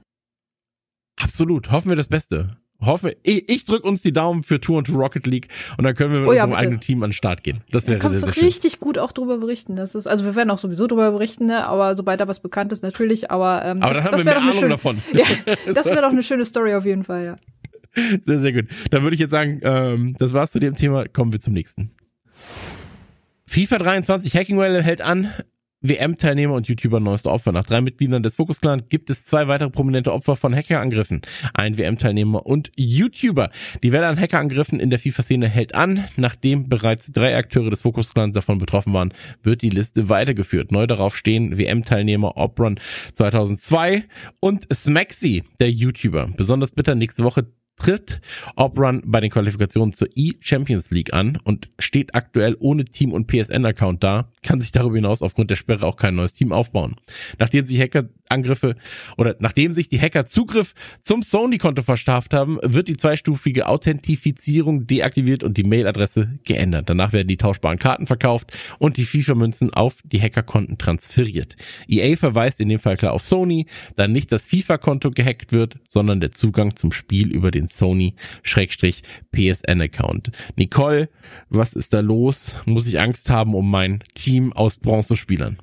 absolut, 1.19 1.71
hoffen 1.71 1.89
wir 1.89 1.97
das 1.97 2.09
Beste. 2.09 2.59
Hoffe, 2.83 3.17
ich, 3.23 3.49
ich 3.49 3.65
drück 3.67 3.85
uns 3.85 4.03
die 4.03 4.13
Daumen 4.13 4.43
für 4.43 4.61
Tour 4.61 4.79
und 4.79 4.87
to 4.87 4.95
Rocket 4.95 5.27
League 5.27 5.49
und 5.77 5.85
dann 5.85 5.95
können 5.95 6.13
wir 6.13 6.21
mit 6.21 6.29
Oh 6.29 6.33
ja, 6.33 6.45
unserem 6.45 6.51
bitte. 6.51 6.61
eigenen 6.63 6.81
Team 6.81 7.03
an 7.03 7.11
den 7.11 7.15
Start 7.15 7.43
gehen. 7.45 7.61
Das 7.71 7.85
Da 7.85 7.91
wäre 7.91 7.99
kannst 8.01 8.13
sehr, 8.13 8.21
du 8.21 8.27
sehr 8.27 8.35
schön. 8.35 8.45
richtig 8.45 8.81
gut 8.81 8.99
auch 8.99 9.13
drüber 9.13 9.39
berichten. 9.39 9.77
Das 9.77 9.95
ist, 9.95 10.07
also 10.07 10.25
wir 10.25 10.35
werden 10.35 10.51
auch 10.51 10.59
sowieso 10.59 10.87
drüber 10.87 11.11
berichten, 11.11 11.47
ne? 11.47 11.67
aber 11.67 11.95
sobald 11.95 12.21
da 12.21 12.29
was 12.29 12.41
bekannt 12.41 12.73
ist, 12.73 12.83
natürlich. 12.83 13.31
Aber, 13.31 13.65
ähm, 13.65 13.83
Aber 13.83 13.95
das, 13.95 14.05
dann 14.05 14.13
haben 14.13 14.13
das 14.13 14.21
wir 14.21 14.27
wäre 14.27 14.41
mehr 14.41 14.49
Ahnung 14.49 14.59
schöne, 14.61 14.71
davon. 14.71 15.03
Ja, 15.13 15.25
das 15.75 15.87
wäre 15.91 16.03
doch 16.03 16.11
eine 16.11 16.23
schöne 16.23 16.45
Story 16.45 16.75
auf 16.75 16.85
jeden 16.87 17.05
Fall, 17.05 17.25
ja. 17.25 17.37
Sehr, 18.25 18.39
sehr 18.39 18.53
gut. 18.53 18.67
Dann 18.91 19.03
würde 19.03 19.15
ich 19.15 19.21
jetzt 19.21 19.33
sagen, 19.33 19.61
ähm, 19.63 20.15
das 20.19 20.33
war's 20.33 20.53
zu 20.53 20.61
dem 20.61 20.75
Thema. 20.75 21.07
Kommen 21.09 21.33
wir 21.33 21.41
zum 21.41 21.53
nächsten. 21.55 21.91
FIFA 23.47 23.79
23 23.79 24.35
Hacking 24.37 24.59
Welle 24.59 24.83
hält 24.83 25.03
an. 25.03 25.29
WM-Teilnehmer 25.83 26.55
und 26.55 26.69
YouTuber 26.69 27.01
neueste 27.01 27.31
Opfer. 27.31 27.53
Nach 27.53 27.65
drei 27.65 27.81
Mitgliedern 27.81 28.23
des 28.23 28.35
Focus 28.35 28.61
Clan 28.61 28.83
gibt 28.89 29.09
es 29.09 29.25
zwei 29.25 29.49
weitere 29.49 29.71
prominente 29.71 30.13
Opfer 30.13 30.37
von 30.37 30.55
Hackerangriffen. 30.55 31.23
Ein 31.55 31.79
WM-Teilnehmer 31.79 32.45
und 32.45 32.71
YouTuber. 32.77 33.51
Die 33.83 33.93
Welle 33.93 34.07
an 34.07 34.21
Hackerangriffen 34.21 34.79
in 34.79 34.91
der 34.91 34.99
FIFA-Szene 34.99 35.49
hält 35.49 35.75
an. 35.75 36.05
Nachdem 36.17 36.69
bereits 36.69 37.13
drei 37.13 37.37
Akteure 37.37 37.71
des 37.71 37.81
Focus 37.81 38.13
Clans 38.13 38.35
davon 38.35 38.59
betroffen 38.59 38.93
waren, 38.93 39.15
wird 39.43 39.63
die 39.63 39.71
Liste 39.71 40.09
weitergeführt. 40.09 40.71
Neu 40.71 40.87
darauf 40.87 41.17
stehen 41.17 41.57
WM-Teilnehmer 41.57 42.37
Opron 42.37 42.79
2002 43.15 44.05
und 44.41 44.67
Smaxy, 44.73 45.45
der 45.61 45.71
YouTuber. 45.71 46.29
Besonders 46.37 46.73
bitter 46.73 46.95
nächste 46.95 47.25
Woche 47.25 47.47
tritt 47.81 48.21
Obrun 48.57 49.03
bei 49.05 49.21
den 49.21 49.31
Qualifikationen 49.31 49.93
zur 49.93 50.09
E-Champions 50.15 50.91
League 50.91 51.13
an 51.13 51.39
und 51.43 51.71
steht 51.79 52.15
aktuell 52.15 52.57
ohne 52.61 52.85
Team 52.85 53.13
und 53.13 53.27
PSN-Account 53.27 54.05
da, 54.05 54.31
kann 54.43 54.61
sich 54.61 54.71
darüber 54.71 54.97
hinaus 54.97 55.23
aufgrund 55.23 55.51
der 55.51 55.57
Sperre 55.57 55.87
auch 55.87 55.97
kein 55.97 56.15
neues 56.15 56.35
Team 56.35 56.53
aufbauen. 56.53 56.97
Nachdem 57.39 57.65
sich 57.65 57.79
Hackerangriffe 58.31 58.77
oder 59.17 59.37
nachdem 59.41 59.73
sich 59.73 59.89
die 59.89 60.01
Hacker 60.01 60.25
Zugriff 60.25 60.75
zum 61.03 61.23
Sony-Konto 61.23 61.83
verschafft 61.83 62.33
haben, 62.33 62.59
wird 62.63 62.87
die 62.89 62.97
zweistufige 62.97 63.69
Authentifizierung 63.69 64.87
deaktiviert 64.87 65.43
und 65.43 65.57
die 65.57 65.65
Mailadresse 65.65 66.39
geändert. 66.45 66.89
Danach 66.89 67.13
werden 67.13 67.27
die 67.29 67.37
tauschbaren 67.37 67.79
Karten 67.79 68.07
verkauft 68.07 68.53
und 68.79 68.97
die 68.97 69.05
FIFA-Münzen 69.05 69.75
auf 69.75 69.97
die 70.05 70.21
Hackerkonten 70.21 70.79
transferiert. 70.79 71.57
EA 71.89 72.17
verweist 72.17 72.61
in 72.61 72.69
dem 72.69 72.79
Fall 72.79 72.97
klar 72.97 73.13
auf 73.13 73.27
Sony, 73.27 73.67
da 73.97 74.07
nicht 74.07 74.31
das 74.33 74.47
FIFA-Konto 74.47 75.11
gehackt 75.11 75.53
wird, 75.53 75.79
sondern 75.89 76.21
der 76.21 76.31
Zugang 76.31 76.77
zum 76.77 76.93
Spiel 76.93 77.33
über 77.33 77.51
den 77.51 77.67
Sony-PSN-Account. 77.67 80.31
Nicole, 80.57 81.09
was 81.49 81.73
ist 81.73 81.93
da 81.93 81.99
los? 82.01 82.55
Muss 82.65 82.87
ich 82.87 83.01
Angst 83.01 83.29
haben 83.31 83.55
um 83.55 83.71
mein 83.71 84.05
Team 84.15 84.53
aus 84.53 84.77
Bronzespielern? 84.77 85.59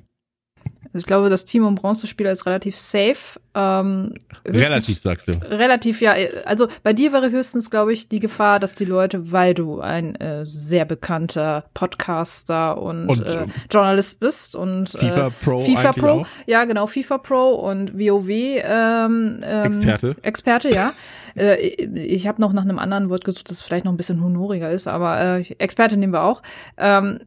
Also 0.98 1.04
ich 1.04 1.06
glaube, 1.06 1.30
das 1.30 1.44
Team 1.44 1.64
um 1.64 1.76
Bronzespieler 1.76 2.32
ist 2.32 2.44
relativ 2.44 2.76
safe. 2.76 3.38
Ähm, 3.54 4.14
relativ, 4.44 4.98
sagst 4.98 5.28
du. 5.28 5.32
Relativ, 5.48 6.00
ja. 6.00 6.14
Also 6.44 6.66
bei 6.82 6.92
dir 6.92 7.12
wäre 7.12 7.30
höchstens, 7.30 7.70
glaube 7.70 7.92
ich, 7.92 8.08
die 8.08 8.18
Gefahr, 8.18 8.58
dass 8.58 8.74
die 8.74 8.84
Leute, 8.84 9.30
weil 9.30 9.54
du 9.54 9.80
ein 9.80 10.16
äh, 10.16 10.44
sehr 10.44 10.84
bekannter 10.84 11.66
Podcaster 11.72 12.82
und, 12.82 13.08
und 13.08 13.24
äh, 13.24 13.46
Journalist 13.70 14.18
bist 14.18 14.56
und 14.56 14.88
FIFA 14.88 15.28
äh, 15.28 15.30
Pro, 15.30 15.58
FIFA 15.60 15.92
Pro, 15.92 16.08
auch. 16.08 16.26
ja 16.46 16.64
genau, 16.64 16.88
FIFA 16.88 17.18
Pro 17.18 17.50
und 17.50 17.96
WoW 17.96 18.28
ähm, 18.28 19.40
ähm, 19.44 19.64
Experte, 19.66 20.16
Experte, 20.22 20.74
ja. 20.74 20.94
äh, 21.36 21.54
ich 21.54 22.26
habe 22.26 22.40
noch 22.40 22.52
nach 22.52 22.62
einem 22.62 22.80
anderen 22.80 23.08
Wort 23.08 23.24
gesucht, 23.24 23.52
das 23.52 23.62
vielleicht 23.62 23.84
noch 23.84 23.92
ein 23.92 23.96
bisschen 23.96 24.20
honoriger 24.20 24.72
ist, 24.72 24.88
aber 24.88 25.20
äh, 25.20 25.42
Experte 25.58 25.96
nehmen 25.96 26.12
wir 26.12 26.24
auch. 26.24 26.42
Ähm, 26.76 27.20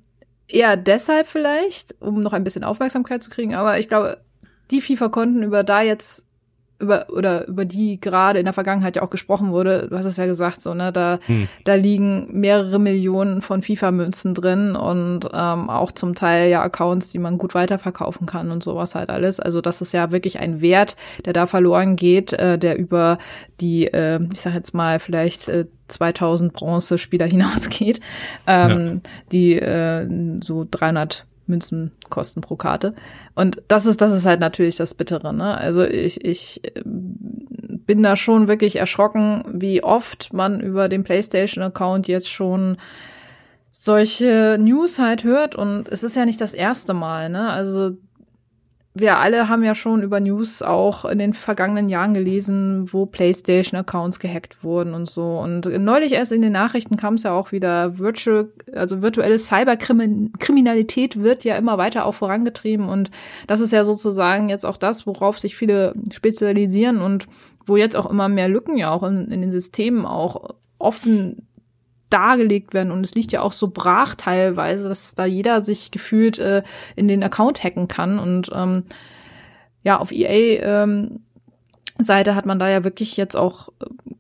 eher 0.54 0.78
deshalb 0.78 1.28
vielleicht, 1.28 1.96
um 2.02 2.22
noch 2.22 2.34
ein 2.34 2.44
bisschen 2.44 2.64
Aufmerksamkeit 2.64 3.24
zu 3.24 3.30
kriegen, 3.30 3.56
aber 3.56 3.80
ich 3.80 3.88
glaube, 3.88 4.22
die 4.70 4.82
FIFA-Konten, 4.82 5.44
über 5.44 5.64
da 5.64 5.82
jetzt 5.82 6.26
über 6.82 7.08
oder 7.10 7.48
über 7.48 7.66
die 7.66 8.02
gerade 8.02 8.40
in 8.40 8.46
der 8.46 8.54
Vergangenheit 8.54 8.96
ja 8.96 9.02
auch 9.02 9.10
gesprochen 9.10 9.52
wurde, 9.52 9.88
du 9.90 9.98
hast 9.98 10.06
es 10.06 10.18
ja 10.18 10.26
gesagt, 10.26 10.62
so 10.62 10.74
ne, 10.74 10.92
da 10.92 11.20
hm. 11.26 11.48
da 11.64 11.76
liegen 11.76 12.28
mehrere 12.32 12.80
Millionen 12.80 13.42
von 13.42 13.62
FIFA-Münzen 13.62 14.34
drin 14.34 14.76
und 14.76 15.30
ähm, 15.34 15.70
auch 15.70 15.92
zum 15.92 16.16
Teil 16.16 16.50
ja 16.50 16.62
Accounts, 16.62 17.12
die 17.12 17.20
man 17.20 17.38
gut 17.38 17.56
weiterverkaufen 17.56 18.26
kann 18.26 18.52
und 18.52 18.64
sowas 18.64 18.96
halt 18.96 19.10
alles. 19.10 19.40
Also 19.40 19.62
das 19.62 19.82
ist 19.82 19.94
ja 19.94 20.12
wirklich 20.12 20.40
ein 20.40 20.62
Wert, 20.62 20.96
der 21.26 21.34
da 21.34 21.46
verloren 21.46 21.96
geht, 21.96 22.34
äh, 22.34 22.58
der 22.58 22.78
über 22.78 23.18
die, 23.60 23.88
äh, 23.88 24.20
ich 24.34 24.42
sag 24.42 24.54
jetzt 24.54 24.74
mal 24.74 25.00
vielleicht 25.00 25.48
äh, 25.50 25.66
2000 25.88 26.54
Bronze-Spieler 26.54 27.26
hinausgeht, 27.28 28.00
ähm, 28.48 29.02
ja. 29.04 29.12
die 29.32 29.54
äh, 29.56 30.08
so 30.42 30.66
300 30.70 31.26
Münzen 31.48 31.92
kosten 32.10 32.42
pro 32.42 32.56
Karte. 32.56 32.94
Und 33.36 33.62
das 33.68 33.86
ist, 33.86 34.02
das 34.02 34.14
ist 34.14 34.26
halt 34.26 34.40
natürlich 34.40 34.78
das 34.78 34.94
Bittere, 34.94 35.34
ne? 35.34 35.58
Also 35.58 35.84
ich, 35.84 36.24
ich 36.24 36.62
äh, 36.64 36.82
bin 36.86 38.04
da 38.04 38.16
schon 38.16 38.48
wirklich 38.48 38.78
erschrocken, 38.78 39.44
wie 39.54 39.84
oft 39.84 40.34
man 40.34 40.60
über 40.60 40.90
den 40.90 41.04
PlayStation-Account 41.04 42.08
jetzt 42.08 42.30
schon 42.30 42.78
solche 43.72 44.58
News 44.60 45.00
halt 45.00 45.24
hört. 45.24 45.56
Und 45.56 45.88
es 45.90 46.04
ist 46.04 46.16
ja 46.16 46.26
nicht 46.26 46.42
das 46.42 46.54
erste 46.54 46.94
Mal, 46.94 47.30
ne? 47.30 47.50
Also 47.50 47.98
wir 48.94 49.18
alle 49.18 49.48
haben 49.48 49.64
ja 49.64 49.74
schon 49.74 50.04
über 50.04 50.20
News 50.20 50.62
auch 50.62 51.06
in 51.06 51.18
den 51.18 51.34
vergangenen 51.34 51.88
Jahren 51.88 52.14
gelesen, 52.14 52.92
wo 52.92 53.06
PlayStation-Accounts 53.06 54.20
gehackt 54.20 54.66
wurden 54.66 54.94
und 54.94 55.10
so. 55.10 55.40
Und 55.40 55.66
neulich 55.66 56.12
erst 56.12 56.34
in 56.34 56.42
den 56.42 56.52
Nachrichten 56.52 56.98
kam 56.98 57.14
es 57.14 57.24
ja 57.24 57.32
auch 57.32 57.54
wieder, 57.54 57.98
Virtual, 57.98 58.50
also 58.74 59.02
virtuelle 59.02 59.40
Cyberkriminalität 59.40 61.22
wird 61.22 61.46
ja 61.46 61.56
immer 61.56 61.78
weiter 61.78 62.06
auch 62.06 62.16
vorangetrieben. 62.16 62.90
Und 62.90 63.12
das 63.48 63.62
ist 63.62 63.72
ja 63.72 63.86
sozusagen 63.86 64.50
jetzt 64.50 64.66
auch 64.66 64.78
das, 64.78 65.08
worauf 65.08 65.40
sich 65.40 65.56
viele 65.56 65.94
spezialisieren 66.12 67.00
und 67.02 67.28
wo 67.66 67.78
jetzt 67.78 67.96
auch 67.96 68.10
immer 68.10 68.28
mehr 68.28 68.50
Lücken 68.50 68.76
ja 68.76 68.92
auch 68.92 69.04
in, 69.04 69.32
in 69.32 69.40
den 69.40 69.52
Systemen 69.52 70.06
auch 70.06 70.56
offen 70.80 71.48
dargelegt 72.14 72.74
werden 72.74 72.92
und 72.92 73.06
es 73.06 73.16
liegt 73.16 73.32
ja 73.32 73.42
auch 73.42 73.52
so 73.52 73.70
brach 73.70 74.16
teilweise, 74.16 74.88
dass 74.90 75.16
da 75.16 75.26
jeder 75.26 75.62
sich 75.62 75.92
gefühlt 75.92 76.38
äh, 76.40 76.64
in 76.96 77.08
den 77.08 77.24
Account 77.24 77.64
hacken 77.64 77.88
kann 77.88 78.20
und 78.20 78.52
ähm, 78.54 78.84
ja, 79.84 80.00
auf 80.00 80.12
EA 80.12 80.84
ähm, 80.84 81.22
Seite 81.98 82.36
hat 82.36 82.46
man 82.46 82.60
da 82.60 82.70
ja 82.70 82.84
wirklich 82.84 83.18
jetzt 83.18 83.36
auch, 83.36 83.70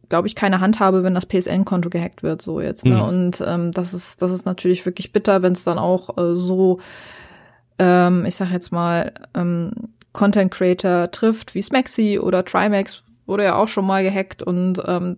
glaube 0.09 0.27
ich, 0.27 0.35
keine 0.35 0.59
Handhabe, 0.59 1.03
wenn 1.03 1.15
das 1.15 1.25
PSN-Konto 1.25 1.89
gehackt 1.89 2.23
wird, 2.23 2.41
so 2.41 2.61
jetzt. 2.61 2.85
Ne? 2.85 2.95
Mhm. 2.95 3.01
Und 3.01 3.43
ähm, 3.45 3.71
das 3.71 3.93
ist, 3.93 4.21
das 4.21 4.31
ist 4.31 4.45
natürlich 4.45 4.85
wirklich 4.85 5.13
bitter, 5.13 5.41
wenn 5.41 5.53
es 5.53 5.63
dann 5.63 5.79
auch 5.79 6.17
äh, 6.17 6.35
so, 6.35 6.79
ähm, 7.79 8.25
ich 8.25 8.35
sag 8.35 8.51
jetzt 8.51 8.71
mal, 8.71 9.13
ähm, 9.33 9.71
Content 10.13 10.51
Creator 10.51 11.09
trifft, 11.11 11.55
wie 11.55 11.61
Smaxy 11.61 12.19
oder 12.19 12.43
Trimax 12.43 13.03
wurde 13.25 13.45
ja 13.45 13.55
auch 13.55 13.69
schon 13.69 13.85
mal 13.85 14.03
gehackt 14.03 14.43
und 14.43 14.81
ähm, 14.85 15.17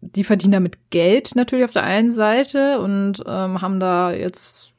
die 0.00 0.24
verdienen 0.24 0.52
damit 0.52 0.90
Geld 0.90 1.34
natürlich 1.34 1.64
auf 1.64 1.72
der 1.72 1.84
einen 1.84 2.10
Seite 2.10 2.80
und 2.80 3.22
ähm, 3.26 3.60
haben 3.60 3.80
da 3.80 4.12
jetzt 4.12 4.72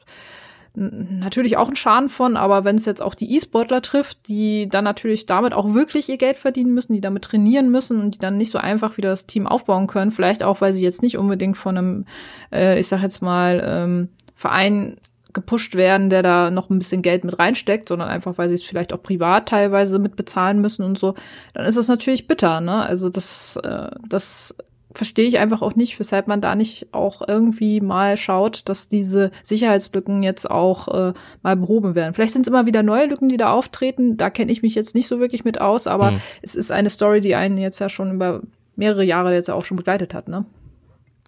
natürlich 0.76 1.58
auch 1.58 1.68
einen 1.68 1.76
Schaden 1.76 2.10
von, 2.10 2.38
aber 2.38 2.64
wenn 2.64 2.76
es 2.76 2.86
jetzt 2.86 3.02
auch 3.02 3.16
die 3.16 3.36
E-Sportler 3.36 3.82
trifft, 3.82 4.28
die 4.28 4.70
dann 4.70 4.84
natürlich 4.84 5.26
damit 5.26 5.54
auch 5.54 5.74
wirklich 5.74 6.08
ihr 6.10 6.18
Geld 6.18 6.38
verdienen 6.38 6.74
müssen, 6.74 6.94
die 6.94 7.02
damit 7.02 7.24
trainieren 7.24 7.70
müssen 7.70 8.00
und 8.00 8.16
die 8.16 8.20
dann 8.20 8.38
nicht 8.38 8.52
so 8.52 8.60
einfach 8.60 8.96
wieder 8.98 9.10
das 9.10 9.28
Team 9.28 9.48
aufbauen 9.48 9.88
können, 9.88 10.12
vielleicht 10.12 10.44
auch, 10.44 10.62
weil 10.62 10.72
sie 10.72 10.82
jetzt 10.82 11.02
nicht 11.02 11.18
unbedingt 11.18 11.58
von 11.58 11.78
einem, 11.78 12.06
äh, 12.52 12.80
ich 12.80 12.88
sag 12.88 13.02
jetzt 13.02 13.22
mal, 13.22 13.62
ähm, 13.66 14.10
Verein 14.36 14.98
gepusht 15.34 15.76
werden, 15.76 16.10
der 16.10 16.24
da 16.24 16.50
noch 16.50 16.70
ein 16.70 16.80
bisschen 16.80 17.02
Geld 17.02 17.24
mit 17.24 17.38
reinsteckt, 17.38 17.90
sondern 17.90 18.08
einfach, 18.08 18.38
weil 18.38 18.48
sie 18.48 18.56
es 18.56 18.64
vielleicht 18.64 18.94
auch 18.94 19.04
privat 19.04 19.50
teilweise 19.50 20.00
mit 20.00 20.16
bezahlen 20.16 20.62
müssen 20.62 20.84
und 20.84 20.98
so, 20.98 21.14
dann 21.54 21.66
ist 21.66 21.78
das 21.78 21.88
natürlich 21.88 22.28
bitter, 22.28 22.62
ne? 22.62 22.84
Also 22.84 23.10
das, 23.10 23.58
äh, 23.58 23.90
das 24.08 24.56
verstehe 25.00 25.28
ich 25.28 25.40
einfach 25.40 25.62
auch 25.62 25.76
nicht, 25.76 25.98
weshalb 25.98 26.28
man 26.28 26.42
da 26.42 26.56
nicht 26.56 26.94
auch 26.94 27.22
irgendwie 27.26 27.80
mal 27.80 28.18
schaut, 28.18 28.68
dass 28.68 28.90
diese 28.90 29.32
Sicherheitslücken 29.44 30.24
jetzt 30.24 30.52
auch 30.52 30.90
äh, 30.90 31.14
mal 31.42 31.56
behoben 31.56 31.96
werden. 31.96 32.14
Vielleicht 32.14 32.34
sind 32.34 32.42
es 32.42 32.50
immer 32.50 32.66
wieder 32.66 32.84
neue 32.84 33.08
Lücken, 33.08 33.30
die 33.30 33.38
da 33.38 33.54
auftreten. 33.54 34.18
Da 34.18 34.30
kenne 34.30 34.52
ich 34.52 34.62
mich 34.62 34.76
jetzt 34.76 34.96
nicht 34.96 35.08
so 35.08 35.22
wirklich 35.22 35.46
mit 35.46 35.62
aus, 35.62 35.88
aber 35.88 36.12
mhm. 36.12 36.22
es 36.42 36.54
ist 36.54 36.70
eine 36.74 36.90
Story, 36.90 37.22
die 37.22 37.34
einen 37.34 37.58
jetzt 37.58 37.80
ja 37.80 37.88
schon 37.88 38.12
über 38.12 38.42
mehrere 38.76 39.06
Jahre 39.06 39.34
jetzt 39.34 39.50
auch 39.50 39.64
schon 39.64 39.78
begleitet 39.78 40.14
hat, 40.14 40.28
ne? 40.28 40.46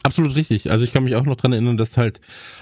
Absolut 0.04 0.36
richtig. 0.36 0.70
Also 0.70 0.84
ich 0.84 0.92
kann 0.92 1.06
mich 1.06 1.16
auch 1.16 1.24
noch 1.24 1.38
dran 1.38 1.54
erinnern, 1.54 1.78
dass 1.78 1.96
halt 1.96 2.20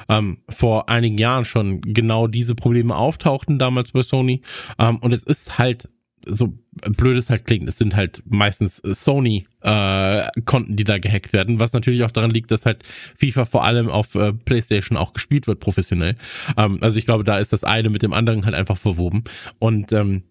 ähm, 0.09 0.39
vor 0.47 0.89
einigen 0.89 1.17
Jahren 1.17 1.45
schon 1.45 1.81
genau 1.81 2.27
diese 2.27 2.53
Probleme 2.53 2.95
auftauchten 2.95 3.57
damals 3.57 3.93
bei 3.93 4.03
Sony. 4.03 4.43
Ähm, 4.77 4.99
und 4.99 5.11
es 5.11 5.23
ist 5.23 5.57
halt 5.57 5.87
so 6.25 6.53
blöd 6.71 7.17
es 7.17 7.29
halt 7.29 7.45
klingt, 7.45 7.67
es 7.67 7.77
sind 7.77 7.95
halt 7.95 8.23
meistens 8.25 8.77
Sony 8.77 9.45
äh, 9.61 10.27
die 10.67 10.83
da 10.83 10.97
gehackt 10.97 11.33
werden, 11.33 11.59
was 11.59 11.73
natürlich 11.73 12.03
auch 12.03 12.11
daran 12.11 12.31
liegt, 12.31 12.51
dass 12.51 12.65
halt 12.65 12.83
FIFA 13.17 13.45
vor 13.45 13.65
allem 13.65 13.89
auf 13.89 14.15
äh, 14.15 14.33
PlayStation 14.33 14.97
auch 14.97 15.13
gespielt 15.13 15.47
wird 15.47 15.59
professionell. 15.59 16.15
Ähm, 16.57 16.79
also 16.81 16.97
ich 16.97 17.05
glaube, 17.05 17.23
da 17.23 17.37
ist 17.39 17.53
das 17.53 17.63
eine 17.63 17.89
mit 17.89 18.01
dem 18.01 18.13
anderen 18.13 18.45
halt 18.45 18.55
einfach 18.55 18.77
verwoben 18.77 19.23
und 19.59 19.91
ähm, 19.91 20.23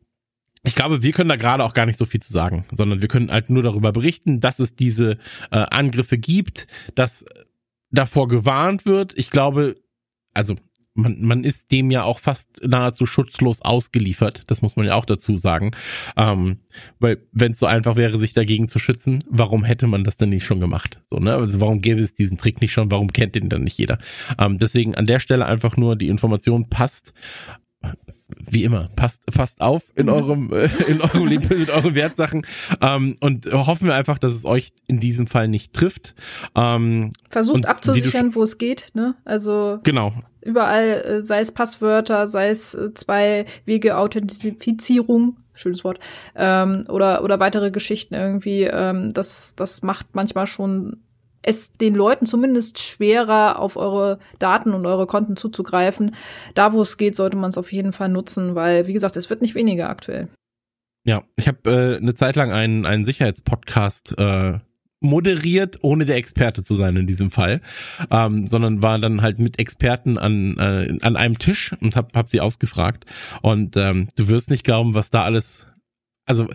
ich 0.65 0.75
glaube, 0.75 1.03
wir 1.03 1.13
können 1.13 1.29
da 1.29 1.37
gerade 1.37 1.65
auch 1.65 1.73
gar 1.73 1.87
nicht 1.87 1.99
so 1.99 2.05
viel 2.05 2.21
zu 2.21 2.33
sagen, 2.33 2.67
sondern 2.73 3.01
wir 3.01 3.09
können 3.09 3.31
halt 3.31 3.49
nur 3.49 3.63
darüber 3.63 3.93
berichten, 3.93 4.41
dass 4.41 4.59
es 4.59 4.75
diese 4.75 5.13
äh, 5.51 5.59
Angriffe 5.71 6.19
gibt, 6.19 6.67
dass 6.95 7.25
davor 7.91 8.29
gewarnt 8.29 8.85
wird. 8.85 9.17
Ich 9.17 9.31
glaube, 9.31 9.77
also 10.35 10.57
man, 10.99 11.23
man 11.23 11.45
ist 11.45 11.71
dem 11.71 11.91
ja 11.91 12.03
auch 12.03 12.19
fast 12.19 12.61
nahezu 12.67 13.07
schutzlos 13.07 13.63
ausgeliefert. 13.63 14.43
Das 14.49 14.63
muss 14.63 14.77
man 14.77 14.87
ja 14.87 14.95
auch 14.95 15.05
dazu 15.05 15.37
sagen. 15.37 15.71
Ähm, 16.17 16.59
weil 16.99 17.23
wenn 17.33 17.53
es 17.53 17.61
so 17.61 17.67
einfach 17.67 17.97
wäre, 17.97 18.19
sich 18.19 18.33
dagegen 18.33 18.69
zu 18.69 18.79
schützen, 18.79 19.21
warum 19.31 19.65
hätte 19.65 19.87
man 19.87 20.03
das 20.03 20.17
denn 20.17 20.31
nicht 20.31 20.45
schon 20.45 20.61
gemacht? 20.61 21.01
So, 21.07 21.19
ne? 21.19 21.35
Also 21.35 21.61
warum 21.61 21.81
gäbe 21.81 22.01
es 22.01 22.15
diesen 22.15 22.37
Trick 22.37 22.61
nicht 22.61 22.73
schon? 22.73 22.91
Warum 22.91 23.13
kennt 23.13 23.37
den 23.37 23.49
dann 23.49 23.63
nicht 23.63 23.79
jeder? 23.79 23.99
Ähm, 24.39 24.59
deswegen 24.59 24.97
an 24.97 25.07
der 25.07 25.21
Stelle 25.21 25.47
einfach 25.47 25.77
nur 25.77 25.95
die 25.95 26.09
Information 26.09 26.69
passt 26.69 27.13
wie 28.37 28.65
immer, 28.65 28.91
passt, 28.95 29.25
passt 29.27 29.61
auf 29.61 29.83
in 29.95 30.07
mhm. 30.07 30.13
eurem, 30.13 30.53
äh, 30.53 30.69
in 30.87 31.01
eurem 31.01 31.27
Leben, 31.27 31.51
in 31.51 31.71
euren 31.71 31.95
Wertsachen 31.95 32.47
ähm, 32.81 33.17
und 33.21 33.51
hoffen 33.53 33.87
wir 33.87 33.95
einfach, 33.95 34.19
dass 34.19 34.33
es 34.33 34.45
euch 34.45 34.71
in 34.87 35.01
diesem 35.01 35.27
Fall 35.27 35.49
nicht 35.49 35.73
trifft. 35.73 36.15
Ähm, 36.55 37.11
Versucht 37.31 37.67
abzusichern, 37.67 38.35
wo 38.35 38.43
es 38.43 38.59
geht, 38.59 38.91
ne? 38.95 39.15
Also 39.25 39.81
genau. 39.83 40.13
Überall, 40.43 41.03
äh, 41.03 41.23
sei 41.23 41.41
es 41.41 41.53
Passwörter, 41.53 42.27
sei 42.27 42.51
es 42.51 42.75
äh, 42.75 42.93
zwei 42.95 43.47
Wege 43.65 43.97
Authentifizierung, 43.97 45.37
schönes 45.55 45.85
Wort, 45.85 45.99
ähm, 46.37 46.85
oder 46.89 47.25
oder 47.25 47.41
weitere 47.41 47.71
Geschichten 47.71 48.15
irgendwie. 48.15 48.63
Ähm, 48.63 49.13
das 49.15 49.55
das 49.57 49.83
macht 49.83 50.15
manchmal 50.15 50.47
schon 50.47 50.99
es 51.43 51.73
den 51.73 51.95
Leuten 51.95 52.27
zumindest 52.27 52.79
schwerer, 52.79 53.59
auf 53.59 53.77
eure 53.77 54.19
Daten 54.39 54.75
und 54.75 54.87
eure 54.87 55.07
Konten 55.07 55.37
zuzugreifen. 55.37 56.15
Da, 56.55 56.73
wo 56.73 56.83
es 56.83 56.97
geht, 56.97 57.15
sollte 57.15 57.37
man 57.37 57.51
es 57.51 57.59
auf 57.59 57.73
jeden 57.73 57.93
Fall 57.93 58.09
nutzen, 58.09 58.55
weil, 58.55 58.87
wie 58.87 58.93
gesagt, 58.93 59.17
es 59.17 59.31
wird 59.31 59.43
nicht 59.43 59.55
weniger 59.55 59.89
aktuell. 59.89 60.29
Ja, 61.05 61.23
ich 61.37 61.49
habe 61.49 61.71
äh, 61.71 61.97
eine 61.97 62.15
Zeit 62.15 62.37
lang 62.37 62.53
einen, 62.53 62.85
einen 62.85 63.05
Sicherheitspodcast 63.05 64.19
äh, 64.19 64.59
moderiert, 65.01 65.79
ohne 65.83 66.07
der 66.07 66.17
Experte 66.17 66.63
zu 66.63 66.75
sein 66.75 66.97
in 66.97 67.07
diesem 67.07 67.31
Fall, 67.31 67.61
ähm, 68.11 68.47
sondern 68.47 68.83
war 68.83 68.99
dann 68.99 69.23
halt 69.23 69.39
mit 69.39 69.59
Experten 69.59 70.19
an, 70.19 70.57
äh, 70.59 70.99
an 71.01 71.17
einem 71.17 71.39
Tisch 71.39 71.73
und 71.81 71.97
hab, 71.97 72.17
hab 72.17 72.29
sie 72.29 72.41
ausgefragt. 72.41 73.07
Und 73.43 73.77
ähm, 73.77 74.09
du 74.17 74.29
wirst 74.29 74.51
nicht 74.51 74.65
glauben, 74.65 74.95
was 74.95 75.11
da 75.11 75.23
alles, 75.23 75.69
also 76.27 76.49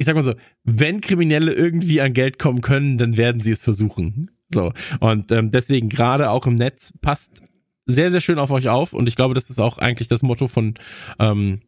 ich 0.00 0.06
sag 0.06 0.14
mal 0.14 0.22
so, 0.22 0.32
wenn 0.64 1.02
Kriminelle 1.02 1.52
irgendwie 1.52 2.00
an 2.00 2.14
Geld 2.14 2.38
kommen 2.38 2.62
können, 2.62 2.96
dann 2.96 3.18
werden 3.18 3.42
sie 3.42 3.50
es 3.50 3.62
versuchen. 3.62 4.30
So. 4.48 4.72
Und 4.98 5.30
ähm, 5.30 5.50
deswegen 5.50 5.90
gerade 5.90 6.30
auch 6.30 6.46
im 6.46 6.54
Netz 6.54 6.94
passt 7.02 7.42
sehr, 7.84 8.10
sehr 8.10 8.22
schön 8.22 8.38
auf 8.38 8.50
euch 8.50 8.70
auf. 8.70 8.94
Und 8.94 9.10
ich 9.10 9.14
glaube, 9.14 9.34
das 9.34 9.50
ist 9.50 9.60
auch 9.60 9.76
eigentlich 9.76 10.08
das 10.08 10.22
Motto 10.22 10.48
von 10.48 10.72
ähm, 11.18 11.60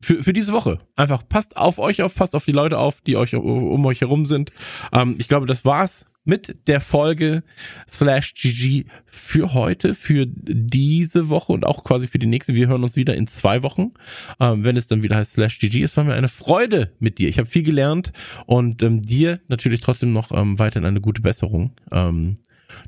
für, 0.00 0.24
für 0.24 0.32
diese 0.32 0.52
Woche. 0.52 0.80
Einfach 0.96 1.22
passt 1.28 1.56
auf 1.56 1.78
euch 1.78 2.02
auf, 2.02 2.16
passt 2.16 2.34
auf 2.34 2.44
die 2.44 2.50
Leute 2.52 2.78
auf, 2.78 3.00
die 3.00 3.16
euch 3.16 3.32
um 3.36 3.86
euch 3.86 4.00
herum 4.00 4.26
sind. 4.26 4.50
Ähm, 4.92 5.14
ich 5.20 5.28
glaube, 5.28 5.46
das 5.46 5.64
war's 5.64 6.04
mit 6.26 6.56
der 6.66 6.82
Folge 6.82 7.42
slash 7.88 8.34
GG 8.34 8.84
für 9.06 9.54
heute, 9.54 9.94
für 9.94 10.26
diese 10.26 11.30
Woche 11.30 11.52
und 11.52 11.64
auch 11.64 11.84
quasi 11.84 12.06
für 12.06 12.18
die 12.18 12.26
nächste. 12.26 12.54
Wir 12.54 12.68
hören 12.68 12.82
uns 12.82 12.96
wieder 12.96 13.14
in 13.14 13.26
zwei 13.26 13.62
Wochen, 13.62 13.92
ähm, 14.38 14.64
wenn 14.64 14.76
es 14.76 14.88
dann 14.88 15.02
wieder 15.02 15.16
heißt 15.16 15.32
slash 15.32 15.58
GG. 15.58 15.82
Es 15.82 15.96
war 15.96 16.04
mir 16.04 16.14
eine 16.14 16.28
Freude 16.28 16.92
mit 16.98 17.18
dir. 17.18 17.28
Ich 17.28 17.38
habe 17.38 17.48
viel 17.48 17.62
gelernt 17.62 18.12
und 18.44 18.82
ähm, 18.82 19.02
dir 19.02 19.40
natürlich 19.48 19.80
trotzdem 19.80 20.12
noch 20.12 20.32
ähm, 20.32 20.58
weiterhin 20.58 20.86
eine 20.86 21.00
gute 21.00 21.22
Besserung, 21.22 21.72
ähm, 21.90 22.38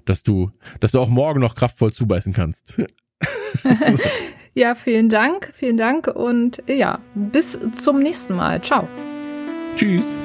dass 0.04 0.22
du, 0.22 0.50
dass 0.80 0.92
du 0.92 1.00
auch 1.00 1.08
morgen 1.08 1.40
noch 1.40 1.54
kraftvoll 1.54 1.92
zubeißen 1.92 2.34
kannst. 2.34 2.78
Ja, 4.58 4.74
vielen 4.74 5.08
Dank, 5.08 5.52
vielen 5.54 5.76
Dank 5.76 6.08
und 6.08 6.64
ja, 6.66 6.98
bis 7.14 7.56
zum 7.74 8.00
nächsten 8.00 8.34
Mal. 8.34 8.60
Ciao. 8.60 8.88
Tschüss. 9.76 10.18